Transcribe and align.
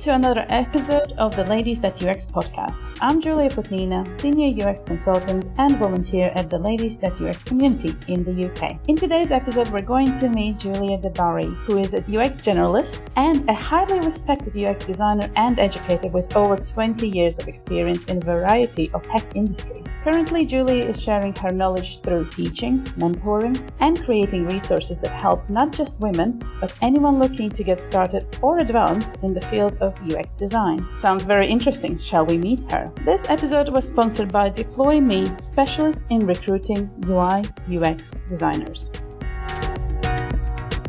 to 0.00 0.14
another 0.14 0.46
episode 0.48 1.12
of 1.18 1.36
the 1.36 1.44
Ladies 1.44 1.78
That 1.78 2.02
UX 2.02 2.24
podcast. 2.24 2.96
I'm 3.02 3.20
Julia 3.20 3.50
Putnina, 3.50 4.10
Senior 4.14 4.66
UX 4.66 4.82
Consultant 4.82 5.50
and 5.58 5.76
volunteer 5.76 6.32
at 6.34 6.48
the 6.48 6.56
Ladies 6.56 6.98
That 7.00 7.20
UX 7.20 7.44
community 7.44 7.94
in 8.08 8.24
the 8.24 8.48
UK. 8.48 8.78
In 8.88 8.96
today's 8.96 9.30
episode, 9.30 9.68
we're 9.68 9.82
going 9.82 10.14
to 10.14 10.30
meet 10.30 10.56
Julia 10.56 10.96
DeBari, 10.96 11.54
who 11.66 11.76
is 11.76 11.92
a 11.92 11.98
UX 11.98 12.40
generalist 12.40 13.08
and 13.16 13.46
a 13.50 13.52
highly 13.52 14.00
respected 14.00 14.56
UX 14.56 14.84
designer 14.84 15.30
and 15.36 15.60
educator 15.60 16.08
with 16.08 16.34
over 16.34 16.56
20 16.56 17.06
years 17.06 17.38
of 17.38 17.46
experience 17.46 18.04
in 18.04 18.16
a 18.16 18.20
variety 18.20 18.90
of 18.94 19.02
tech 19.02 19.36
industries. 19.36 19.96
Currently, 20.02 20.46
Julia 20.46 20.86
is 20.86 20.98
sharing 20.98 21.34
her 21.36 21.50
knowledge 21.50 22.00
through 22.00 22.30
teaching, 22.30 22.84
mentoring, 22.96 23.68
and 23.80 24.02
creating 24.02 24.46
resources 24.46 24.98
that 25.00 25.12
help 25.12 25.50
not 25.50 25.72
just 25.72 26.00
women, 26.00 26.40
but 26.58 26.72
anyone 26.80 27.18
looking 27.18 27.50
to 27.50 27.62
get 27.62 27.78
started 27.78 28.38
or 28.40 28.56
advance 28.60 29.12
in 29.22 29.34
the 29.34 29.42
field 29.42 29.76
of 29.82 29.89
UX 30.10 30.32
design. 30.32 30.86
Sounds 30.94 31.24
very 31.24 31.48
interesting. 31.48 31.98
Shall 31.98 32.26
we 32.26 32.38
meet 32.38 32.70
her? 32.70 32.92
This 33.04 33.28
episode 33.28 33.68
was 33.68 33.88
sponsored 33.88 34.32
by 34.32 34.48
Deeploy 34.48 35.00
Me, 35.00 35.30
specialists 35.40 36.06
in 36.10 36.26
recruiting 36.26 36.90
UI 37.06 37.42
UX 37.70 38.12
designers. 38.28 38.90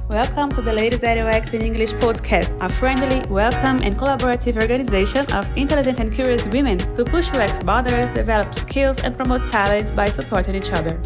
Welcome 0.09 0.51
to 0.51 0.61
the 0.61 0.73
Ladies 0.73 0.99
That 0.99 1.17
UX 1.17 1.53
in 1.53 1.61
English 1.61 1.93
podcast, 1.93 2.51
a 2.59 2.67
friendly, 2.67 3.21
welcome, 3.29 3.79
and 3.81 3.97
collaborative 3.97 4.61
organization 4.61 5.25
of 5.31 5.49
intelligent 5.55 5.99
and 5.99 6.11
curious 6.11 6.45
women 6.47 6.79
who 6.97 7.05
push 7.05 7.29
UX 7.29 7.59
boundaries, 7.59 8.11
develop 8.11 8.53
skills, 8.53 8.99
and 8.99 9.15
promote 9.15 9.47
talent 9.47 9.95
by 9.95 10.09
supporting 10.09 10.55
each 10.55 10.71
other. 10.71 10.99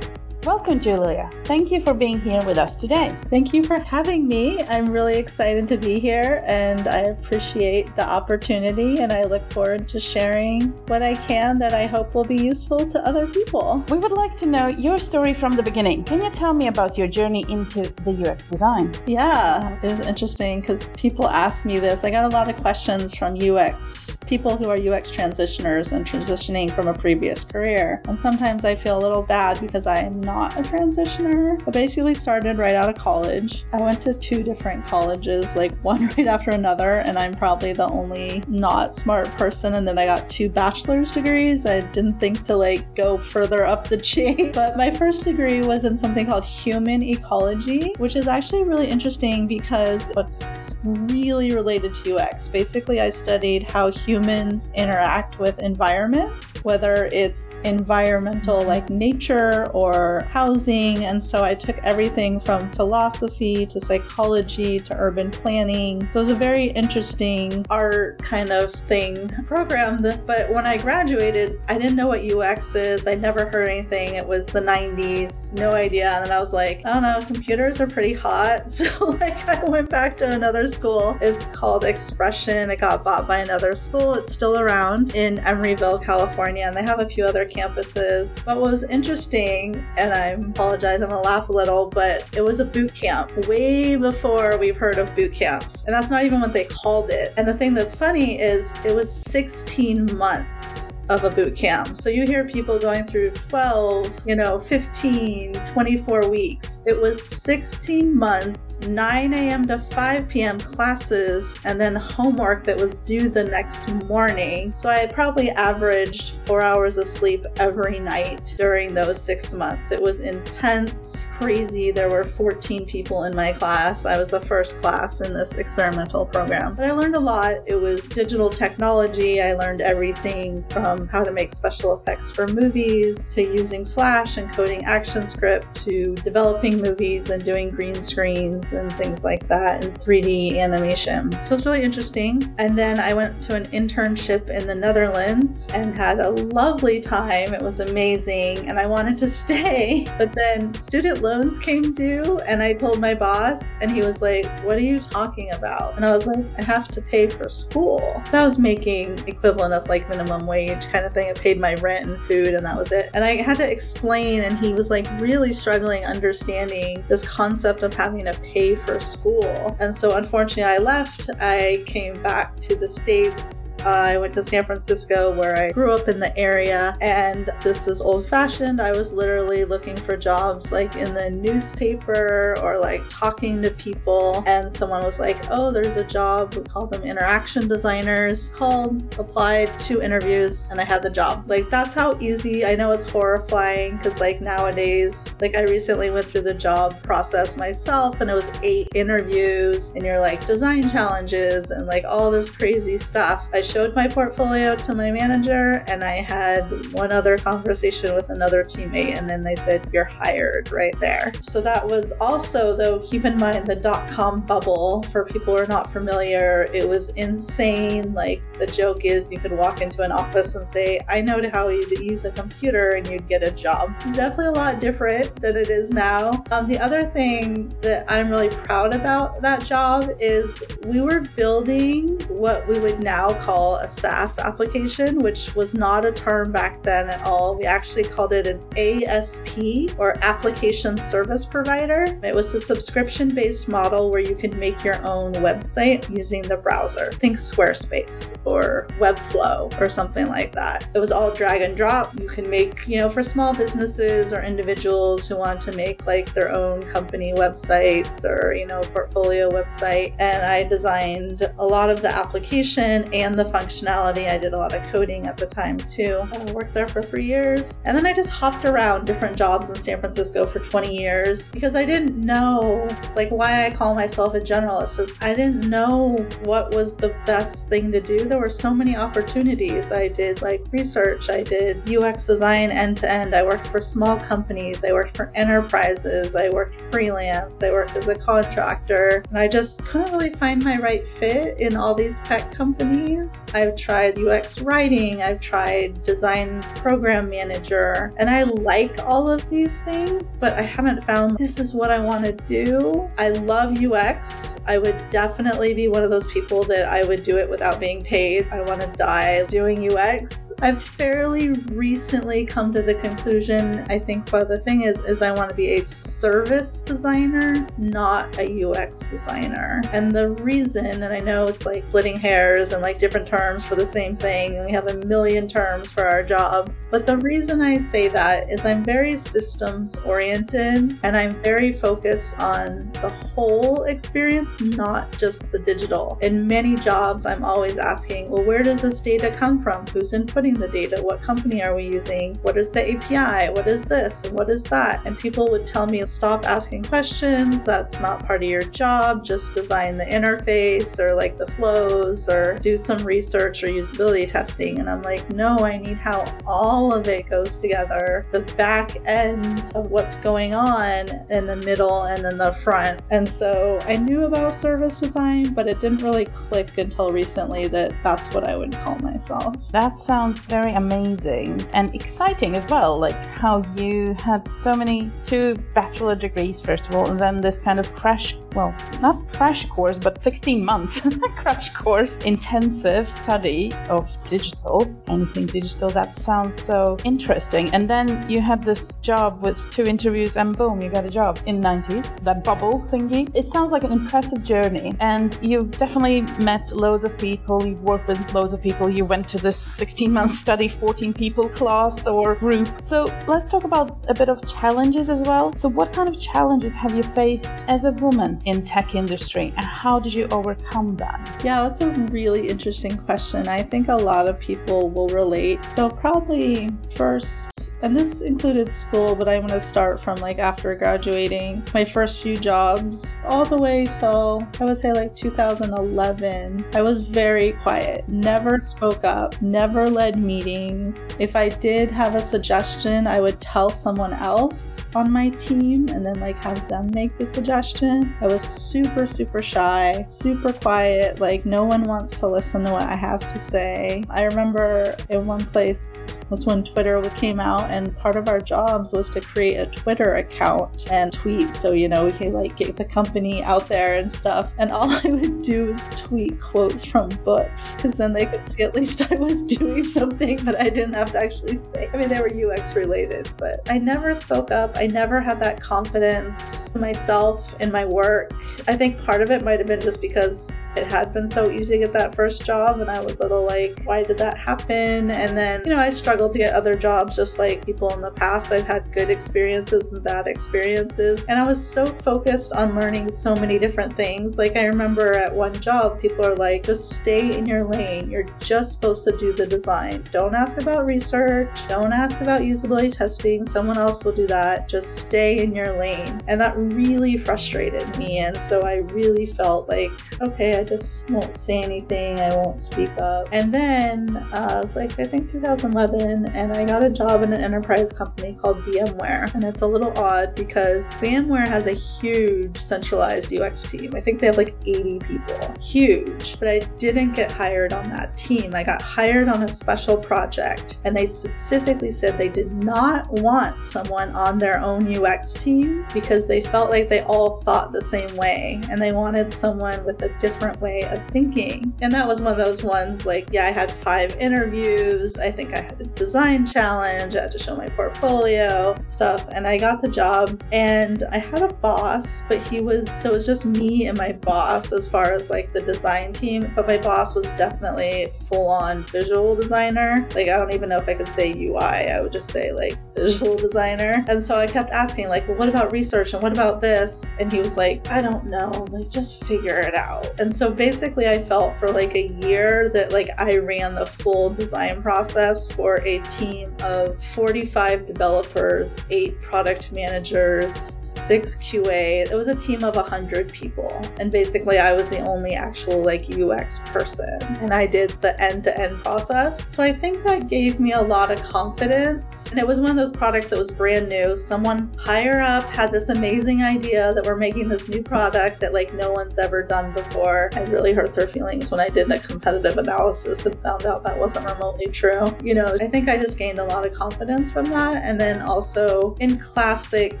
Welcome, 0.44 0.80
Julia. 0.80 1.28
Thank 1.44 1.70
you 1.70 1.82
for 1.82 1.92
being 1.92 2.18
here 2.18 2.42
with 2.46 2.56
us 2.56 2.74
today. 2.74 3.14
Thank 3.28 3.52
you 3.52 3.62
for 3.62 3.78
having 3.78 4.26
me. 4.26 4.62
I'm 4.62 4.90
really 4.90 5.18
excited 5.18 5.68
to 5.68 5.76
be 5.76 5.98
here 5.98 6.42
and 6.46 6.88
I 6.88 7.00
appreciate 7.00 7.94
the 7.94 8.08
opportunity 8.08 9.00
and 9.00 9.12
I 9.12 9.24
look 9.24 9.52
forward 9.52 9.86
to 9.88 10.00
sharing 10.00 10.68
what 10.86 11.02
I 11.02 11.14
can 11.14 11.58
that 11.58 11.74
I 11.74 11.84
hope 11.84 12.14
will 12.14 12.24
be 12.24 12.38
useful 12.38 12.86
to 12.86 13.06
other 13.06 13.26
people. 13.26 13.84
We 13.90 13.98
would 13.98 14.12
like 14.12 14.34
to 14.38 14.46
know 14.46 14.68
your 14.68 14.96
story 14.96 15.34
from 15.34 15.56
the 15.56 15.62
beginning. 15.62 16.04
Can 16.04 16.22
you 16.22 16.30
tell 16.30 16.54
me 16.54 16.68
about 16.68 16.96
your 16.96 17.06
journey 17.06 17.44
into 17.50 17.92
the 18.04 18.30
UX 18.30 18.46
design? 18.46 18.94
Yeah, 19.06 19.78
it's 19.82 20.00
interesting 20.06 20.60
because 20.60 20.86
people 20.96 21.28
ask 21.28 21.66
me 21.66 21.78
this. 21.78 22.02
I 22.02 22.10
got 22.10 22.24
a 22.24 22.28
lot 22.28 22.48
of 22.48 22.56
questions 22.56 23.14
from 23.14 23.36
UX, 23.36 24.16
people 24.26 24.56
who 24.56 24.70
are 24.70 24.76
UX 24.76 25.10
transitioners 25.10 25.92
and 25.92 26.06
transitioning 26.06 26.74
from 26.74 26.88
a 26.88 26.94
previous 26.94 27.44
career. 27.44 28.00
And 28.08 28.18
sometimes 28.18 28.64
I 28.64 28.74
feel 28.74 28.98
a 28.98 29.02
little 29.02 29.22
bad 29.22 29.60
because 29.60 29.86
I 29.86 29.98
am 29.98 30.29
not 30.30 30.56
a 30.56 30.62
transitioner. 30.62 31.60
I 31.66 31.72
basically 31.72 32.14
started 32.14 32.56
right 32.56 32.76
out 32.76 32.88
of 32.88 32.94
college. 32.94 33.64
I 33.72 33.80
went 33.80 34.00
to 34.02 34.14
two 34.14 34.44
different 34.44 34.86
colleges, 34.86 35.56
like 35.56 35.76
one 35.82 36.06
right 36.16 36.28
after 36.28 36.52
another, 36.52 36.98
and 36.98 37.18
I'm 37.18 37.34
probably 37.34 37.72
the 37.72 37.88
only 37.88 38.44
not 38.46 38.94
smart 38.94 39.26
person. 39.32 39.74
And 39.74 39.88
then 39.88 39.98
I 39.98 40.06
got 40.06 40.30
two 40.30 40.48
bachelor's 40.48 41.12
degrees. 41.12 41.66
I 41.66 41.80
didn't 41.80 42.20
think 42.20 42.44
to 42.44 42.54
like 42.54 42.94
go 42.94 43.18
further 43.18 43.64
up 43.64 43.88
the 43.88 43.96
chain, 44.10 44.52
but 44.52 44.76
my 44.76 44.94
first 44.94 45.24
degree 45.24 45.62
was 45.62 45.84
in 45.84 45.98
something 45.98 46.26
called 46.26 46.44
human 46.44 47.02
ecology, 47.02 47.92
which 47.98 48.14
is 48.14 48.28
actually 48.28 48.62
really 48.62 48.86
interesting 48.86 49.48
because 49.48 50.12
it's 50.16 50.78
really 50.84 51.52
related 51.52 51.92
to 51.94 52.16
UX. 52.16 52.46
Basically, 52.46 53.00
I 53.00 53.10
studied 53.10 53.64
how 53.64 53.90
humans 53.90 54.70
interact 54.76 55.40
with 55.40 55.58
environments, 55.58 56.62
whether 56.62 57.06
it's 57.06 57.56
environmental 57.64 58.62
like 58.62 58.90
nature 58.90 59.66
or 59.72 60.19
housing. 60.26 61.04
And 61.04 61.22
so 61.22 61.42
I 61.42 61.54
took 61.54 61.78
everything 61.78 62.40
from 62.40 62.70
philosophy 62.72 63.66
to 63.66 63.80
psychology 63.80 64.78
to 64.80 64.96
urban 64.96 65.30
planning. 65.30 66.00
So 66.00 66.06
it 66.06 66.14
was 66.14 66.28
a 66.30 66.34
very 66.34 66.66
interesting 66.66 67.64
art 67.70 68.22
kind 68.22 68.50
of 68.50 68.72
thing 68.72 69.28
program. 69.46 70.02
But 70.26 70.50
when 70.50 70.66
I 70.66 70.76
graduated, 70.76 71.60
I 71.68 71.74
didn't 71.74 71.96
know 71.96 72.08
what 72.08 72.24
UX 72.24 72.74
is. 72.74 73.06
I 73.06 73.14
never 73.14 73.46
heard 73.46 73.68
anything. 73.68 74.14
It 74.14 74.26
was 74.26 74.46
the 74.46 74.60
90s, 74.60 75.52
no 75.54 75.72
idea. 75.72 76.10
And 76.10 76.24
then 76.24 76.32
I 76.32 76.38
was 76.38 76.52
like, 76.52 76.84
I 76.84 76.92
don't 76.94 77.02
know, 77.02 77.20
computers 77.26 77.80
are 77.80 77.86
pretty 77.86 78.12
hot. 78.14 78.70
So 78.80 79.06
like 79.06 79.46
I 79.46 79.62
went 79.64 79.90
back 79.90 80.16
to 80.18 80.32
another 80.32 80.66
school. 80.66 81.18
It's 81.20 81.44
called 81.56 81.84
Expression. 81.84 82.70
It 82.70 82.80
got 82.80 83.04
bought 83.04 83.28
by 83.28 83.40
another 83.40 83.74
school. 83.74 84.14
It's 84.14 84.32
still 84.32 84.58
around 84.58 85.14
in 85.14 85.36
Emeryville, 85.38 86.02
California, 86.02 86.64
and 86.64 86.74
they 86.74 86.82
have 86.82 87.00
a 87.00 87.08
few 87.08 87.24
other 87.24 87.44
campuses. 87.44 88.42
But 88.44 88.56
what 88.56 88.70
was 88.70 88.84
interesting 88.84 89.84
and 89.96 90.09
and 90.10 90.44
I 90.44 90.48
apologize, 90.50 91.02
I'm 91.02 91.08
gonna 91.08 91.22
laugh 91.22 91.48
a 91.48 91.52
little, 91.52 91.86
but 91.86 92.28
it 92.36 92.42
was 92.42 92.60
a 92.60 92.64
boot 92.64 92.94
camp 92.94 93.36
way 93.46 93.96
before 93.96 94.58
we've 94.58 94.76
heard 94.76 94.98
of 94.98 95.14
boot 95.14 95.32
camps. 95.32 95.84
And 95.84 95.94
that's 95.94 96.10
not 96.10 96.24
even 96.24 96.40
what 96.40 96.52
they 96.52 96.64
called 96.64 97.10
it. 97.10 97.32
And 97.36 97.46
the 97.46 97.54
thing 97.54 97.74
that's 97.74 97.94
funny 97.94 98.40
is 98.40 98.74
it 98.84 98.94
was 98.94 99.10
16 99.10 100.16
months 100.16 100.92
of 101.10 101.24
a 101.24 101.30
boot 101.30 101.56
camp. 101.56 101.96
So 101.96 102.08
you 102.08 102.24
hear 102.24 102.44
people 102.44 102.78
going 102.78 103.04
through 103.04 103.32
12, 103.32 104.26
you 104.26 104.36
know, 104.36 104.60
15, 104.60 105.54
24 105.54 106.28
weeks. 106.30 106.82
It 106.86 106.98
was 106.98 107.20
16 107.20 108.16
months, 108.16 108.78
9 108.80 109.34
a.m. 109.34 109.66
to 109.66 109.80
5 109.80 110.28
p.m. 110.28 110.60
classes, 110.60 111.58
and 111.64 111.80
then 111.80 111.96
homework 111.96 112.62
that 112.64 112.76
was 112.76 113.00
due 113.00 113.28
the 113.28 113.42
next 113.42 113.88
morning. 114.04 114.72
So 114.72 114.88
I 114.88 115.06
probably 115.06 115.50
averaged 115.50 116.38
four 116.46 116.62
hours 116.62 116.96
of 116.96 117.08
sleep 117.08 117.44
every 117.56 117.98
night 117.98 118.54
during 118.56 118.94
those 118.94 119.20
six 119.20 119.52
months. 119.52 119.90
It 119.90 120.00
was 120.00 120.20
intense, 120.20 121.26
crazy. 121.32 121.90
There 121.90 122.08
were 122.08 122.22
14 122.22 122.86
people 122.86 123.24
in 123.24 123.34
my 123.34 123.52
class. 123.52 124.06
I 124.06 124.16
was 124.16 124.30
the 124.30 124.40
first 124.42 124.80
class 124.80 125.22
in 125.22 125.34
this 125.34 125.56
experimental 125.56 126.24
program. 126.24 126.76
But 126.76 126.84
I 126.84 126.92
learned 126.92 127.16
a 127.16 127.20
lot. 127.20 127.54
It 127.66 127.80
was 127.80 128.08
digital 128.08 128.48
technology. 128.48 129.42
I 129.42 129.54
learned 129.54 129.80
everything 129.80 130.64
from 130.70 130.99
Um, 131.00 131.08
how 131.08 131.22
to 131.22 131.32
make 131.32 131.50
special 131.50 131.94
effects 131.94 132.30
for 132.30 132.46
movies 132.46 133.30
to 133.30 133.42
using 133.42 133.86
Flash 133.86 134.36
and 134.36 134.52
coding 134.52 134.82
ActionScript 134.82 135.72
to 135.84 136.14
developing 136.16 136.80
movies 136.80 137.30
and 137.30 137.44
doing 137.44 137.70
green 137.70 138.00
screens 138.00 138.72
and 138.72 138.92
things 138.94 139.24
like 139.24 139.48
that 139.48 139.84
and 139.84 139.98
3D 139.98 140.58
animation. 140.58 141.32
So 141.44 141.54
it's 141.54 141.66
really 141.66 141.82
interesting. 141.82 142.54
And 142.58 142.78
then 142.78 142.98
I 142.98 143.14
went 143.14 143.42
to 143.44 143.54
an 143.54 143.66
internship 143.68 144.50
in 144.50 144.66
the 144.66 144.74
Netherlands 144.74 145.68
and 145.72 145.94
had 145.94 146.18
a 146.18 146.30
lovely 146.30 147.00
time. 147.00 147.54
It 147.54 147.62
was 147.62 147.80
amazing 147.80 148.68
and 148.68 148.78
I 148.78 148.86
wanted 148.86 149.16
to 149.18 149.28
stay. 149.40 150.06
But 150.18 150.32
then 150.32 150.74
student 150.74 151.22
loans 151.22 151.58
came 151.58 151.92
due 151.94 152.38
and 152.40 152.62
I 152.62 152.74
told 152.74 153.00
my 153.00 153.14
boss 153.14 153.72
and 153.80 153.90
he 153.90 154.02
was 154.02 154.20
like, 154.20 154.46
What 154.64 154.76
are 154.76 154.82
you 154.82 154.98
talking 154.98 155.50
about? 155.52 155.96
And 155.96 156.04
I 156.04 156.12
was 156.12 156.26
like, 156.26 156.44
I 156.58 156.62
have 156.62 156.88
to 156.88 157.00
pay 157.00 157.28
for 157.28 157.48
school. 157.48 158.22
So 158.30 158.38
I 158.38 158.44
was 158.44 158.58
making 158.58 159.18
equivalent 159.26 159.72
of 159.72 159.88
like 159.88 160.08
minimum 160.08 160.46
wage 160.46 160.79
kind 160.88 161.04
of 161.04 161.12
thing. 161.12 161.28
I 161.28 161.32
paid 161.32 161.60
my 161.60 161.74
rent 161.74 162.06
and 162.06 162.20
food, 162.22 162.54
and 162.54 162.64
that 162.64 162.76
was 162.76 162.92
it. 162.92 163.10
And 163.14 163.24
I 163.24 163.36
had 163.36 163.58
to 163.58 163.70
explain, 163.70 164.42
and 164.42 164.58
he 164.58 164.72
was 164.72 164.90
like 164.90 165.06
really 165.20 165.52
struggling 165.52 166.04
understanding 166.04 167.04
this 167.08 167.26
concept 167.28 167.82
of 167.82 167.94
having 167.94 168.24
to 168.24 168.34
pay 168.40 168.74
for 168.74 169.00
school. 169.00 169.76
And 169.80 169.94
so, 169.94 170.16
unfortunately, 170.16 170.64
I 170.64 170.78
left. 170.78 171.30
I 171.40 171.82
came 171.86 172.14
back 172.22 172.58
to 172.60 172.76
the 172.76 172.88
States. 172.88 173.72
I 173.84 174.18
went 174.18 174.34
to 174.34 174.42
San 174.42 174.64
Francisco, 174.64 175.34
where 175.34 175.56
I 175.56 175.70
grew 175.70 175.92
up 175.92 176.08
in 176.08 176.20
the 176.20 176.36
area, 176.36 176.96
and 177.00 177.50
this 177.62 177.88
is 177.88 178.00
old 178.00 178.28
fashioned. 178.28 178.80
I 178.80 178.92
was 178.92 179.12
literally 179.12 179.64
looking 179.64 179.96
for 179.96 180.16
jobs 180.16 180.72
like 180.72 180.96
in 180.96 181.14
the 181.14 181.30
newspaper 181.30 182.56
or 182.62 182.78
like 182.78 183.02
talking 183.08 183.62
to 183.62 183.70
people. 183.70 184.42
And 184.46 184.72
someone 184.72 185.02
was 185.02 185.18
like, 185.18 185.36
Oh, 185.50 185.70
there's 185.70 185.96
a 185.96 186.04
job, 186.04 186.54
we 186.54 186.62
call 186.62 186.86
them 186.86 187.02
interaction 187.02 187.68
designers. 187.68 188.50
Called, 188.50 189.14
applied, 189.18 189.78
two 189.78 190.02
interviews, 190.02 190.69
and 190.70 190.80
I 190.80 190.84
had 190.84 191.02
the 191.02 191.10
job. 191.10 191.44
Like 191.46 191.68
that's 191.70 191.92
how 191.92 192.16
easy. 192.20 192.64
I 192.64 192.74
know 192.74 192.92
it's 192.92 193.08
horrifying 193.08 193.96
because 193.96 194.18
like 194.20 194.40
nowadays, 194.40 195.32
like 195.40 195.54
I 195.54 195.62
recently 195.62 196.10
went 196.10 196.26
through 196.26 196.42
the 196.42 196.54
job 196.54 197.02
process 197.02 197.56
myself 197.56 198.20
and 198.20 198.30
it 198.30 198.34
was 198.34 198.50
eight 198.62 198.88
interviews 198.94 199.92
and 199.94 200.04
you're 200.04 200.20
like 200.20 200.46
design 200.46 200.88
challenges 200.88 201.70
and 201.70 201.86
like 201.86 202.04
all 202.06 202.30
this 202.30 202.50
crazy 202.50 202.96
stuff. 202.96 203.48
I 203.52 203.60
showed 203.60 203.94
my 203.94 204.08
portfolio 204.08 204.76
to 204.76 204.94
my 204.94 205.10
manager 205.10 205.84
and 205.86 206.04
I 206.04 206.16
had 206.16 206.92
one 206.92 207.12
other 207.12 207.36
conversation 207.38 208.14
with 208.14 208.30
another 208.30 208.64
teammate 208.64 209.16
and 209.16 209.28
then 209.28 209.42
they 209.42 209.56
said 209.56 209.88
you're 209.92 210.04
hired 210.04 210.70
right 210.72 210.98
there. 211.00 211.32
So 211.42 211.60
that 211.62 211.86
was 211.86 212.12
also 212.20 212.76
though 212.76 213.00
keep 213.00 213.24
in 213.24 213.36
mind 213.36 213.66
the 213.66 213.76
dot 213.76 214.08
com 214.08 214.40
bubble 214.40 215.02
for 215.04 215.24
people 215.24 215.56
who 215.56 215.62
are 215.62 215.66
not 215.66 215.92
familiar. 215.92 216.66
It 216.72 216.88
was 216.88 217.10
insane. 217.10 218.14
Like 218.14 218.42
the 218.58 218.66
joke 218.66 219.04
is 219.04 219.26
you 219.30 219.38
could 219.38 219.52
walk 219.52 219.80
into 219.80 220.02
an 220.02 220.12
office 220.12 220.54
and 220.60 220.68
say, 220.68 221.00
I 221.08 221.20
know 221.20 221.40
how 221.50 221.68
you 221.68 221.82
use 222.00 222.24
a 222.24 222.30
computer 222.30 222.90
and 222.90 223.06
you'd 223.06 223.28
get 223.28 223.42
a 223.42 223.50
job. 223.50 223.94
It's 224.00 224.16
definitely 224.16 224.46
a 224.46 224.52
lot 224.52 224.80
different 224.80 225.40
than 225.40 225.56
it 225.56 225.70
is 225.70 225.90
now. 225.90 226.44
Um, 226.50 226.68
the 226.68 226.78
other 226.78 227.04
thing 227.04 227.74
that 227.80 228.04
I'm 228.08 228.30
really 228.30 228.48
proud 228.48 228.94
about 228.94 229.42
that 229.42 229.64
job 229.64 230.10
is 230.20 230.62
we 230.86 231.00
were 231.00 231.20
building 231.36 232.20
what 232.28 232.66
we 232.68 232.78
would 232.78 233.02
now 233.02 233.34
call 233.40 233.50
call 233.50 233.76
a 233.76 233.88
SaaS 233.88 234.38
application, 234.38 235.18
which 235.18 235.54
was 235.54 235.74
not 235.74 236.04
a 236.04 236.12
term 236.12 236.52
back 236.52 236.82
then 236.82 237.10
at 237.10 237.20
all. 237.22 237.56
We 237.56 237.64
actually 237.64 238.04
called 238.04 238.32
it 238.32 238.46
an 238.46 238.60
ASP 238.76 239.98
or 239.98 240.16
Application 240.22 240.96
Service 240.96 241.44
Provider. 241.44 242.18
It 242.22 242.34
was 242.34 242.54
a 242.54 242.60
subscription 242.60 243.34
based 243.34 243.68
model 243.68 244.10
where 244.10 244.20
you 244.20 244.36
could 244.36 244.56
make 244.56 244.84
your 244.84 245.02
own 245.04 245.32
website 245.34 246.08
using 246.16 246.42
the 246.42 246.56
browser. 246.56 247.12
Think 247.12 247.38
Squarespace 247.38 248.36
or 248.44 248.86
Webflow 249.00 249.80
or 249.80 249.88
something 249.88 250.26
like 250.28 250.49
that. 250.52 250.88
It 250.94 250.98
was 250.98 251.12
all 251.12 251.30
drag 251.32 251.62
and 251.62 251.76
drop. 251.76 252.18
You 252.20 252.28
can 252.28 252.48
make, 252.48 252.86
you 252.86 252.98
know, 252.98 253.10
for 253.10 253.22
small 253.22 253.54
businesses 253.54 254.32
or 254.32 254.42
individuals 254.42 255.28
who 255.28 255.36
want 255.36 255.60
to 255.62 255.72
make 255.72 256.06
like 256.06 256.32
their 256.34 256.56
own 256.56 256.82
company 256.82 257.32
websites 257.34 258.24
or, 258.24 258.54
you 258.54 258.66
know, 258.66 258.80
portfolio 258.94 259.50
website. 259.50 260.14
And 260.18 260.44
I 260.44 260.64
designed 260.64 261.52
a 261.58 261.66
lot 261.66 261.90
of 261.90 262.02
the 262.02 262.08
application 262.08 263.12
and 263.12 263.38
the 263.38 263.44
functionality. 263.44 264.28
I 264.28 264.38
did 264.38 264.52
a 264.52 264.58
lot 264.58 264.74
of 264.74 264.82
coding 264.90 265.26
at 265.26 265.36
the 265.36 265.46
time 265.46 265.78
too. 265.78 266.28
I 266.32 266.52
worked 266.52 266.74
there 266.74 266.88
for 266.88 267.02
three 267.02 267.24
years. 267.24 267.80
And 267.84 267.96
then 267.96 268.06
I 268.06 268.12
just 268.12 268.30
hopped 268.30 268.64
around 268.64 269.06
different 269.06 269.36
jobs 269.36 269.70
in 269.70 269.80
San 269.80 270.00
Francisco 270.00 270.46
for 270.46 270.58
20 270.58 270.96
years 270.96 271.50
because 271.50 271.74
I 271.74 271.84
didn't 271.84 272.16
know 272.16 272.88
like 273.16 273.30
why 273.30 273.66
I 273.66 273.70
call 273.70 273.94
myself 273.94 274.34
a 274.34 274.40
generalist 274.40 274.98
is 274.98 275.12
I 275.20 275.34
didn't 275.34 275.68
know 275.68 276.16
what 276.44 276.74
was 276.74 276.96
the 276.96 277.14
best 277.26 277.68
thing 277.68 277.92
to 277.92 278.00
do. 278.00 278.24
There 278.24 278.38
were 278.38 278.48
so 278.50 278.72
many 278.72 278.96
opportunities. 278.96 279.92
I 279.92 280.08
did 280.08 280.39
like 280.42 280.64
research, 280.72 281.28
I 281.30 281.42
did 281.42 281.90
UX 281.90 282.26
design 282.26 282.70
end 282.70 282.98
to 282.98 283.10
end. 283.10 283.34
I 283.34 283.42
worked 283.42 283.66
for 283.68 283.80
small 283.80 284.16
companies, 284.18 284.84
I 284.84 284.92
worked 284.92 285.16
for 285.16 285.30
enterprises, 285.34 286.34
I 286.34 286.48
worked 286.48 286.80
freelance, 286.92 287.62
I 287.62 287.70
worked 287.70 287.96
as 287.96 288.08
a 288.08 288.14
contractor, 288.14 289.22
and 289.28 289.38
I 289.38 289.48
just 289.48 289.84
couldn't 289.86 290.12
really 290.12 290.30
find 290.30 290.62
my 290.62 290.78
right 290.78 291.06
fit 291.06 291.58
in 291.58 291.76
all 291.76 291.94
these 291.94 292.20
tech 292.20 292.50
companies. 292.50 293.50
I've 293.54 293.76
tried 293.76 294.18
UX 294.18 294.60
writing, 294.60 295.22
I've 295.22 295.40
tried 295.40 296.04
design 296.04 296.62
program 296.76 297.28
manager, 297.28 298.12
and 298.16 298.30
I 298.30 298.44
like 298.44 298.98
all 299.04 299.30
of 299.30 299.48
these 299.50 299.80
things, 299.82 300.34
but 300.34 300.54
I 300.54 300.62
haven't 300.62 301.04
found 301.04 301.38
this 301.38 301.58
is 301.58 301.74
what 301.74 301.90
I 301.90 301.98
want 301.98 302.24
to 302.24 302.32
do. 302.32 303.08
I 303.18 303.30
love 303.30 303.82
UX. 303.82 304.60
I 304.66 304.78
would 304.78 305.08
definitely 305.10 305.74
be 305.74 305.88
one 305.88 306.02
of 306.02 306.10
those 306.10 306.26
people 306.32 306.64
that 306.64 306.86
I 306.86 307.04
would 307.04 307.22
do 307.22 307.38
it 307.38 307.48
without 307.48 307.80
being 307.80 308.02
paid. 308.02 308.48
I 308.52 308.60
want 308.62 308.80
to 308.80 308.86
die 308.96 309.44
doing 309.46 309.90
UX. 309.90 310.29
I've 310.62 310.82
fairly 310.82 311.50
recently 311.72 312.44
come 312.44 312.72
to 312.72 312.82
the 312.82 312.94
conclusion, 312.94 313.86
I 313.88 313.98
think, 313.98 314.30
but 314.30 314.48
the 314.48 314.58
thing 314.58 314.82
is, 314.82 315.00
is 315.00 315.22
I 315.22 315.32
want 315.32 315.48
to 315.50 315.56
be 315.56 315.74
a 315.76 315.82
service 315.82 316.82
designer, 316.82 317.66
not 317.78 318.36
a 318.38 318.64
UX 318.64 319.06
designer. 319.06 319.82
And 319.92 320.12
the 320.12 320.32
reason, 320.42 320.86
and 321.02 321.04
I 321.04 321.20
know 321.20 321.46
it's 321.46 321.64
like 321.64 321.88
splitting 321.88 322.18
hairs 322.18 322.72
and 322.72 322.82
like 322.82 322.98
different 322.98 323.26
terms 323.26 323.64
for 323.64 323.74
the 323.74 323.86
same 323.86 324.16
thing, 324.16 324.56
and 324.56 324.66
we 324.66 324.72
have 324.72 324.88
a 324.88 325.06
million 325.06 325.48
terms 325.48 325.90
for 325.90 326.04
our 326.04 326.22
jobs. 326.22 326.86
But 326.90 327.06
the 327.06 327.18
reason 327.18 327.60
I 327.62 327.78
say 327.78 328.08
that 328.08 328.50
is 328.50 328.64
I'm 328.64 328.84
very 328.84 329.16
systems 329.16 329.96
oriented 329.98 330.98
and 331.02 331.16
I'm 331.16 331.30
very 331.42 331.72
focused 331.72 332.38
on 332.38 332.90
the 332.94 333.08
whole 333.08 333.84
experience, 333.84 334.60
not 334.60 335.10
just 335.18 335.52
the 335.52 335.58
digital. 335.58 336.18
In 336.20 336.46
many 336.46 336.76
jobs, 336.76 337.26
I'm 337.26 337.44
always 337.44 337.78
asking, 337.78 338.28
well, 338.28 338.44
where 338.44 338.62
does 338.62 338.82
this 338.82 339.00
data 339.00 339.34
come 339.36 339.62
from? 339.62 339.86
Who's 339.88 340.12
inputting 340.20 340.58
the 340.58 340.68
data? 340.68 341.02
What 341.02 341.22
company 341.22 341.62
are 341.62 341.74
we 341.74 341.84
using? 341.84 342.34
What 342.42 342.56
is 342.56 342.70
the 342.70 342.94
API? 342.94 343.52
What 343.52 343.66
is 343.66 343.84
this? 343.84 344.24
And 344.24 344.36
what 344.36 344.50
is 344.50 344.64
that? 344.64 345.04
And 345.06 345.18
people 345.18 345.50
would 345.50 345.66
tell 345.66 345.86
me, 345.86 346.04
stop 346.06 346.44
asking 346.46 346.84
questions. 346.84 347.64
That's 347.64 348.00
not 348.00 348.26
part 348.26 348.42
of 348.42 348.50
your 348.50 348.64
job. 348.64 349.24
Just 349.24 349.54
design 349.54 349.96
the 349.96 350.04
interface 350.04 350.98
or 350.98 351.14
like 351.14 351.38
the 351.38 351.46
flows 351.52 352.28
or 352.28 352.56
do 352.58 352.76
some 352.76 353.04
research 353.04 353.62
or 353.62 353.68
usability 353.68 354.26
testing. 354.26 354.78
And 354.78 354.88
I'm 354.88 355.02
like, 355.02 355.30
no, 355.32 355.58
I 355.60 355.78
need 355.78 355.96
how 355.96 356.24
all 356.46 356.92
of 356.92 357.08
it 357.08 357.28
goes 357.28 357.58
together 357.58 358.26
the 358.32 358.40
back 358.56 358.96
end 359.06 359.72
of 359.74 359.90
what's 359.90 360.16
going 360.16 360.54
on 360.54 361.08
in 361.30 361.46
the 361.46 361.56
middle 361.56 362.04
and 362.04 362.24
then 362.24 362.38
the 362.38 362.52
front. 362.52 363.00
And 363.10 363.28
so 363.28 363.78
I 363.82 363.96
knew 363.96 364.24
about 364.24 364.54
service 364.54 364.98
design, 364.98 365.54
but 365.54 365.68
it 365.68 365.80
didn't 365.80 366.02
really 366.02 366.26
click 366.26 366.78
until 366.78 367.10
recently 367.10 367.68
that 367.68 367.94
that's 368.02 368.32
what 368.32 368.46
I 368.46 368.56
would 368.56 368.72
call 368.72 368.98
myself. 368.98 369.54
That 369.72 369.98
sounds 370.10 370.40
very 370.40 370.74
amazing 370.74 371.64
and 371.72 371.94
exciting 371.94 372.56
as 372.56 372.66
well. 372.66 372.98
Like 372.98 373.14
how 373.14 373.62
you 373.76 374.12
had 374.14 374.50
so 374.50 374.74
many 374.74 375.08
two 375.22 375.54
bachelor 375.72 376.16
degrees, 376.16 376.60
first 376.60 376.88
of 376.88 376.96
all, 376.96 377.08
and 377.08 377.16
then 377.16 377.40
this 377.40 377.60
kind 377.60 377.78
of 377.78 377.94
crash 377.94 378.36
well, 378.54 378.74
not 379.00 379.26
crash 379.32 379.66
course, 379.66 379.98
but 379.98 380.18
16 380.18 380.64
months 380.64 381.00
crash 381.36 381.72
course 381.72 382.18
intensive 382.18 383.10
study 383.10 383.72
of 383.88 384.16
digital, 384.28 384.92
anything 385.08 385.46
digital. 385.46 385.88
That 385.90 386.14
sounds 386.14 386.60
so 386.60 386.96
interesting. 387.04 387.72
And 387.74 387.88
then 387.88 388.28
you 388.28 388.40
had 388.40 388.62
this 388.62 389.00
job 389.00 389.42
with 389.42 389.68
two 389.70 389.84
interviews, 389.84 390.36
and 390.36 390.56
boom, 390.56 390.82
you 390.82 390.90
got 390.90 391.04
a 391.04 391.10
job 391.10 391.38
in 391.46 391.60
90s. 391.60 392.22
That 392.24 392.44
bubble 392.44 392.86
thingy. 392.90 393.28
It 393.34 393.46
sounds 393.46 393.70
like 393.70 393.84
an 393.84 393.92
impressive 393.92 394.42
journey, 394.42 394.92
and 395.00 395.38
you've 395.42 395.70
definitely 395.72 396.22
met 396.42 396.72
loads 396.72 397.04
of 397.04 397.16
people. 397.18 397.66
You've 397.66 397.82
worked 397.82 398.08
with 398.08 398.34
loads 398.34 398.52
of 398.52 398.62
people. 398.62 398.88
You 398.90 399.04
went 399.04 399.28
to 399.28 399.38
this 399.38 399.56
16 399.56 400.12
month 400.12 400.32
study, 400.32 400.68
14 400.68 401.12
people 401.12 401.48
class 401.48 402.06
or 402.06 402.34
group. 402.34 402.68
So 402.80 403.04
let's 403.26 403.48
talk 403.48 403.64
about 403.64 404.04
a 404.08 404.14
bit 404.14 404.28
of 404.28 404.46
challenges 404.46 405.10
as 405.10 405.22
well. 405.22 405.52
So, 405.56 405.68
what 405.68 405.92
kind 405.92 406.08
of 406.08 406.20
challenges 406.20 406.74
have 406.74 406.94
you 406.96 407.02
faced 407.02 407.56
as 407.68 407.84
a 407.84 407.92
woman? 407.92 408.39
In 408.44 408.62
tech 408.62 408.94
industry 408.94 409.52
and 409.56 409.64
how 409.64 409.98
did 409.98 410.14
you 410.14 410.26
overcome 410.30 410.96
that? 410.96 411.40
Yeah, 411.44 411.62
that's 411.62 411.80
a 411.80 411.90
really 412.10 412.48
interesting 412.48 412.96
question. 412.96 413.48
I 413.48 413.62
think 413.62 413.88
a 413.88 413.96
lot 413.96 414.28
of 414.28 414.38
people 414.38 414.90
will 414.90 415.08
relate. 415.08 415.64
So 415.64 415.88
probably 415.88 416.70
first 416.94 417.50
and 417.82 417.96
this 417.96 418.20
included 418.20 418.70
school, 418.70 419.14
but 419.14 419.28
I'm 419.28 419.46
to 419.48 419.60
start 419.60 420.02
from 420.02 420.18
like 420.18 420.38
after 420.38 420.74
graduating. 420.74 421.62
My 421.72 421.84
first 421.84 422.22
few 422.22 422.36
jobs, 422.36 423.22
all 423.24 423.44
the 423.44 423.56
way 423.56 423.88
till 423.98 424.46
I 424.60 424.64
would 424.64 424.78
say 424.78 424.92
like 424.92 425.16
2011, 425.16 426.66
I 426.74 426.82
was 426.82 427.08
very 427.08 427.52
quiet, 427.52 428.06
never 428.08 428.60
spoke 428.60 429.04
up, 429.04 429.40
never 429.40 429.88
led 429.88 430.18
meetings. 430.18 431.08
If 431.18 431.36
I 431.36 431.48
did 431.48 431.90
have 431.90 432.14
a 432.14 432.22
suggestion, 432.22 433.06
I 433.06 433.20
would 433.20 433.40
tell 433.40 433.70
someone 433.70 434.12
else 434.12 434.88
on 434.94 435.10
my 435.10 435.30
team 435.30 435.88
and 435.88 436.04
then 436.04 436.20
like 436.20 436.42
have 436.44 436.68
them 436.68 436.90
make 436.92 437.16
the 437.18 437.26
suggestion. 437.26 438.14
I 438.20 438.26
was 438.32 438.42
super, 438.42 439.06
super 439.06 439.42
shy, 439.42 440.04
super 440.06 440.52
quiet, 440.52 441.20
like 441.20 441.44
no 441.44 441.64
one 441.64 441.82
wants 441.84 442.18
to 442.20 442.26
listen 442.26 442.64
to 442.64 442.72
what 442.72 442.82
I 442.82 442.94
have 442.94 443.20
to 443.32 443.38
say. 443.38 444.04
I 444.08 444.24
remember 444.24 444.94
in 445.08 445.26
one 445.26 445.44
place 445.46 446.06
was 446.30 446.46
when 446.46 446.62
Twitter 446.62 447.00
came 447.16 447.40
out 447.40 447.70
and 447.70 447.96
part 447.96 448.16
of 448.16 448.28
our 448.28 448.40
jobs 448.40 448.92
was 448.92 449.10
to 449.10 449.20
create 449.20 449.56
a 449.56 449.66
Twitter 449.66 450.16
account 450.16 450.90
and 450.90 451.12
tweet. 451.12 451.54
So, 451.54 451.72
you 451.72 451.88
know, 451.88 452.06
we 452.06 452.12
could 452.12 452.32
like 452.32 452.56
get 452.56 452.76
the 452.76 452.84
company 452.84 453.42
out 453.42 453.68
there 453.68 453.98
and 453.98 454.10
stuff. 454.10 454.52
And 454.58 454.70
all 454.70 454.90
I 455.04 455.08
would 455.08 455.42
do 455.42 455.66
was 455.66 455.86
tweet 455.96 456.40
quotes 456.40 456.84
from 456.84 457.08
books 457.24 457.72
because 457.74 457.96
then 457.96 458.12
they 458.12 458.26
could 458.26 458.46
see 458.48 458.62
at 458.62 458.74
least 458.74 459.10
I 459.10 459.16
was 459.16 459.42
doing 459.58 459.82
something, 459.82 460.38
but 460.44 460.60
I 460.60 460.68
didn't 460.68 460.94
have 460.94 461.12
to 461.12 461.18
actually 461.18 461.56
say. 461.56 461.90
I 461.92 461.96
mean, 461.96 462.08
they 462.08 462.20
were 462.20 462.52
UX 462.52 462.76
related, 462.76 463.28
but 463.36 463.60
I 463.68 463.78
never 463.78 464.14
spoke 464.14 464.50
up. 464.50 464.72
I 464.76 464.86
never 464.86 465.20
had 465.20 465.40
that 465.40 465.60
confidence 465.60 466.74
myself 466.74 467.60
in 467.60 467.72
my 467.72 467.84
work. 467.84 468.19
I 468.68 468.76
think 468.76 469.02
part 469.04 469.22
of 469.22 469.30
it 469.30 469.44
might 469.44 469.58
have 469.58 469.66
been 469.66 469.80
just 469.80 470.00
because 470.00 470.52
it 470.76 470.86
had 470.86 471.12
been 471.12 471.30
so 471.30 471.50
easy 471.50 471.74
to 471.74 471.78
get 471.80 471.92
that 471.92 472.14
first 472.14 472.44
job 472.44 472.80
and 472.80 472.90
I 472.90 473.00
was 473.00 473.18
a 473.20 473.22
little 473.24 473.44
like, 473.44 473.80
why 473.84 474.02
did 474.02 474.18
that 474.18 474.38
happen? 474.38 475.10
And 475.10 475.36
then, 475.36 475.62
you 475.64 475.70
know, 475.70 475.78
I 475.78 475.90
struggled 475.90 476.32
to 476.34 476.38
get 476.38 476.54
other 476.54 476.74
jobs 476.74 477.16
just 477.16 477.38
like 477.38 477.64
people 477.66 477.92
in 477.92 478.00
the 478.00 478.12
past. 478.12 478.52
I've 478.52 478.66
had 478.66 478.92
good 478.92 479.10
experiences 479.10 479.92
and 479.92 480.02
bad 480.02 480.26
experiences. 480.26 481.26
And 481.26 481.38
I 481.38 481.46
was 481.46 481.64
so 481.64 481.86
focused 481.86 482.52
on 482.52 482.74
learning 482.74 483.10
so 483.10 483.34
many 483.34 483.58
different 483.58 483.96
things. 483.96 484.38
Like, 484.38 484.56
I 484.56 484.64
remember 484.64 485.14
at 485.14 485.34
one 485.34 485.54
job, 485.60 486.00
people 486.00 486.24
are 486.24 486.36
like, 486.36 486.64
just 486.64 486.90
stay 486.90 487.36
in 487.36 487.46
your 487.46 487.64
lane. 487.64 488.10
You're 488.10 488.26
just 488.38 488.72
supposed 488.72 489.04
to 489.04 489.16
do 489.16 489.32
the 489.32 489.46
design. 489.46 490.04
Don't 490.12 490.34
ask 490.34 490.58
about 490.58 490.86
research. 490.86 491.48
Don't 491.68 491.92
ask 491.92 492.20
about 492.20 492.42
usability 492.42 492.96
testing. 492.96 493.44
Someone 493.44 493.78
else 493.78 494.04
will 494.04 494.12
do 494.12 494.26
that. 494.26 494.68
Just 494.68 494.96
stay 494.96 495.42
in 495.42 495.54
your 495.54 495.78
lane. 495.78 496.20
And 496.28 496.40
that 496.40 496.56
really 496.56 497.16
frustrated 497.16 497.96
me. 497.98 498.09
And 498.18 498.40
so 498.40 498.62
I 498.62 498.76
really 498.92 499.26
felt 499.26 499.68
like, 499.68 499.92
okay, 500.20 500.58
I 500.58 500.64
just 500.64 501.08
won't 501.10 501.36
say 501.36 501.62
anything. 501.62 502.18
I 502.18 502.34
won't 502.34 502.58
speak 502.58 502.90
up. 502.98 503.28
And 503.32 503.54
then 503.54 504.16
uh, 504.32 504.54
I 504.56 504.60
was 504.60 504.76
like, 504.76 504.98
I 504.98 505.06
think 505.06 505.30
2011, 505.30 506.26
and 506.30 506.52
I 506.52 506.64
got 506.64 506.82
a 506.82 506.90
job 506.90 507.22
in 507.22 507.32
an 507.32 507.40
enterprise 507.40 507.92
company 507.92 508.36
called 508.40 508.58
VMware. 508.64 509.32
And 509.34 509.44
it's 509.44 509.60
a 509.60 509.66
little 509.66 509.96
odd 509.98 510.34
because 510.34 510.90
VMware 510.94 511.46
has 511.46 511.66
a 511.66 511.72
huge 511.72 512.56
centralized 512.56 513.32
UX 513.32 513.62
team. 513.62 513.92
I 513.94 514.00
think 514.00 514.20
they 514.20 514.26
have 514.26 514.36
like 514.36 514.54
80 514.66 514.98
people. 515.00 515.54
Huge. 515.60 516.38
But 516.38 516.48
I 516.48 516.58
didn't 516.78 517.12
get 517.12 517.30
hired 517.30 517.72
on 517.72 517.90
that 517.90 518.16
team. 518.16 518.54
I 518.54 518.64
got 518.64 518.82
hired 518.82 519.28
on 519.28 519.42
a 519.42 519.48
special 519.48 519.96
project. 519.96 520.80
And 520.84 520.96
they 520.96 521.06
specifically 521.06 521.90
said 521.90 522.18
they 522.18 522.28
did 522.28 522.64
not 522.64 523.10
want 523.10 523.62
someone 523.62 524.10
on 524.10 524.38
their 524.38 524.58
own 524.58 524.92
UX 524.92 525.34
team 525.34 525.86
because 525.92 526.26
they 526.26 526.42
felt 526.42 526.70
like 526.70 526.88
they 526.88 527.02
all 527.02 527.40
thought 527.42 527.72
the 527.72 527.82
same 527.82 527.99
same 528.00 528.16
way 528.16 528.60
and 528.70 528.80
they 528.80 528.92
wanted 528.92 529.32
someone 529.32 529.84
with 529.84 530.02
a 530.02 530.08
different 530.20 530.60
way 530.60 530.82
of 530.84 531.00
thinking. 531.08 531.72
And 531.82 531.92
that 531.92 532.06
was 532.06 532.20
one 532.20 532.32
of 532.32 532.38
those 532.38 532.62
ones 532.62 533.06
like, 533.06 533.28
yeah, 533.32 533.46
I 533.46 533.50
had 533.50 533.70
five 533.70 534.14
interviews. 534.16 535.18
I 535.18 535.30
think 535.30 535.52
I 535.52 535.60
had 535.60 535.80
a 535.80 535.84
design 535.84 536.46
challenge. 536.46 537.16
I 537.16 537.22
had 537.22 537.30
to 537.32 537.38
show 537.38 537.56
my 537.56 537.68
portfolio 537.68 538.74
stuff. 538.84 539.26
And 539.30 539.46
I 539.46 539.58
got 539.58 539.80
the 539.82 539.88
job 539.88 540.42
and 540.52 541.02
I 541.10 541.18
had 541.18 541.42
a 541.42 541.52
boss, 541.54 542.22
but 542.28 542.38
he 542.38 542.60
was, 542.60 542.90
so 542.90 543.10
it 543.10 543.14
was 543.14 543.26
just 543.26 543.46
me 543.46 543.86
and 543.86 543.96
my 543.96 544.12
boss 544.12 544.72
as 544.72 544.88
far 544.88 545.12
as 545.14 545.30
like 545.30 545.52
the 545.52 545.60
design 545.60 546.12
team. 546.12 546.52
But 546.54 546.66
my 546.66 546.78
boss 546.78 547.14
was 547.14 547.30
definitely 547.32 548.08
full 548.28 548.48
on 548.48 548.84
visual 548.86 549.34
designer. 549.34 550.08
Like, 550.14 550.28
I 550.28 550.38
don't 550.38 550.52
even 550.52 550.68
know 550.68 550.78
if 550.78 550.88
I 550.88 550.94
could 550.94 551.08
say 551.08 551.32
UI. 551.32 551.56
I 551.58 552.00
would 552.00 552.12
just 552.12 552.30
say 552.30 552.52
like 552.52 552.78
visual 552.96 553.36
designer. 553.36 554.04
And 554.08 554.22
so 554.22 554.36
I 554.36 554.46
kept 554.46 554.70
asking, 554.70 555.08
like, 555.08 555.26
well, 555.28 555.36
what 555.36 555.48
about 555.48 555.72
research 555.72 556.12
and 556.12 556.22
what 556.22 556.32
about 556.32 556.60
this? 556.60 557.10
And 557.18 557.32
he 557.32 557.40
was 557.40 557.56
like, 557.56 557.89
I 557.90 558.00
don't 558.00 558.26
know, 558.26 558.64
like, 558.70 558.88
just 558.88 559.24
figure 559.24 559.58
it 559.58 559.74
out. 559.74 560.20
And 560.20 560.34
so 560.34 560.52
basically, 560.52 561.08
I 561.08 561.20
felt 561.20 561.56
for 561.56 561.72
like 561.72 561.96
a 561.96 562.06
year 562.22 562.68
that 562.68 562.92
like 562.92 563.08
I 563.18 563.38
ran 563.38 563.74
the 563.74 563.84
full 563.84 564.30
design 564.30 564.80
process 564.80 565.50
for 565.50 565.78
a 565.78 565.98
team 566.02 566.54
of 566.62 567.02
45 567.02 567.86
developers, 567.86 568.76
eight 568.90 569.20
product 569.20 569.72
managers, 569.72 570.78
six 570.82 571.34
QA. 571.34 572.08
It 572.08 572.14
was 572.14 572.28
a 572.28 572.34
team 572.36 572.62
of 572.62 572.76
100 572.76 573.32
people. 573.32 573.74
And 573.98 574.12
basically, 574.12 574.58
I 574.58 574.72
was 574.72 574.88
the 574.88 575.00
only 575.00 575.34
actual 575.34 575.82
like 575.82 576.08
UX 576.16 576.60
person. 576.60 577.20
And 577.40 577.52
I 577.52 577.66
did 577.66 577.90
the 578.02 578.20
end 578.22 578.44
to 578.44 578.56
end 578.56 578.84
process. 578.84 579.52
So 579.52 579.64
I 579.64 579.72
think 579.72 580.04
that 580.04 580.28
gave 580.28 580.60
me 580.60 580.74
a 580.74 580.80
lot 580.80 581.10
of 581.10 581.20
confidence. 581.24 582.28
And 582.28 582.38
it 582.38 582.46
was 582.46 582.60
one 582.60 582.70
of 582.70 582.76
those 582.76 582.92
products 582.92 583.30
that 583.30 583.38
was 583.38 583.50
brand 583.50 583.88
new. 583.88 584.16
Someone 584.16 584.72
higher 584.78 585.20
up 585.20 585.42
had 585.50 585.72
this 585.72 585.88
amazing 585.88 586.44
idea 586.44 586.94
that 586.94 587.04
we're 587.04 587.16
making 587.16 587.48
this 587.48 587.68
new 587.68 587.79
product 587.82 588.40
that 588.40 588.52
like 588.52 588.72
no 588.74 588.92
one's 588.92 589.18
ever 589.18 589.42
done 589.42 589.72
before. 589.72 590.30
I 590.34 590.42
really 590.42 590.72
hurt 590.72 590.94
their 590.94 591.08
feelings 591.08 591.50
when 591.50 591.60
I 591.60 591.68
did 591.68 591.90
a 591.90 591.98
competitive 591.98 592.58
analysis 592.58 593.26
and 593.26 593.40
found 593.42 593.66
out 593.66 593.82
that 593.84 593.98
wasn't 593.98 594.26
remotely 594.26 594.66
true. 594.66 595.14
You 595.22 595.34
know, 595.34 595.56
I 595.60 595.66
think 595.66 595.88
I 595.88 595.96
just 595.96 596.18
gained 596.18 596.38
a 596.38 596.44
lot 596.44 596.66
of 596.66 596.72
confidence 596.72 597.30
from 597.30 597.46
that. 597.46 597.82
And 597.82 598.00
then 598.00 598.22
also 598.22 598.94
in 599.00 599.18
classic 599.18 600.00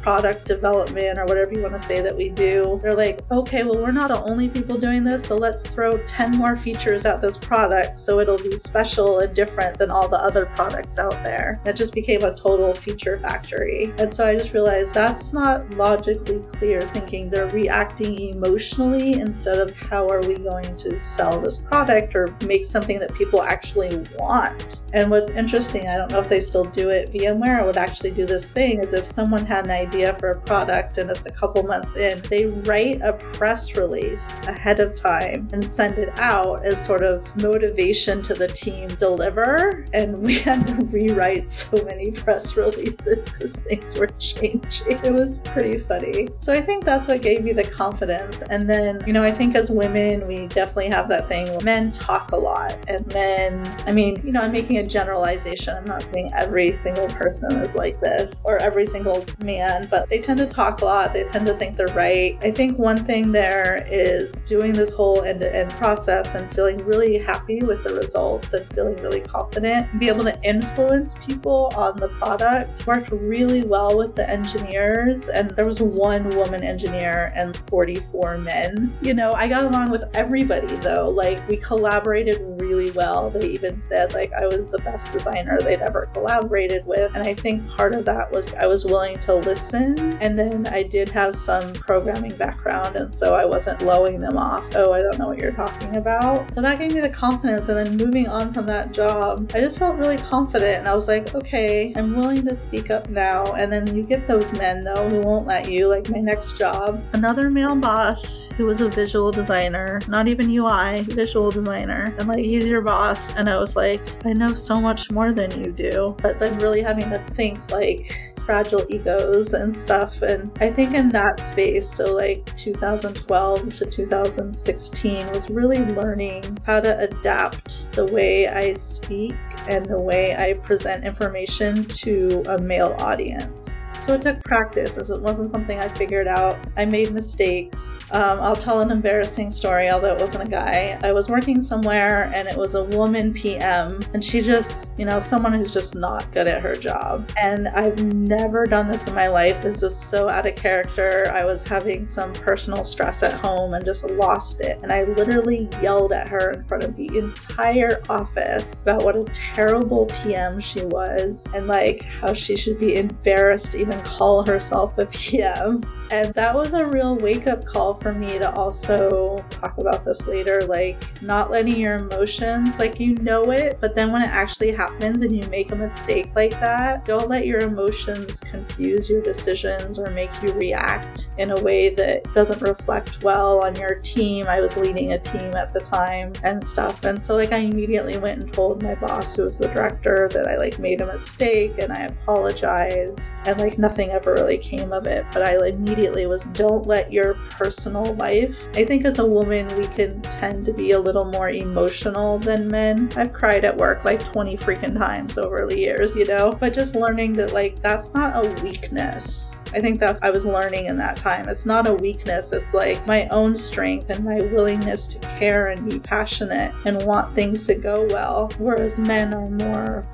product 0.02 0.46
development 0.46 1.18
or 1.18 1.24
whatever 1.24 1.52
you 1.52 1.62
want 1.62 1.74
to 1.74 1.80
say 1.80 2.00
that 2.00 2.16
we 2.16 2.28
do, 2.28 2.78
they're 2.82 2.94
like, 2.94 3.20
okay, 3.30 3.62
well, 3.62 3.78
we're 3.78 3.92
not 3.92 4.08
the 4.08 4.22
only 4.22 4.48
people 4.48 4.76
doing 4.78 5.04
this, 5.04 5.24
so 5.24 5.36
let's 5.36 5.66
throw 5.66 5.96
10 5.98 6.36
more 6.36 6.56
features 6.56 7.04
at 7.04 7.20
this 7.20 7.36
product 7.36 8.00
so 8.00 8.18
it'll 8.20 8.38
be 8.38 8.56
special 8.56 9.20
and 9.20 9.34
different 9.34 9.78
than 9.78 9.90
all 9.90 10.08
the 10.08 10.16
other 10.16 10.46
products 10.46 10.98
out 10.98 11.12
there. 11.24 11.60
It 11.66 11.76
just 11.76 11.94
became 11.94 12.24
a 12.24 12.34
total 12.34 12.74
feature 12.74 13.18
factory. 13.18 13.92
And 13.98 14.12
so 14.12 14.26
I 14.26 14.34
just 14.34 14.52
realized 14.52 14.94
that's 14.94 15.32
not 15.32 15.74
logically 15.74 16.42
clear 16.50 16.80
thinking. 16.82 17.30
They're 17.30 17.46
reacting 17.60 18.18
emotionally 18.30 19.14
instead 19.14 19.58
of 19.58 19.74
how 19.76 20.08
are 20.08 20.22
we 20.22 20.34
going 20.34 20.76
to 20.76 21.00
sell 21.00 21.40
this 21.40 21.58
product 21.58 22.14
or 22.14 22.34
make 22.46 22.64
something 22.64 22.98
that 22.98 23.14
people 23.14 23.42
actually 23.42 24.06
want. 24.18 24.80
And 24.92 25.10
what's 25.10 25.30
interesting, 25.30 25.86
I 25.88 25.96
don't 25.96 26.10
know 26.10 26.20
if 26.20 26.28
they 26.28 26.40
still 26.40 26.64
do 26.64 26.90
it, 26.90 27.12
VMware 27.12 27.64
would 27.64 27.76
actually 27.76 28.10
do 28.10 28.26
this 28.26 28.50
thing 28.50 28.80
is 28.80 28.92
if 28.92 29.06
someone 29.06 29.46
had 29.46 29.64
an 29.64 29.70
idea 29.70 30.14
for 30.14 30.30
a 30.30 30.40
product 30.40 30.98
and 30.98 31.10
it's 31.10 31.26
a 31.26 31.30
couple 31.30 31.62
months 31.62 31.96
in, 31.96 32.20
they 32.22 32.46
write 32.46 33.00
a 33.02 33.12
press 33.12 33.76
release 33.76 34.38
ahead 34.48 34.80
of 34.80 34.94
time 34.94 35.48
and 35.52 35.64
send 35.64 35.98
it 35.98 36.10
out 36.18 36.64
as 36.64 36.84
sort 36.84 37.04
of 37.04 37.24
motivation 37.36 38.22
to 38.22 38.34
the 38.34 38.48
team 38.48 38.88
deliver. 38.96 39.86
And 39.92 40.20
we 40.20 40.34
had 40.48 40.66
to 40.66 40.74
rewrite 40.86 41.48
so 41.48 41.82
many 41.84 42.10
press 42.10 42.56
releases 42.56 43.24
because 43.30 43.56
things 43.56 43.96
were 43.96 44.08
changing. 44.18 44.98
It 45.04 45.12
was 45.12 45.40
pretty 45.40 45.78
funny. 45.78 46.28
So 46.38 46.52
I 46.52 46.60
think 46.60 46.84
that's 46.84 47.06
what 47.06 47.22
gave 47.22 47.44
me 47.44 47.49
the 47.52 47.64
confidence. 47.64 48.42
And 48.42 48.68
then, 48.68 49.02
you 49.06 49.12
know, 49.12 49.22
I 49.22 49.32
think 49.32 49.54
as 49.54 49.70
women, 49.70 50.26
we 50.26 50.46
definitely 50.48 50.88
have 50.88 51.08
that 51.08 51.28
thing 51.28 51.48
where 51.50 51.60
men 51.60 51.92
talk 51.92 52.32
a 52.32 52.36
lot. 52.36 52.76
And 52.88 53.06
men, 53.12 53.66
I 53.86 53.92
mean, 53.92 54.20
you 54.24 54.32
know, 54.32 54.40
I'm 54.40 54.52
making 54.52 54.78
a 54.78 54.86
generalization. 54.86 55.76
I'm 55.76 55.84
not 55.84 56.02
saying 56.02 56.32
every 56.34 56.72
single 56.72 57.08
person 57.08 57.52
is 57.56 57.74
like 57.74 58.00
this 58.00 58.42
or 58.44 58.58
every 58.58 58.86
single 58.86 59.24
man, 59.44 59.88
but 59.90 60.08
they 60.08 60.20
tend 60.20 60.38
to 60.38 60.46
talk 60.46 60.80
a 60.80 60.84
lot. 60.84 61.12
They 61.12 61.24
tend 61.24 61.46
to 61.46 61.54
think 61.54 61.76
they're 61.76 61.88
right. 61.88 62.38
I 62.42 62.50
think 62.50 62.78
one 62.78 63.04
thing 63.04 63.32
there 63.32 63.86
is 63.90 64.44
doing 64.44 64.72
this 64.72 64.92
whole 64.92 65.22
end 65.22 65.40
to 65.40 65.54
end 65.54 65.70
process 65.72 66.34
and 66.34 66.52
feeling 66.54 66.78
really 66.78 67.18
happy 67.18 67.60
with 67.60 67.84
the 67.84 67.94
results 67.94 68.52
and 68.52 68.70
feeling 68.72 68.96
really 68.96 69.20
confident, 69.20 69.98
be 69.98 70.08
able 70.08 70.24
to 70.24 70.42
influence 70.42 71.18
people 71.18 71.72
on 71.76 71.96
the 71.96 72.08
product. 72.08 72.86
Worked 72.86 73.10
really 73.10 73.62
well 73.62 73.96
with 73.96 74.14
the 74.16 74.28
engineers, 74.28 75.28
and 75.28 75.50
there 75.52 75.66
was 75.66 75.80
one 75.80 76.28
woman 76.30 76.62
engineer 76.62 77.32
and 77.40 77.56
44 77.56 78.38
men. 78.38 78.96
You 79.02 79.14
know, 79.14 79.32
I 79.32 79.48
got 79.48 79.64
along 79.64 79.90
with 79.90 80.04
everybody 80.14 80.76
though. 80.76 81.08
Like, 81.08 81.46
we 81.48 81.56
collaborated 81.56 82.40
really 82.60 82.90
well. 82.92 83.30
They 83.30 83.48
even 83.48 83.78
said, 83.78 84.12
like, 84.12 84.32
I 84.32 84.46
was 84.46 84.68
the 84.68 84.78
best 84.78 85.12
designer 85.12 85.60
they'd 85.60 85.80
ever 85.80 86.10
collaborated 86.12 86.86
with. 86.86 87.14
And 87.14 87.26
I 87.26 87.34
think 87.34 87.68
part 87.68 87.94
of 87.94 88.04
that 88.04 88.30
was 88.32 88.54
I 88.54 88.66
was 88.66 88.84
willing 88.84 89.18
to 89.20 89.34
listen. 89.34 90.12
And 90.18 90.38
then 90.38 90.66
I 90.66 90.82
did 90.82 91.08
have 91.08 91.34
some 91.34 91.72
programming 91.72 92.36
background, 92.36 92.96
and 92.96 93.12
so 93.12 93.34
I 93.34 93.44
wasn't 93.44 93.78
blowing 93.78 94.20
them 94.20 94.36
off. 94.36 94.64
Oh, 94.74 94.92
I 94.92 95.00
don't 95.00 95.18
know 95.18 95.28
what 95.28 95.38
you're 95.38 95.52
talking 95.52 95.96
about. 95.96 96.52
So 96.54 96.60
that 96.60 96.78
gave 96.78 96.92
me 96.92 97.00
the 97.00 97.08
confidence. 97.08 97.68
And 97.68 97.78
then 97.78 97.96
moving 97.96 98.28
on 98.28 98.52
from 98.52 98.66
that 98.66 98.92
job, 98.92 99.50
I 99.54 99.60
just 99.60 99.78
felt 99.78 99.96
really 99.96 100.18
confident. 100.18 100.78
And 100.78 100.88
I 100.88 100.94
was 100.94 101.08
like, 101.08 101.34
okay, 101.34 101.92
I'm 101.96 102.14
willing 102.16 102.44
to 102.44 102.54
speak 102.54 102.90
up 102.90 103.08
now. 103.08 103.54
And 103.54 103.72
then 103.72 103.94
you 103.96 104.02
get 104.02 104.26
those 104.26 104.52
men, 104.52 104.84
though, 104.84 105.08
who 105.08 105.20
won't 105.20 105.46
let 105.46 105.70
you. 105.70 105.88
Like 105.88 106.08
my 106.10 106.20
next 106.20 106.58
job, 106.58 107.02
another 107.12 107.29
male 107.38 107.76
boss 107.76 108.46
who 108.56 108.66
was 108.66 108.80
a 108.80 108.88
visual 108.88 109.30
designer, 109.30 110.00
not 110.08 110.28
even 110.28 110.50
UI, 110.50 111.02
visual 111.02 111.50
designer. 111.50 112.14
And 112.18 112.28
like, 112.28 112.44
he's 112.44 112.66
your 112.66 112.80
boss. 112.80 113.30
And 113.34 113.48
I 113.48 113.58
was 113.58 113.76
like, 113.76 114.00
I 114.26 114.32
know 114.32 114.52
so 114.52 114.80
much 114.80 115.10
more 115.10 115.32
than 115.32 115.50
you 115.62 115.72
do. 115.72 116.16
But 116.20 116.38
then 116.40 116.58
really 116.58 116.82
having 116.82 117.08
to 117.10 117.18
think, 117.18 117.70
like, 117.70 118.30
fragile 118.50 118.84
egos 118.88 119.52
and 119.52 119.72
stuff. 119.74 120.22
And 120.22 120.50
I 120.60 120.70
think 120.70 120.94
in 120.94 121.08
that 121.10 121.38
space, 121.38 121.88
so 121.88 122.12
like 122.12 122.44
2012 122.56 123.72
to 123.74 123.86
2016, 123.86 125.30
was 125.30 125.48
really 125.50 125.78
learning 125.78 126.58
how 126.66 126.80
to 126.80 126.98
adapt 126.98 127.92
the 127.92 128.06
way 128.06 128.48
I 128.48 128.74
speak 128.74 129.36
and 129.68 129.86
the 129.86 130.00
way 130.00 130.36
I 130.36 130.54
present 130.54 131.04
information 131.04 131.84
to 131.84 132.42
a 132.46 132.58
male 132.58 132.94
audience. 132.98 133.76
So 134.02 134.14
it 134.14 134.22
took 134.22 134.42
practice 134.44 134.96
as 134.96 135.10
it 135.10 135.20
wasn't 135.20 135.50
something 135.50 135.78
I 135.78 135.88
figured 135.88 136.26
out. 136.26 136.58
I 136.76 136.86
made 136.86 137.12
mistakes. 137.12 138.00
Um, 138.12 138.40
I'll 138.40 138.56
tell 138.56 138.80
an 138.80 138.90
embarrassing 138.90 139.50
story, 139.50 139.90
although 139.90 140.14
it 140.14 140.20
wasn't 140.20 140.48
a 140.48 140.50
guy. 140.50 140.98
I 141.02 141.12
was 141.12 141.28
working 141.28 141.60
somewhere 141.60 142.32
and 142.34 142.48
it 142.48 142.56
was 142.56 142.74
a 142.74 142.84
woman 142.84 143.34
PM, 143.34 144.02
and 144.14 144.24
she 144.24 144.40
just, 144.40 144.98
you 144.98 145.04
know, 145.04 145.20
someone 145.20 145.52
who's 145.52 145.72
just 145.72 145.94
not 145.94 146.32
good 146.32 146.46
at 146.46 146.62
her 146.62 146.76
job. 146.76 147.30
And 147.40 147.68
I've 147.68 148.02
never 148.02 148.64
done 148.64 148.88
this 148.88 149.06
in 149.06 149.14
my 149.14 149.28
life. 149.28 149.62
This 149.62 149.82
was 149.82 150.00
so 150.00 150.28
out 150.30 150.46
of 150.46 150.54
character. 150.54 151.30
I 151.34 151.44
was 151.44 151.62
having 151.62 152.06
some 152.06 152.32
personal 152.32 152.84
stress 152.84 153.22
at 153.22 153.34
home 153.34 153.74
and 153.74 153.84
just 153.84 154.08
lost 154.12 154.60
it. 154.62 154.78
And 154.82 154.92
I 154.92 155.04
literally 155.04 155.68
yelled 155.82 156.12
at 156.12 156.28
her 156.30 156.52
in 156.52 156.64
front 156.64 156.84
of 156.84 156.96
the 156.96 157.06
entire 157.18 158.00
office 158.08 158.80
about 158.80 159.04
what 159.04 159.14
a 159.14 159.24
terrible 159.54 160.06
PM 160.06 160.60
she 160.60 160.82
was 160.84 161.48
and 161.54 161.66
like 161.66 162.02
how 162.02 162.32
she 162.32 162.56
should 162.56 162.78
be 162.78 162.96
embarrassed 162.96 163.72
to 163.72 163.78
even 163.78 164.00
call 164.02 164.44
herself 164.44 164.96
a 164.98 165.06
PM. 165.06 165.82
And 166.10 166.34
that 166.34 166.54
was 166.54 166.72
a 166.72 166.84
real 166.84 167.16
wake 167.18 167.46
up 167.46 167.64
call 167.64 167.94
for 167.94 168.12
me 168.12 168.38
to 168.40 168.52
also 168.54 169.38
talk 169.50 169.78
about 169.78 170.04
this 170.04 170.26
later 170.26 170.64
like, 170.64 171.00
not 171.22 171.52
letting 171.52 171.76
your 171.76 171.94
emotions, 171.96 172.78
like, 172.80 172.98
you 172.98 173.14
know 173.16 173.44
it, 173.52 173.78
but 173.80 173.94
then 173.94 174.10
when 174.10 174.22
it 174.22 174.28
actually 174.28 174.72
happens 174.72 175.22
and 175.22 175.36
you 175.36 175.48
make 175.50 175.70
a 175.70 175.76
mistake 175.76 176.34
like 176.34 176.50
that, 176.52 177.04
don't 177.04 177.28
let 177.28 177.46
your 177.46 177.60
emotions 177.60 178.40
confuse 178.40 179.08
your 179.08 179.22
decisions 179.22 180.00
or 180.00 180.10
make 180.10 180.30
you 180.42 180.52
react 180.54 181.30
in 181.38 181.52
a 181.52 181.60
way 181.60 181.94
that 181.94 182.24
doesn't 182.34 182.60
reflect 182.60 183.22
well 183.22 183.64
on 183.64 183.76
your 183.76 184.00
team. 184.00 184.46
I 184.48 184.60
was 184.60 184.76
leading 184.76 185.12
a 185.12 185.18
team 185.18 185.54
at 185.54 185.72
the 185.72 185.80
time 185.80 186.32
and 186.42 186.64
stuff. 186.64 187.04
And 187.04 187.22
so, 187.22 187.36
like, 187.36 187.52
I 187.52 187.58
immediately 187.58 188.18
went 188.18 188.42
and 188.42 188.52
told 188.52 188.82
my 188.82 188.96
boss, 188.96 189.36
who 189.36 189.44
was 189.44 189.58
the 189.58 189.68
director, 189.68 190.28
that 190.32 190.48
I 190.48 190.56
like 190.56 190.80
made 190.80 191.02
a 191.02 191.06
mistake 191.06 191.74
and 191.78 191.92
I 191.92 192.06
apologized. 192.06 193.46
And 193.46 193.60
like, 193.60 193.78
nothing 193.78 194.10
ever 194.10 194.34
really 194.34 194.58
came 194.58 194.92
of 194.92 195.06
it. 195.06 195.24
But 195.32 195.42
I 195.42 195.54
immediately 195.68 195.99
was 196.08 196.44
don't 196.52 196.86
let 196.86 197.12
your 197.12 197.34
personal 197.50 198.14
life. 198.14 198.68
I 198.74 198.84
think 198.84 199.04
as 199.04 199.18
a 199.18 199.26
woman, 199.26 199.66
we 199.76 199.86
can 199.88 200.20
tend 200.22 200.64
to 200.66 200.72
be 200.72 200.92
a 200.92 201.00
little 201.00 201.24
more 201.24 201.50
emotional 201.50 202.38
than 202.38 202.68
men. 202.68 203.10
I've 203.16 203.32
cried 203.32 203.64
at 203.64 203.76
work 203.76 204.04
like 204.04 204.22
20 204.32 204.56
freaking 204.56 204.96
times 204.96 205.38
over 205.38 205.66
the 205.66 205.78
years, 205.78 206.14
you 206.14 206.24
know? 206.26 206.52
But 206.52 206.72
just 206.72 206.94
learning 206.94 207.34
that, 207.34 207.52
like, 207.52 207.80
that's 207.82 208.14
not 208.14 208.44
a 208.44 208.62
weakness. 208.62 209.64
I 209.72 209.80
think 209.80 210.00
that's, 210.00 210.20
I 210.22 210.30
was 210.30 210.44
learning 210.44 210.86
in 210.86 210.96
that 210.98 211.16
time. 211.16 211.48
It's 211.48 211.66
not 211.66 211.86
a 211.86 211.94
weakness. 211.94 212.52
It's 212.52 212.74
like 212.74 213.04
my 213.06 213.28
own 213.28 213.54
strength 213.54 214.10
and 214.10 214.24
my 214.24 214.36
willingness 214.36 215.06
to 215.08 215.18
care 215.38 215.68
and 215.68 215.88
be 215.88 215.98
passionate 215.98 216.74
and 216.84 217.02
want 217.04 217.34
things 217.34 217.66
to 217.66 217.74
go 217.74 218.06
well. 218.10 218.50
Whereas 218.58 218.98
men 218.98 219.34
are 219.34 219.50
more, 219.50 220.06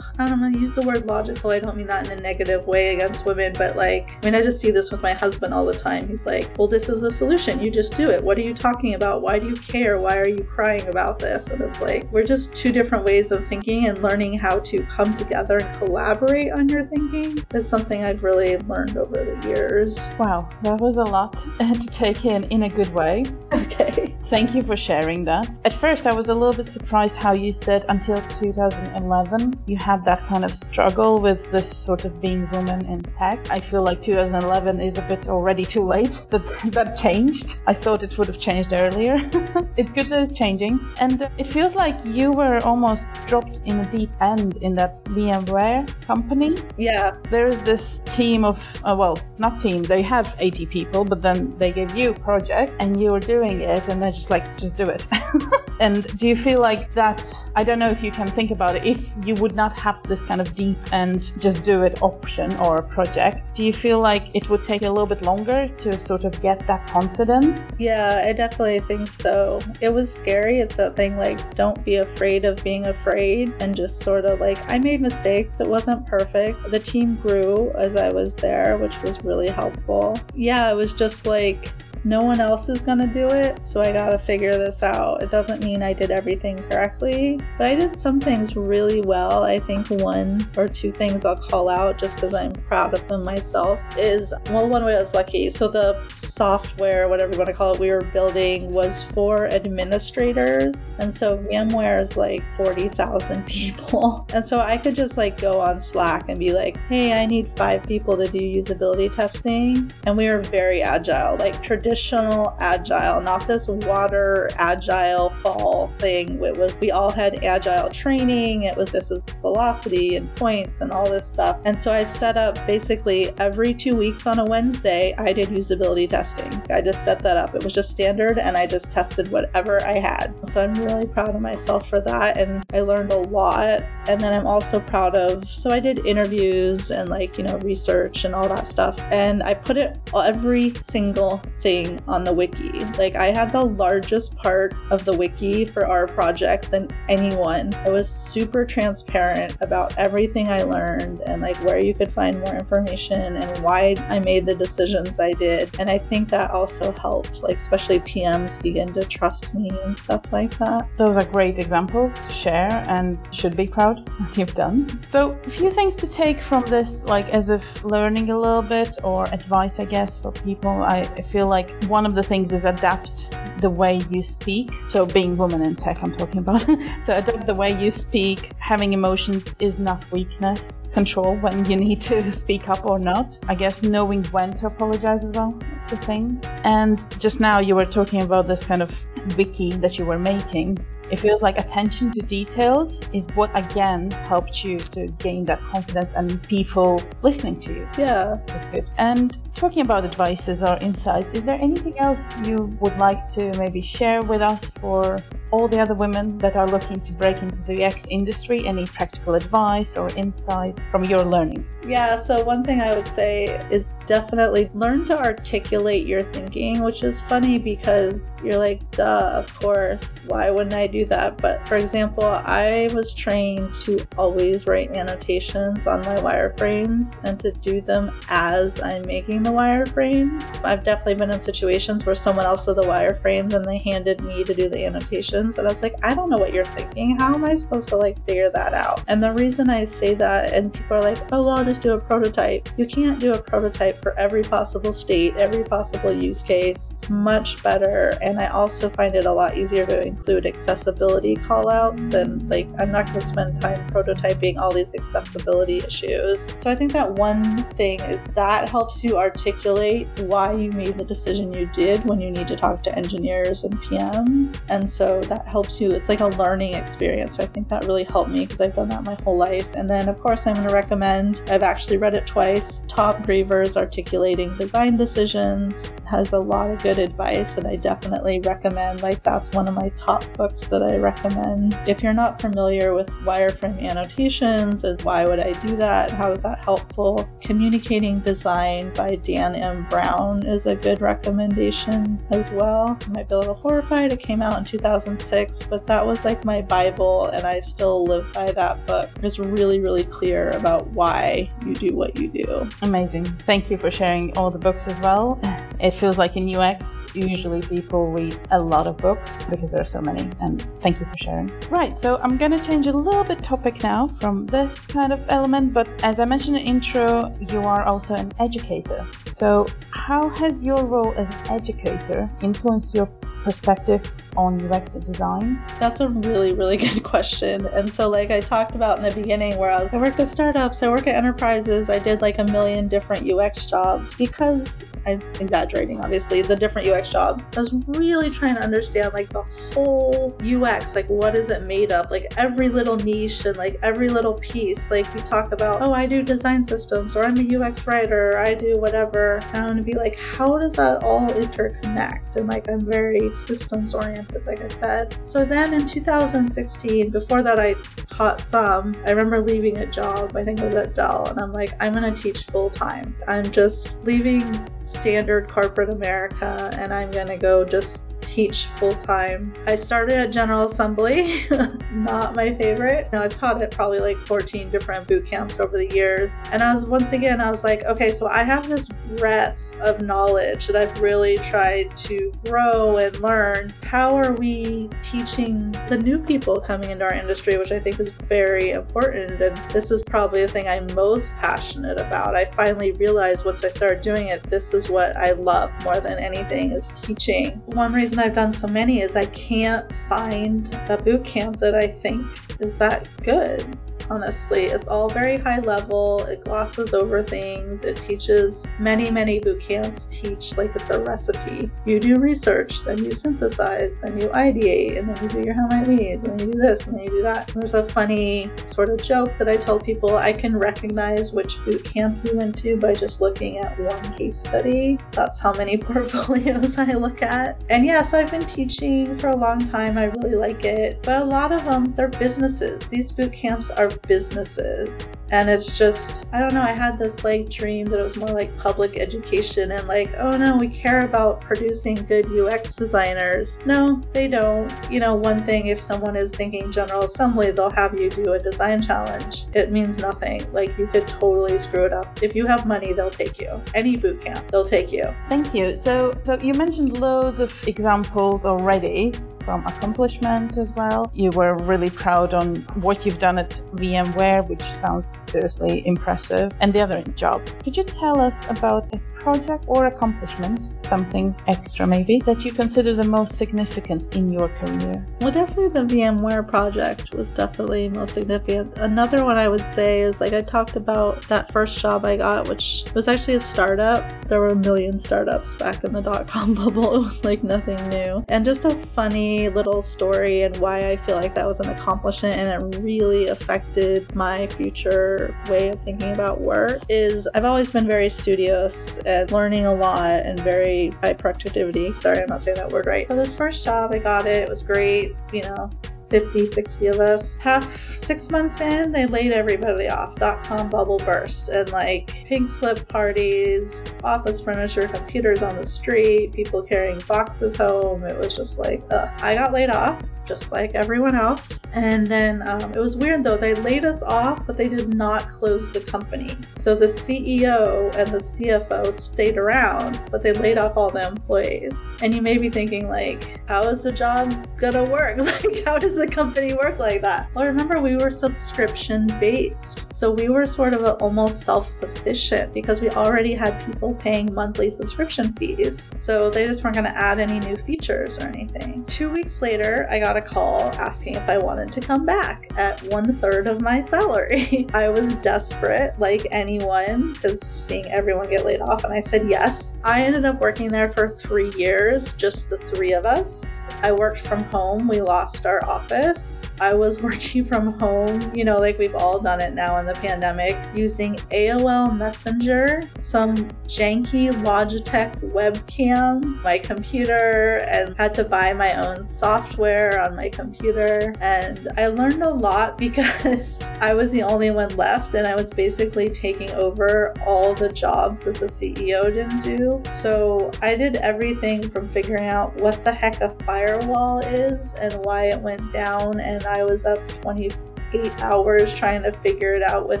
I 0.18 0.28
don't 0.28 0.40
know, 0.40 0.48
use 0.48 0.74
the 0.74 0.82
word 0.82 1.06
logical. 1.06 1.50
I 1.50 1.58
don't 1.60 1.76
mean 1.76 1.86
that 1.86 2.06
in 2.06 2.18
a 2.18 2.20
negative 2.20 2.66
way 2.66 2.94
against 2.94 3.26
women, 3.26 3.52
but 3.56 3.76
like, 3.76 4.12
I 4.22 4.26
mean, 4.26 4.34
I 4.34 4.42
just 4.42 4.60
see 4.60 4.70
this 4.70 4.90
with 4.90 5.02
my 5.02 5.12
husband 5.12 5.47
happen 5.48 5.52
all 5.52 5.64
the 5.64 5.78
time. 5.78 6.08
He's 6.08 6.26
like, 6.26 6.56
Well, 6.58 6.68
this 6.68 6.88
is 6.88 7.00
the 7.00 7.10
solution. 7.10 7.60
You 7.60 7.70
just 7.70 7.96
do 7.96 8.10
it. 8.10 8.22
What 8.22 8.38
are 8.38 8.42
you 8.42 8.54
talking 8.54 8.94
about? 8.94 9.22
Why 9.22 9.38
do 9.38 9.48
you 9.48 9.54
care? 9.54 9.98
Why 9.98 10.18
are 10.18 10.28
you 10.28 10.44
crying 10.44 10.86
about 10.88 11.18
this? 11.18 11.50
And 11.50 11.60
it's 11.62 11.80
like, 11.80 12.10
we're 12.12 12.24
just 12.24 12.54
two 12.54 12.72
different 12.72 13.04
ways 13.04 13.32
of 13.32 13.46
thinking 13.46 13.86
and 13.86 13.98
learning 14.02 14.38
how 14.38 14.58
to 14.60 14.82
come 14.84 15.16
together 15.16 15.58
and 15.58 15.78
collaborate 15.78 16.52
on 16.52 16.68
your 16.68 16.86
thinking 16.86 17.44
is 17.54 17.68
something 17.68 18.04
I've 18.04 18.22
really 18.22 18.58
learned 18.58 18.96
over 18.96 19.24
the 19.24 19.48
years. 19.48 19.98
Wow, 20.18 20.48
that 20.62 20.80
was 20.80 20.96
a 20.96 21.04
lot 21.04 21.36
to 21.60 21.86
take 21.90 22.24
in 22.24 22.44
in 22.44 22.64
a 22.64 22.68
good 22.68 22.92
way. 22.94 23.24
Okay. 23.52 24.14
Thank 24.26 24.54
you 24.54 24.60
for 24.60 24.76
sharing 24.76 25.24
that. 25.24 25.48
At 25.64 25.72
first, 25.72 26.06
I 26.06 26.12
was 26.12 26.28
a 26.28 26.34
little 26.34 26.52
bit 26.52 26.66
surprised 26.66 27.16
how 27.16 27.32
you 27.34 27.50
said 27.52 27.86
until 27.88 28.20
2011 28.28 29.54
you 29.66 29.76
had 29.78 30.04
that 30.04 30.26
kind 30.26 30.44
of 30.44 30.54
struggle 30.54 31.18
with 31.18 31.50
this 31.50 31.74
sort 31.74 32.04
of 32.04 32.20
being 32.20 32.48
woman 32.50 32.84
in 32.86 33.02
tech. 33.02 33.38
I 33.50 33.58
feel 33.58 33.82
like 33.82 34.02
2011 34.02 34.80
is 34.80 34.98
a 34.98 35.02
bit 35.02 35.28
already 35.38 35.64
too 35.64 35.84
late 35.96 36.14
that 36.30 36.44
that 36.76 36.96
changed. 36.96 37.56
I 37.66 37.74
thought 37.82 38.02
it 38.02 38.18
would 38.18 38.28
have 38.32 38.40
changed 38.48 38.72
earlier. 38.72 39.14
it's 39.76 39.92
good 39.92 40.08
that 40.10 40.20
it's 40.24 40.32
changing. 40.32 40.74
And 40.98 41.22
uh, 41.22 41.28
it 41.38 41.46
feels 41.46 41.74
like 41.76 41.96
you 42.04 42.32
were 42.32 42.58
almost 42.70 43.08
dropped 43.26 43.60
in 43.64 43.80
a 43.80 43.90
deep 43.90 44.10
end 44.20 44.56
in 44.66 44.74
that 44.74 45.04
VMware 45.16 45.80
company. 46.00 46.56
Yeah. 46.76 47.16
There's 47.30 47.60
this 47.60 48.00
team 48.00 48.44
of, 48.44 48.56
uh, 48.84 48.96
well, 48.98 49.16
not 49.38 49.60
team, 49.60 49.82
they 49.84 50.02
have 50.02 50.34
80 50.40 50.66
people, 50.66 51.04
but 51.04 51.22
then 51.22 51.56
they 51.58 51.70
gave 51.72 51.94
you 51.96 52.10
a 52.10 52.14
project 52.14 52.72
and 52.80 53.00
you 53.00 53.12
were 53.12 53.20
doing 53.36 53.60
it 53.60 53.86
and 53.88 54.02
they're 54.02 54.18
just 54.20 54.30
like, 54.30 54.44
just 54.58 54.76
do 54.76 54.84
it. 54.84 55.06
and 55.80 56.18
do 56.18 56.28
you 56.28 56.36
feel 56.36 56.58
like 56.58 56.92
that? 56.94 57.32
I 57.54 57.62
don't 57.62 57.78
know 57.78 57.90
if 57.90 58.02
you 58.02 58.10
can 58.10 58.28
think 58.28 58.50
about 58.50 58.74
it. 58.76 58.84
If 58.84 59.12
you 59.24 59.34
would 59.36 59.54
not 59.54 59.72
have 59.78 60.02
this 60.02 60.24
kind 60.24 60.40
of 60.40 60.54
deep 60.54 60.78
and 60.92 61.30
just 61.38 61.62
do 61.62 61.82
it 61.82 62.02
option 62.02 62.56
or 62.56 62.82
project, 62.82 63.54
do 63.54 63.64
you 63.64 63.72
feel 63.72 64.00
like 64.00 64.24
it 64.34 64.48
would 64.50 64.62
take 64.62 64.82
a 64.82 64.90
little 64.90 65.06
bit 65.06 65.17
longer 65.22 65.68
to 65.68 66.00
sort 66.00 66.24
of 66.24 66.40
get 66.40 66.66
that 66.66 66.86
confidence? 66.88 67.72
Yeah, 67.78 68.22
I 68.24 68.32
definitely 68.32 68.80
think 68.80 69.10
so. 69.10 69.60
It 69.80 69.92
was 69.92 70.12
scary. 70.12 70.60
It's 70.60 70.76
that 70.76 70.96
thing 70.96 71.16
like, 71.16 71.54
don't 71.54 71.84
be 71.84 71.96
afraid 71.96 72.44
of 72.44 72.62
being 72.62 72.86
afraid 72.86 73.52
and 73.60 73.74
just 73.74 74.00
sort 74.00 74.24
of 74.24 74.40
like, 74.40 74.58
I 74.68 74.78
made 74.78 75.00
mistakes. 75.00 75.60
It 75.60 75.66
wasn't 75.66 76.06
perfect. 76.06 76.70
The 76.70 76.80
team 76.80 77.16
grew 77.16 77.70
as 77.72 77.96
I 77.96 78.10
was 78.10 78.36
there, 78.36 78.78
which 78.78 79.00
was 79.02 79.22
really 79.24 79.48
helpful. 79.48 80.18
Yeah, 80.34 80.70
it 80.70 80.74
was 80.74 80.92
just 80.92 81.26
like, 81.26 81.72
no 82.08 82.22
one 82.22 82.40
else 82.40 82.70
is 82.70 82.82
going 82.82 82.98
to 82.98 83.06
do 83.06 83.28
it, 83.28 83.62
so 83.62 83.82
I 83.82 83.92
got 83.92 84.08
to 84.10 84.18
figure 84.18 84.56
this 84.56 84.82
out. 84.82 85.22
It 85.22 85.30
doesn't 85.30 85.62
mean 85.62 85.82
I 85.82 85.92
did 85.92 86.10
everything 86.10 86.56
correctly, 86.56 87.38
but 87.58 87.66
I 87.66 87.74
did 87.74 87.94
some 87.94 88.18
things 88.18 88.56
really 88.56 89.02
well. 89.02 89.44
I 89.44 89.58
think 89.58 89.88
one 89.90 90.50
or 90.56 90.68
two 90.68 90.90
things 90.90 91.26
I'll 91.26 91.36
call 91.36 91.68
out 91.68 91.98
just 91.98 92.16
because 92.16 92.32
I'm 92.32 92.52
proud 92.52 92.94
of 92.94 93.06
them 93.08 93.24
myself 93.24 93.78
is 93.98 94.32
well, 94.48 94.66
one 94.66 94.86
way 94.86 94.96
I 94.96 95.00
was 95.00 95.12
lucky. 95.12 95.50
So 95.50 95.68
the 95.68 96.02
software, 96.08 97.08
whatever 97.08 97.32
you 97.32 97.38
want 97.38 97.48
to 97.48 97.54
call 97.54 97.74
it, 97.74 97.80
we 97.80 97.90
were 97.90 98.00
building 98.00 98.72
was 98.72 99.02
for 99.02 99.46
administrators, 99.48 100.94
and 100.98 101.12
so 101.12 101.36
VMware 101.36 102.00
is 102.00 102.16
like 102.16 102.42
40,000 102.56 103.44
people. 103.46 104.26
And 104.32 104.46
so 104.46 104.60
I 104.60 104.78
could 104.78 104.96
just 104.96 105.18
like 105.18 105.38
go 105.38 105.60
on 105.60 105.78
Slack 105.78 106.30
and 106.30 106.38
be 106.38 106.52
like, 106.52 106.78
hey, 106.88 107.12
I 107.12 107.26
need 107.26 107.50
five 107.50 107.82
people 107.82 108.16
to 108.16 108.26
do 108.28 108.38
usability 108.38 109.14
testing. 109.14 109.92
And 110.06 110.16
we 110.16 110.26
were 110.30 110.40
very 110.40 110.82
agile, 110.82 111.36
like 111.36 111.62
traditional 111.62 111.97
traditional 111.98 112.56
agile, 112.60 113.20
not 113.20 113.46
this 113.48 113.66
water 113.66 114.50
agile 114.56 115.30
fall 115.42 115.88
thing. 115.98 116.42
It 116.42 116.56
was 116.56 116.78
we 116.80 116.90
all 116.90 117.10
had 117.10 117.42
agile 117.44 117.90
training. 117.90 118.62
It 118.62 118.76
was 118.76 118.92
this 118.92 119.10
is 119.10 119.26
velocity 119.40 120.16
and 120.16 120.32
points 120.36 120.80
and 120.80 120.92
all 120.92 121.10
this 121.10 121.26
stuff. 121.26 121.60
And 121.64 121.78
so 121.78 121.92
I 121.92 122.04
set 122.04 122.36
up 122.36 122.54
basically 122.66 123.36
every 123.38 123.74
two 123.74 123.96
weeks 123.96 124.26
on 124.26 124.38
a 124.38 124.44
Wednesday, 124.44 125.14
I 125.18 125.32
did 125.32 125.48
usability 125.48 126.08
testing. 126.08 126.62
I 126.70 126.80
just 126.80 127.04
set 127.04 127.18
that 127.20 127.36
up. 127.36 127.54
It 127.54 127.64
was 127.64 127.72
just 127.72 127.90
standard 127.90 128.38
and 128.38 128.56
I 128.56 128.66
just 128.66 128.90
tested 128.90 129.30
whatever 129.32 129.82
I 129.82 129.98
had. 129.98 130.34
So 130.46 130.62
I'm 130.62 130.74
really 130.74 131.06
proud 131.06 131.34
of 131.34 131.40
myself 131.40 131.88
for 131.88 132.00
that. 132.00 132.38
And 132.38 132.64
I 132.72 132.80
learned 132.80 133.12
a 133.12 133.18
lot. 133.18 133.82
And 134.06 134.20
then 134.20 134.32
I'm 134.32 134.46
also 134.46 134.80
proud 134.80 135.16
of, 135.16 135.48
so 135.48 135.70
I 135.70 135.80
did 135.80 136.06
interviews 136.06 136.90
and 136.90 137.08
like, 137.08 137.36
you 137.38 137.44
know, 137.44 137.58
research 137.58 138.24
and 138.24 138.34
all 138.34 138.48
that 138.48 138.66
stuff. 138.66 138.98
And 139.10 139.42
I 139.42 139.54
put 139.54 139.76
it 139.76 139.98
every 140.14 140.74
single 140.80 141.42
thing 141.60 141.87
on 142.06 142.24
the 142.24 142.32
wiki. 142.32 142.70
Like, 142.98 143.14
I 143.16 143.28
had 143.30 143.52
the 143.52 143.64
largest 143.64 144.36
part 144.36 144.74
of 144.90 145.04
the 145.04 145.16
wiki 145.16 145.64
for 145.64 145.86
our 145.86 146.06
project 146.06 146.70
than 146.70 146.88
anyone. 147.08 147.74
I 147.86 147.88
was 147.88 148.08
super 148.08 148.64
transparent 148.64 149.56
about 149.60 149.96
everything 149.96 150.48
I 150.48 150.62
learned 150.62 151.20
and 151.22 151.42
like 151.42 151.56
where 151.64 151.78
you 151.78 151.94
could 151.94 152.12
find 152.12 152.40
more 152.40 152.54
information 152.54 153.36
and 153.36 153.62
why 153.62 153.94
I 154.08 154.18
made 154.18 154.46
the 154.46 154.54
decisions 154.54 155.18
I 155.20 155.32
did. 155.32 155.70
And 155.78 155.88
I 155.90 155.98
think 155.98 156.28
that 156.30 156.50
also 156.50 156.92
helped, 156.92 157.42
like, 157.42 157.56
especially 157.56 158.00
PMs 158.00 158.60
begin 158.62 158.92
to 158.94 159.04
trust 159.04 159.54
me 159.54 159.70
and 159.84 159.96
stuff 159.96 160.22
like 160.32 160.56
that. 160.58 160.88
Those 160.96 161.16
are 161.16 161.24
great 161.24 161.58
examples 161.58 162.14
to 162.14 162.30
share 162.30 162.84
and 162.88 163.18
should 163.32 163.56
be 163.56 163.66
proud 163.66 164.08
what 164.18 164.36
you've 164.36 164.54
done. 164.54 165.00
So, 165.04 165.38
a 165.44 165.50
few 165.50 165.70
things 165.70 165.96
to 165.96 166.08
take 166.08 166.40
from 166.40 166.64
this, 166.66 167.04
like 167.04 167.28
as 167.30 167.50
if 167.50 167.84
learning 167.84 168.30
a 168.30 168.38
little 168.38 168.62
bit 168.62 168.98
or 169.04 169.24
advice, 169.32 169.78
I 169.80 169.84
guess, 169.84 170.20
for 170.20 170.32
people. 170.32 170.82
I 170.82 171.04
feel 171.22 171.48
like 171.48 171.67
like 171.68 171.90
one 171.90 172.06
of 172.06 172.14
the 172.14 172.22
things 172.22 172.52
is 172.52 172.64
adapt 172.64 173.30
the 173.60 173.70
way 173.70 174.02
you 174.10 174.22
speak. 174.22 174.70
So 174.88 175.04
being 175.04 175.36
woman 175.36 175.62
in 175.62 175.74
tech, 175.74 175.98
I'm 176.02 176.16
talking 176.16 176.38
about. 176.38 176.60
so 177.02 177.12
adapt 177.12 177.46
the 177.46 177.54
way 177.54 177.80
you 177.82 177.90
speak. 177.90 178.52
Having 178.58 178.92
emotions 178.92 179.48
is 179.58 179.78
not 179.78 180.04
weakness. 180.12 180.84
Control 180.92 181.36
when 181.36 181.64
you 181.64 181.76
need 181.76 182.00
to 182.02 182.32
speak 182.44 182.68
up 182.68 182.88
or 182.88 182.98
not. 182.98 183.38
I 183.48 183.54
guess 183.54 183.82
knowing 183.82 184.24
when 184.26 184.50
to 184.58 184.66
apologize 184.66 185.24
as 185.24 185.32
well 185.32 185.58
to 185.88 185.96
things. 185.96 186.44
And 186.64 187.00
just 187.18 187.40
now 187.40 187.58
you 187.58 187.74
were 187.74 187.86
talking 187.86 188.22
about 188.22 188.46
this 188.46 188.64
kind 188.64 188.82
of 188.82 189.04
wiki 189.36 189.72
that 189.72 189.98
you 189.98 190.04
were 190.04 190.18
making. 190.18 190.78
It 191.10 191.18
feels 191.18 191.42
like 191.42 191.58
attention 191.58 192.10
to 192.12 192.20
details 192.20 193.00
is 193.12 193.28
what 193.34 193.50
again 193.58 194.10
helped 194.10 194.64
you 194.64 194.78
to 194.78 195.06
gain 195.18 195.44
that 195.46 195.60
confidence 195.72 196.12
and 196.12 196.42
people 196.42 197.02
listening 197.22 197.60
to 197.60 197.72
you. 197.72 197.88
Yeah. 197.96 198.38
That's 198.46 198.66
good. 198.66 198.86
And 198.98 199.36
talking 199.54 199.82
about 199.82 200.04
advices 200.04 200.62
or 200.62 200.76
insights, 200.80 201.32
is 201.32 201.42
there 201.44 201.58
anything 201.60 201.98
else 201.98 202.34
you 202.44 202.56
would 202.80 202.96
like 202.98 203.28
to 203.30 203.52
maybe 203.58 203.80
share 203.80 204.22
with 204.22 204.42
us 204.42 204.70
for 204.80 205.18
all 205.50 205.66
the 205.66 205.80
other 205.80 205.94
women 205.94 206.36
that 206.38 206.56
are 206.56 206.68
looking 206.68 207.00
to 207.00 207.12
break 207.12 207.38
into 207.42 207.56
the 207.62 207.84
UX 207.84 208.06
industry? 208.10 208.66
Any 208.66 208.84
practical 208.84 209.34
advice 209.34 209.96
or 209.96 210.10
insights 210.10 210.88
from 210.88 211.04
your 211.04 211.24
learnings? 211.24 211.78
Yeah, 211.86 212.16
so 212.16 212.44
one 212.44 212.62
thing 212.62 212.80
I 212.80 212.94
would 212.94 213.08
say 213.08 213.46
is 213.70 213.94
definitely 214.06 214.70
learn 214.74 215.06
to 215.06 215.18
articulate 215.18 216.06
your 216.06 216.22
thinking, 216.22 216.82
which 216.82 217.02
is 217.02 217.20
funny 217.20 217.58
because 217.58 218.38
you're 218.44 218.58
like, 218.58 218.88
duh, 218.90 219.30
of 219.34 219.52
course, 219.58 220.16
why 220.26 220.50
wouldn't 220.50 220.74
I 220.74 220.86
do 220.86 220.97
that? 221.06 221.38
But 221.38 221.66
for 221.68 221.76
example, 221.76 222.24
I 222.24 222.90
was 222.92 223.14
trained 223.14 223.74
to 223.86 224.06
always 224.16 224.66
write 224.66 224.96
annotations 224.96 225.86
on 225.86 226.00
my 226.00 226.16
wireframes 226.16 227.22
and 227.24 227.38
to 227.40 227.52
do 227.52 227.80
them 227.80 228.10
as 228.28 228.80
I'm 228.80 229.02
making 229.06 229.42
the 229.42 229.50
wireframes. 229.50 230.64
I've 230.64 230.84
definitely 230.84 231.14
been 231.14 231.30
in 231.30 231.40
situations 231.40 232.04
where 232.04 232.14
someone 232.14 232.46
else 232.46 232.66
did 232.66 232.76
the 232.76 232.82
wireframes 232.82 233.54
and 233.54 233.64
they 233.64 233.78
handed 233.78 234.22
me 234.22 234.44
to 234.44 234.54
do 234.54 234.68
the 234.68 234.84
annotations. 234.84 235.58
And 235.58 235.66
I 235.66 235.70
was 235.70 235.82
like, 235.82 235.94
I 236.02 236.14
don't 236.14 236.30
know 236.30 236.38
what 236.38 236.52
you're 236.52 236.64
thinking. 236.64 237.18
How 237.18 237.34
am 237.34 237.44
I 237.44 237.54
supposed 237.54 237.88
to 237.90 237.96
like 237.96 238.24
figure 238.26 238.50
that 238.50 238.74
out? 238.74 239.02
And 239.08 239.22
the 239.22 239.32
reason 239.32 239.70
I 239.70 239.84
say 239.84 240.14
that, 240.14 240.52
and 240.52 240.72
people 240.72 240.96
are 240.96 241.02
like, 241.02 241.18
oh, 241.32 241.44
well, 241.44 241.50
I'll 241.50 241.64
just 241.64 241.82
do 241.82 241.92
a 241.92 242.00
prototype. 242.00 242.68
You 242.76 242.86
can't 242.86 243.18
do 243.18 243.34
a 243.34 243.40
prototype 243.40 244.02
for 244.02 244.18
every 244.18 244.42
possible 244.42 244.92
state, 244.92 245.36
every 245.36 245.64
possible 245.64 246.12
use 246.12 246.42
case. 246.42 246.90
It's 246.92 247.08
much 247.08 247.62
better. 247.62 248.18
And 248.22 248.38
I 248.38 248.48
also 248.48 248.90
find 248.90 249.14
it 249.14 249.24
a 249.26 249.32
lot 249.32 249.56
easier 249.56 249.86
to 249.86 250.06
include 250.06 250.46
accessibility 250.46 250.87
callouts 250.94 252.10
then 252.10 252.46
like, 252.48 252.68
I'm 252.78 252.92
not 252.92 253.06
going 253.06 253.20
to 253.20 253.26
spend 253.26 253.60
time 253.60 253.86
prototyping 253.90 254.58
all 254.58 254.72
these 254.72 254.94
accessibility 254.94 255.78
issues. 255.78 256.48
So 256.58 256.70
I 256.70 256.74
think 256.74 256.92
that 256.92 257.10
one 257.12 257.64
thing 257.70 258.00
is 258.00 258.22
that 258.34 258.68
helps 258.68 259.02
you 259.02 259.18
articulate 259.18 260.06
why 260.20 260.52
you 260.52 260.70
made 260.72 260.98
the 260.98 261.04
decision 261.04 261.52
you 261.52 261.66
did 261.66 262.04
when 262.08 262.20
you 262.20 262.30
need 262.30 262.48
to 262.48 262.56
talk 262.56 262.82
to 262.84 262.96
engineers 262.96 263.64
and 263.64 263.78
PMs. 263.80 264.62
And 264.68 264.88
so 264.88 265.20
that 265.22 265.46
helps 265.46 265.80
you. 265.80 265.90
It's 265.90 266.08
like 266.08 266.20
a 266.20 266.26
learning 266.26 266.74
experience. 266.74 267.36
So 267.36 267.44
I 267.44 267.46
think 267.46 267.68
that 267.68 267.84
really 267.84 268.04
helped 268.04 268.30
me 268.30 268.40
because 268.40 268.60
I've 268.60 268.74
done 268.74 268.88
that 268.88 269.04
my 269.04 269.16
whole 269.24 269.36
life. 269.36 269.66
And 269.74 269.88
then, 269.88 270.08
of 270.08 270.20
course, 270.20 270.46
I'm 270.46 270.54
going 270.54 270.66
to 270.66 270.74
recommend, 270.74 271.42
I've 271.48 271.62
actually 271.62 271.96
read 271.96 272.14
it 272.14 272.26
twice, 272.26 272.82
Tom 272.88 273.22
Greever's 273.22 273.76
Articulating 273.76 274.56
Design 274.56 274.96
Decisions 274.96 275.94
has 276.06 276.32
a 276.32 276.38
lot 276.38 276.70
of 276.70 276.82
good 276.82 276.98
advice. 276.98 277.58
And 277.58 277.66
I 277.66 277.76
definitely 277.76 278.40
recommend, 278.40 279.02
like, 279.02 279.22
that's 279.22 279.52
one 279.52 279.68
of 279.68 279.74
my 279.74 279.90
top 279.98 280.24
books 280.34 280.68
that 280.68 280.77
I 280.82 280.96
recommend. 280.96 281.78
If 281.86 282.02
you're 282.02 282.12
not 282.12 282.40
familiar 282.40 282.94
with 282.94 283.08
wireframe 283.24 283.80
annotations 283.80 284.84
and 284.84 285.00
why 285.02 285.24
would 285.24 285.40
I 285.40 285.52
do 285.64 285.76
that, 285.76 286.10
how 286.10 286.32
is 286.32 286.42
that 286.42 286.64
helpful? 286.64 287.28
Communicating 287.40 288.20
Design 288.20 288.92
by 288.94 289.16
Dan 289.16 289.54
M. 289.54 289.86
Brown 289.88 290.46
is 290.46 290.66
a 290.66 290.76
good 290.76 291.00
recommendation 291.00 292.22
as 292.30 292.48
well. 292.50 292.98
You 293.06 293.12
might 293.12 293.28
be 293.28 293.34
a 293.34 293.38
little 293.38 293.54
horrified. 293.54 294.12
It 294.12 294.20
came 294.20 294.42
out 294.42 294.58
in 294.58 294.64
2006 294.64 295.18
2006, 295.18 295.62
but 295.64 295.86
that 295.86 296.06
was 296.06 296.24
like 296.24 296.44
my 296.44 296.62
Bible, 296.62 297.26
and 297.26 297.46
I 297.46 297.60
still 297.60 298.04
live 298.04 298.32
by 298.32 298.52
that 298.52 298.86
book. 298.86 299.10
It's 299.22 299.38
really, 299.38 299.80
really 299.80 300.04
clear 300.04 300.50
about 300.50 300.86
why 300.88 301.50
you 301.66 301.74
do 301.74 301.94
what 301.94 302.18
you 302.18 302.28
do. 302.28 302.68
Amazing. 302.82 303.24
Thank 303.46 303.70
you 303.70 303.78
for 303.78 303.90
sharing 303.90 304.36
all 304.36 304.50
the 304.50 304.58
books 304.58 304.88
as 304.88 305.00
well. 305.00 305.40
It 305.80 305.92
feels 305.92 306.18
like 306.18 306.36
in 306.36 306.54
UX, 306.54 307.06
usually 307.14 307.62
people 307.62 308.06
read 308.06 308.38
a 308.50 308.58
lot 308.58 308.86
of 308.86 308.96
books 308.96 309.44
because 309.44 309.70
there 309.70 309.80
are 309.80 309.84
so 309.84 310.00
many, 310.00 310.28
and 310.40 310.67
thank 310.80 311.00
you 311.00 311.06
for 311.06 311.16
sharing. 311.16 311.50
Right, 311.70 311.94
so 311.94 312.16
I'm 312.18 312.36
going 312.36 312.50
to 312.52 312.62
change 312.62 312.86
a 312.86 312.92
little 312.92 313.24
bit 313.24 313.42
topic 313.42 313.82
now 313.82 314.08
from 314.20 314.46
this 314.46 314.86
kind 314.86 315.12
of 315.12 315.24
element, 315.28 315.72
but 315.72 315.88
as 316.04 316.20
I 316.20 316.24
mentioned 316.24 316.56
in 316.56 316.66
intro, 316.66 317.34
you 317.50 317.60
are 317.60 317.84
also 317.84 318.14
an 318.14 318.30
educator. 318.38 319.06
So, 319.22 319.66
how 319.90 320.28
has 320.30 320.64
your 320.64 320.84
role 320.84 321.12
as 321.16 321.28
an 321.28 321.50
educator 321.50 322.28
influenced 322.42 322.94
your 322.94 323.06
perspective 323.44 324.14
on 324.38 324.72
UX 324.72 324.92
design? 324.92 325.60
That's 325.80 326.00
a 326.00 326.08
really, 326.08 326.54
really 326.54 326.76
good 326.86 327.02
question. 327.02 327.66
And 327.66 327.92
so, 327.92 328.08
like 328.08 328.30
I 328.30 328.40
talked 328.40 328.74
about 328.74 328.98
in 328.98 329.04
the 329.04 329.10
beginning, 329.10 329.58
where 329.58 329.70
I 329.70 329.82
was, 329.82 329.92
I 329.92 329.98
worked 329.98 330.20
at 330.20 330.28
startups, 330.28 330.82
I 330.82 330.88
work 330.88 331.06
at 331.06 331.16
enterprises, 331.16 331.90
I 331.90 331.98
did 331.98 332.22
like 332.22 332.38
a 332.38 332.44
million 332.44 332.88
different 332.88 333.30
UX 333.30 333.66
jobs 333.66 334.14
because 334.14 334.84
I'm 335.06 335.20
exaggerating, 335.40 336.00
obviously, 336.00 336.42
the 336.42 336.54
different 336.54 336.86
UX 336.86 337.08
jobs. 337.08 337.50
I 337.56 337.60
was 337.60 337.72
really 337.88 338.30
trying 338.30 338.54
to 338.54 338.62
understand 338.62 339.12
like 339.12 339.30
the 339.30 339.42
whole 339.72 340.36
UX, 340.42 340.94
like 340.94 341.08
what 341.08 341.34
is 341.34 341.50
it 341.50 341.64
made 341.64 341.90
of, 341.90 342.10
like 342.10 342.26
every 342.36 342.68
little 342.68 342.96
niche 342.96 343.44
and 343.44 343.56
like 343.56 343.78
every 343.82 344.08
little 344.08 344.34
piece. 344.34 344.90
Like 344.90 345.12
we 345.14 345.20
talk 345.22 345.52
about, 345.52 345.82
oh, 345.82 345.92
I 345.92 346.06
do 346.06 346.22
design 346.22 346.64
systems, 346.64 347.16
or 347.16 347.24
I'm 347.24 347.36
a 347.38 347.58
UX 347.58 347.86
writer, 347.86 348.32
or 348.32 348.38
I 348.38 348.54
do 348.54 348.78
whatever. 348.78 349.40
And 349.52 349.56
I 349.56 349.66
want 349.66 349.78
to 349.78 349.82
be 349.82 349.94
like, 349.94 350.18
how 350.18 350.58
does 350.58 350.74
that 350.74 351.02
all 351.02 351.26
interconnect? 351.30 352.36
And 352.36 352.46
like, 352.46 352.68
I'm 352.68 352.84
very 352.84 353.28
systems 353.30 353.94
oriented, 353.94 354.27
like 354.46 354.60
I 354.60 354.68
said. 354.68 355.18
So 355.26 355.44
then 355.44 355.74
in 355.74 355.86
2016, 355.86 357.10
before 357.10 357.42
that, 357.42 357.58
I 357.58 357.74
taught 358.10 358.40
some. 358.40 358.94
I 359.06 359.10
remember 359.10 359.40
leaving 359.40 359.78
a 359.78 359.86
job, 359.86 360.36
I 360.36 360.44
think 360.44 360.60
it 360.60 360.64
was 360.64 360.74
at 360.74 360.94
Dell, 360.94 361.26
and 361.26 361.40
I'm 361.40 361.52
like, 361.52 361.74
I'm 361.80 361.92
going 361.92 362.14
to 362.14 362.22
teach 362.22 362.44
full 362.44 362.70
time. 362.70 363.14
I'm 363.26 363.50
just 363.50 364.04
leaving 364.04 364.68
standard 364.82 365.50
corporate 365.50 365.90
America 365.90 366.70
and 366.74 366.92
I'm 366.92 367.10
going 367.10 367.26
to 367.26 367.36
go 367.36 367.64
just 367.64 368.14
teach 368.28 368.66
full 368.76 368.94
time. 368.94 369.52
I 369.66 369.74
started 369.74 370.16
at 370.16 370.30
General 370.30 370.66
Assembly, 370.66 371.46
not 371.92 372.36
my 372.36 372.52
favorite. 372.52 373.08
Now 373.12 373.22
I've 373.22 373.38
taught 373.38 373.62
at 373.62 373.70
probably 373.70 374.00
like 374.00 374.18
14 374.18 374.70
different 374.70 375.08
boot 375.08 375.26
camps 375.26 375.60
over 375.60 375.76
the 375.76 375.92
years. 375.92 376.42
And 376.52 376.62
I 376.62 376.74
was 376.74 376.84
once 376.84 377.12
again, 377.12 377.40
I 377.40 377.50
was 377.50 377.64
like, 377.64 377.84
okay, 377.84 378.12
so 378.12 378.26
I 378.26 378.42
have 378.42 378.68
this 378.68 378.88
breadth 379.16 379.76
of 379.80 380.02
knowledge 380.02 380.66
that 380.66 380.76
I've 380.76 381.00
really 381.00 381.38
tried 381.38 381.96
to 381.98 382.32
grow 382.44 382.98
and 382.98 383.18
learn. 383.20 383.72
How 383.82 384.14
are 384.14 384.32
we 384.32 384.90
teaching 385.02 385.72
the 385.88 385.96
new 385.96 386.18
people 386.18 386.60
coming 386.60 386.90
into 386.90 387.04
our 387.04 387.14
industry, 387.14 387.56
which 387.56 387.72
I 387.72 387.80
think 387.80 387.98
is 387.98 388.10
very 388.28 388.70
important? 388.70 389.40
And 389.40 389.56
this 389.70 389.90
is 389.90 390.02
probably 390.02 390.42
the 390.42 390.48
thing 390.48 390.68
I'm 390.68 390.86
most 390.94 391.34
passionate 391.36 391.98
about. 391.98 392.34
I 392.34 392.44
finally 392.46 392.92
realized 392.92 393.44
once 393.44 393.64
I 393.64 393.70
started 393.70 394.02
doing 394.02 394.28
it, 394.28 394.42
this 394.44 394.74
is 394.74 394.90
what 394.90 395.16
I 395.16 395.32
love 395.32 395.72
more 395.84 396.00
than 396.00 396.18
anything 396.18 396.72
is 396.72 396.90
teaching. 396.90 397.62
One 397.66 397.92
reason 397.92 398.17
reason 398.18 398.30
I've 398.30 398.34
done 398.34 398.52
so 398.52 398.66
many 398.66 399.00
is 399.00 399.16
I 399.16 399.26
can't 399.26 399.90
find 400.08 400.72
a 400.88 400.96
boot 400.96 401.24
camp 401.24 401.58
that 401.60 401.74
I 401.74 401.86
think 401.86 402.26
is 402.60 402.76
that 402.78 403.08
good 403.22 403.78
honestly. 404.10 404.64
It's 404.66 404.88
all 404.88 405.08
very 405.08 405.38
high 405.38 405.60
level, 405.60 406.24
it 406.24 406.44
glosses 406.44 406.94
over 406.94 407.22
things, 407.22 407.82
it 407.82 408.00
teaches 408.00 408.66
many, 408.78 409.10
many 409.10 409.40
boot 409.40 409.60
camps 409.60 410.06
teach 410.06 410.56
like 410.56 410.74
it's 410.74 410.90
a 410.90 411.00
recipe. 411.00 411.70
You 411.86 412.00
do 412.00 412.16
research, 412.16 412.82
then 412.84 413.04
you 413.04 413.12
synthesize, 413.12 414.00
then 414.00 414.20
you 414.20 414.28
ideate, 414.28 414.98
and 414.98 415.08
then 415.08 415.22
you 415.22 415.28
do 415.28 415.46
your 415.46 415.54
how 415.54 415.66
might 415.66 415.86
we's, 415.86 416.22
and 416.22 416.38
then 416.38 416.48
you 416.48 416.52
do 416.52 416.58
this, 416.58 416.86
and 416.86 416.96
then 416.96 417.04
you 417.04 417.10
do 417.10 417.22
that. 417.22 417.48
There's 417.54 417.74
a 417.74 417.84
funny 417.84 418.50
sort 418.66 418.90
of 418.90 419.02
joke 419.02 419.32
that 419.38 419.48
I 419.48 419.56
tell 419.56 419.78
people 419.78 420.16
I 420.16 420.32
can 420.32 420.56
recognize 420.56 421.32
which 421.32 421.62
boot 421.64 421.84
camp 421.84 422.24
you 422.24 422.36
went 422.36 422.56
to 422.58 422.76
by 422.76 422.94
just 422.94 423.20
looking 423.20 423.58
at 423.58 423.78
one 423.78 424.12
case 424.14 424.36
study. 424.36 424.98
That's 425.12 425.38
how 425.38 425.52
many 425.52 425.76
portfolios 425.78 426.78
I 426.78 426.92
look 426.92 427.22
at. 427.22 427.62
And 427.70 427.84
yeah, 427.84 428.02
so 428.02 428.18
I've 428.18 428.30
been 428.30 428.46
teaching 428.46 429.14
for 429.16 429.28
a 429.28 429.36
long 429.36 429.68
time. 429.70 429.98
I 429.98 430.04
really 430.04 430.36
like 430.36 430.64
it. 430.64 431.02
But 431.02 431.22
a 431.22 431.24
lot 431.24 431.52
of 431.52 431.64
them, 431.64 431.94
they're 431.94 432.08
businesses. 432.08 432.88
These 432.88 433.12
boot 433.12 433.32
camps 433.32 433.70
are 433.70 433.90
businesses. 434.02 435.14
And 435.30 435.50
it's 435.50 435.76
just, 435.76 436.26
I 436.32 436.40
don't 436.40 436.54
know, 436.54 436.62
I 436.62 436.72
had 436.72 436.98
this 436.98 437.24
like 437.24 437.50
dream 437.50 437.86
that 437.86 437.98
it 437.98 438.02
was 438.02 438.16
more 438.16 438.30
like 438.30 438.56
public 438.58 438.98
education 438.98 439.72
and 439.72 439.86
like, 439.86 440.10
oh 440.18 440.36
no, 440.36 440.56
we 440.56 440.68
care 440.68 441.02
about 441.04 441.40
producing 441.40 441.96
good 441.96 442.26
UX 442.26 442.74
designers. 442.74 443.58
No, 443.66 444.00
they 444.12 444.28
don't. 444.28 444.72
You 444.90 445.00
know, 445.00 445.14
one 445.14 445.44
thing, 445.44 445.66
if 445.66 445.80
someone 445.80 446.16
is 446.16 446.34
thinking 446.34 446.70
General 446.70 447.02
Assembly, 447.02 447.50
they'll 447.50 447.70
have 447.70 447.98
you 448.00 448.10
do 448.10 448.32
a 448.32 448.38
design 448.38 448.82
challenge. 448.82 449.46
It 449.54 449.70
means 449.70 449.98
nothing. 449.98 450.50
Like, 450.52 450.78
you 450.78 450.86
could 450.86 451.06
totally 451.06 451.58
screw 451.58 451.84
it 451.84 451.92
up. 451.92 452.22
If 452.22 452.34
you 452.34 452.46
have 452.46 452.66
money, 452.66 452.92
they'll 452.92 453.10
take 453.10 453.40
you. 453.40 453.60
Any 453.74 453.96
boot 453.96 454.20
camp, 454.20 454.50
they'll 454.50 454.68
take 454.68 454.92
you. 454.92 455.04
Thank 455.28 455.54
you. 455.54 455.76
So, 455.76 456.12
so 456.24 456.38
you 456.42 456.54
mentioned 456.54 456.98
loads 456.98 457.40
of 457.40 457.52
examples 457.68 458.44
already 458.44 459.12
from 459.48 459.64
accomplishments 459.66 460.58
as 460.58 460.74
well. 460.74 461.10
You 461.14 461.30
were 461.30 461.54
really 461.72 461.88
proud 461.88 462.34
on 462.34 462.56
what 462.86 463.06
you've 463.06 463.18
done 463.18 463.38
at 463.38 463.52
VMware, 463.76 464.46
which 464.46 464.62
sounds 464.62 465.06
seriously 465.22 465.86
impressive, 465.86 466.52
and 466.60 466.70
the 466.74 466.82
other 466.82 467.00
jobs. 467.24 467.58
Could 467.64 467.74
you 467.78 467.82
tell 467.82 468.20
us 468.20 468.44
about 468.50 468.94
a 468.94 468.98
project 469.28 469.64
or 469.66 469.86
accomplishment, 469.86 470.60
something 470.86 471.34
extra 471.46 471.86
maybe, 471.86 472.20
that 472.26 472.44
you 472.44 472.52
consider 472.52 472.94
the 472.94 473.08
most 473.18 473.36
significant 473.36 474.14
in 474.14 474.30
your 474.32 474.48
career? 474.60 474.96
Well, 475.20 475.32
definitely 475.32 475.70
the 475.78 475.86
VMware 475.94 476.46
project 476.46 477.14
was 477.14 477.30
definitely 477.30 477.88
most 477.88 478.14
significant. 478.14 478.76
Another 478.78 479.24
one 479.24 479.36
I 479.36 479.48
would 479.48 479.66
say 479.66 480.00
is 480.00 480.20
like 480.20 480.34
I 480.34 480.42
talked 480.42 480.76
about 480.76 481.26
that 481.28 481.52
first 481.52 481.78
job 481.78 482.04
I 482.04 482.18
got, 482.18 482.48
which 482.48 482.84
was 482.94 483.08
actually 483.08 483.36
a 483.36 483.40
startup. 483.40 484.02
There 484.28 484.40
were 484.40 484.54
a 484.58 484.62
million 484.68 484.98
startups 484.98 485.54
back 485.54 485.84
in 485.84 485.92
the 485.92 486.02
dot 486.02 486.28
com 486.28 486.54
bubble. 486.60 486.94
It 486.96 487.00
was 487.00 487.24
like 487.24 487.42
nothing 487.42 487.80
new. 487.88 488.24
And 488.28 488.44
just 488.44 488.64
a 488.66 488.74
funny 488.98 489.37
little 489.46 489.80
story 489.80 490.42
and 490.42 490.56
why 490.56 490.90
I 490.90 490.96
feel 490.96 491.14
like 491.14 491.36
that 491.36 491.46
was 491.46 491.60
an 491.60 491.68
accomplishment 491.68 492.34
and 492.34 492.74
it 492.74 492.78
really 492.80 493.28
affected 493.28 494.12
my 494.16 494.48
future 494.48 495.32
way 495.48 495.68
of 495.68 495.80
thinking 495.82 496.10
about 496.10 496.40
work 496.40 496.82
is 496.88 497.28
I've 497.36 497.44
always 497.44 497.70
been 497.70 497.86
very 497.86 498.08
studious 498.08 498.98
and 499.06 499.30
learning 499.30 499.66
a 499.66 499.74
lot 499.74 500.26
and 500.26 500.40
very 500.40 500.90
high 501.00 501.12
productivity. 501.12 501.92
Sorry, 501.92 502.18
I'm 502.18 502.26
not 502.26 502.42
saying 502.42 502.56
that 502.56 502.72
word 502.72 502.86
right. 502.86 503.06
So 503.06 503.14
this 503.14 503.32
first 503.32 503.64
job, 503.64 503.94
I 503.94 503.98
got 503.98 504.26
it. 504.26 504.42
It 504.42 504.48
was 504.48 504.64
great. 504.64 505.14
You 505.32 505.42
know, 505.42 505.70
50, 506.10 506.46
60 506.46 506.86
of 506.86 507.00
us. 507.00 507.36
Half 507.36 507.94
six 507.94 508.30
months 508.30 508.60
in, 508.60 508.92
they 508.92 509.06
laid 509.06 509.32
everybody 509.32 509.88
off. 509.88 510.14
Dot 510.16 510.44
com 510.44 510.68
bubble 510.68 510.98
burst. 510.98 511.48
And 511.48 511.70
like 511.70 512.06
pink 512.26 512.48
slip 512.48 512.88
parties, 512.88 513.82
office 514.04 514.40
furniture, 514.40 514.88
computers 514.88 515.42
on 515.42 515.56
the 515.56 515.66
street, 515.66 516.32
people 516.32 516.62
carrying 516.62 517.00
boxes 517.06 517.56
home. 517.56 518.04
It 518.04 518.18
was 518.18 518.34
just 518.34 518.58
like, 518.58 518.82
ugh. 518.90 519.10
I 519.22 519.34
got 519.34 519.52
laid 519.52 519.70
off 519.70 520.02
just 520.28 520.52
like 520.52 520.74
everyone 520.74 521.14
else. 521.14 521.58
And 521.72 522.06
then 522.06 522.46
um, 522.46 522.70
it 522.72 522.76
was 522.76 522.96
weird 522.96 523.24
though, 523.24 523.38
they 523.38 523.54
laid 523.54 523.86
us 523.86 524.02
off, 524.02 524.46
but 524.46 524.58
they 524.58 524.68
did 524.68 524.94
not 524.94 525.32
close 525.32 525.72
the 525.72 525.80
company. 525.80 526.36
So 526.58 526.74
the 526.74 526.86
CEO 526.86 527.94
and 527.96 528.12
the 528.12 528.18
CFO 528.18 528.92
stayed 528.92 529.38
around, 529.38 530.00
but 530.10 530.22
they 530.22 530.34
laid 530.34 530.58
off 530.58 530.76
all 530.76 530.90
the 530.90 531.06
employees. 531.06 531.90
And 532.02 532.14
you 532.14 532.20
may 532.20 532.36
be 532.36 532.50
thinking, 532.50 532.88
like, 532.88 533.40
how 533.48 533.62
is 533.68 533.82
the 533.82 533.92
job 533.92 534.46
gonna 534.58 534.84
work? 534.84 535.18
Like, 535.38 535.64
how 535.64 535.78
does 535.78 535.94
the 535.94 536.06
company 536.06 536.52
work 536.54 536.78
like 536.78 537.00
that? 537.02 537.30
Well, 537.34 537.46
remember, 537.46 537.80
we 537.80 537.96
were 537.96 538.10
subscription 538.10 539.06
based. 539.20 539.92
So 539.92 540.10
we 540.10 540.28
were 540.28 540.46
sort 540.46 540.74
of 540.74 541.00
almost 541.00 541.42
self 541.42 541.68
sufficient 541.68 542.52
because 542.52 542.80
we 542.80 542.90
already 542.90 543.34
had 543.34 543.64
people 543.64 543.94
paying 543.94 544.32
monthly 544.34 544.68
subscription 544.68 545.32
fees. 545.34 545.90
So 545.96 546.28
they 546.28 546.44
just 546.46 546.64
weren't 546.64 546.74
gonna 546.74 546.92
add 546.94 547.20
any 547.20 547.40
new 547.40 547.56
features 547.56 548.18
or 548.18 548.24
anything. 548.24 548.84
Two 548.86 549.10
weeks 549.10 549.40
later, 549.40 549.86
I 549.90 549.98
got 550.00 550.16
a 550.18 550.22
call 550.22 550.62
asking 550.74 551.14
if 551.14 551.28
I 551.28 551.38
wanted 551.38 551.72
to 551.72 551.80
come 551.80 552.04
back 552.04 552.50
at 552.56 552.82
one 552.92 553.16
third 553.16 553.46
of 553.46 553.62
my 553.62 553.80
salary. 553.80 554.66
I 554.74 554.88
was 554.88 555.14
desperate, 555.14 555.98
like 555.98 556.26
anyone, 556.30 557.12
because 557.12 557.40
seeing 557.40 557.86
everyone 557.86 558.28
get 558.28 558.44
laid 558.44 558.60
off, 558.60 558.84
and 558.84 558.92
I 558.92 559.00
said 559.00 559.30
yes. 559.30 559.78
I 559.84 560.02
ended 560.02 560.24
up 560.24 560.40
working 560.40 560.68
there 560.68 560.88
for 560.88 561.10
three 561.10 561.52
years, 561.56 562.12
just 562.14 562.50
the 562.50 562.58
three 562.58 562.92
of 562.92 563.06
us. 563.06 563.66
I 563.82 563.92
worked 563.92 564.20
from 564.20 564.44
home. 564.44 564.88
We 564.88 565.00
lost 565.00 565.46
our 565.46 565.64
office. 565.64 566.50
I 566.60 566.74
was 566.74 567.00
working 567.08 567.44
from 567.44 567.78
home, 567.78 568.32
you 568.34 568.44
know, 568.44 568.58
like 568.58 568.78
we've 568.78 568.94
all 568.94 569.20
done 569.20 569.40
it 569.40 569.54
now 569.54 569.78
in 569.78 569.86
the 569.86 569.94
pandemic, 569.94 570.56
using 570.74 571.16
AOL 571.30 571.96
Messenger, 571.96 572.90
some 572.98 573.36
janky 573.68 574.32
Logitech 574.42 575.14
webcam, 575.32 576.42
my 576.42 576.58
computer, 576.58 577.58
and 577.70 577.96
had 577.96 578.14
to 578.14 578.24
buy 578.24 578.52
my 578.52 578.74
own 578.84 579.04
software 579.04 580.00
on 580.08 580.16
my 580.16 580.28
computer. 580.28 581.14
And 581.20 581.68
I 581.76 581.88
learned 581.88 582.22
a 582.22 582.30
lot 582.30 582.78
because 582.88 583.62
I 583.80 583.94
was 583.94 584.10
the 584.10 584.22
only 584.22 584.50
one 584.50 584.74
left 584.76 585.14
and 585.14 585.26
I 585.26 585.34
was 585.34 585.50
basically 585.50 586.08
taking 586.08 586.50
over 586.52 587.14
all 587.26 587.54
the 587.54 587.68
jobs 587.68 588.24
that 588.24 588.36
the 588.36 588.46
CEO 588.46 589.04
didn't 589.04 589.42
do. 589.42 589.82
So 589.92 590.50
I 590.62 590.74
did 590.74 590.96
everything 590.96 591.68
from 591.70 591.88
figuring 591.90 592.26
out 592.26 592.54
what 592.60 592.82
the 592.84 592.92
heck 592.92 593.20
a 593.20 593.30
firewall 593.44 594.20
is 594.20 594.74
and 594.74 594.94
why 595.04 595.26
it 595.26 595.40
went 595.40 595.72
down. 595.72 596.20
And 596.20 596.44
I 596.46 596.64
was 596.64 596.84
up 596.84 597.06
20 597.22 597.50
eight 597.92 598.12
hours 598.20 598.72
trying 598.74 599.02
to 599.02 599.12
figure 599.12 599.54
it 599.54 599.62
out 599.62 599.88
with 599.88 600.00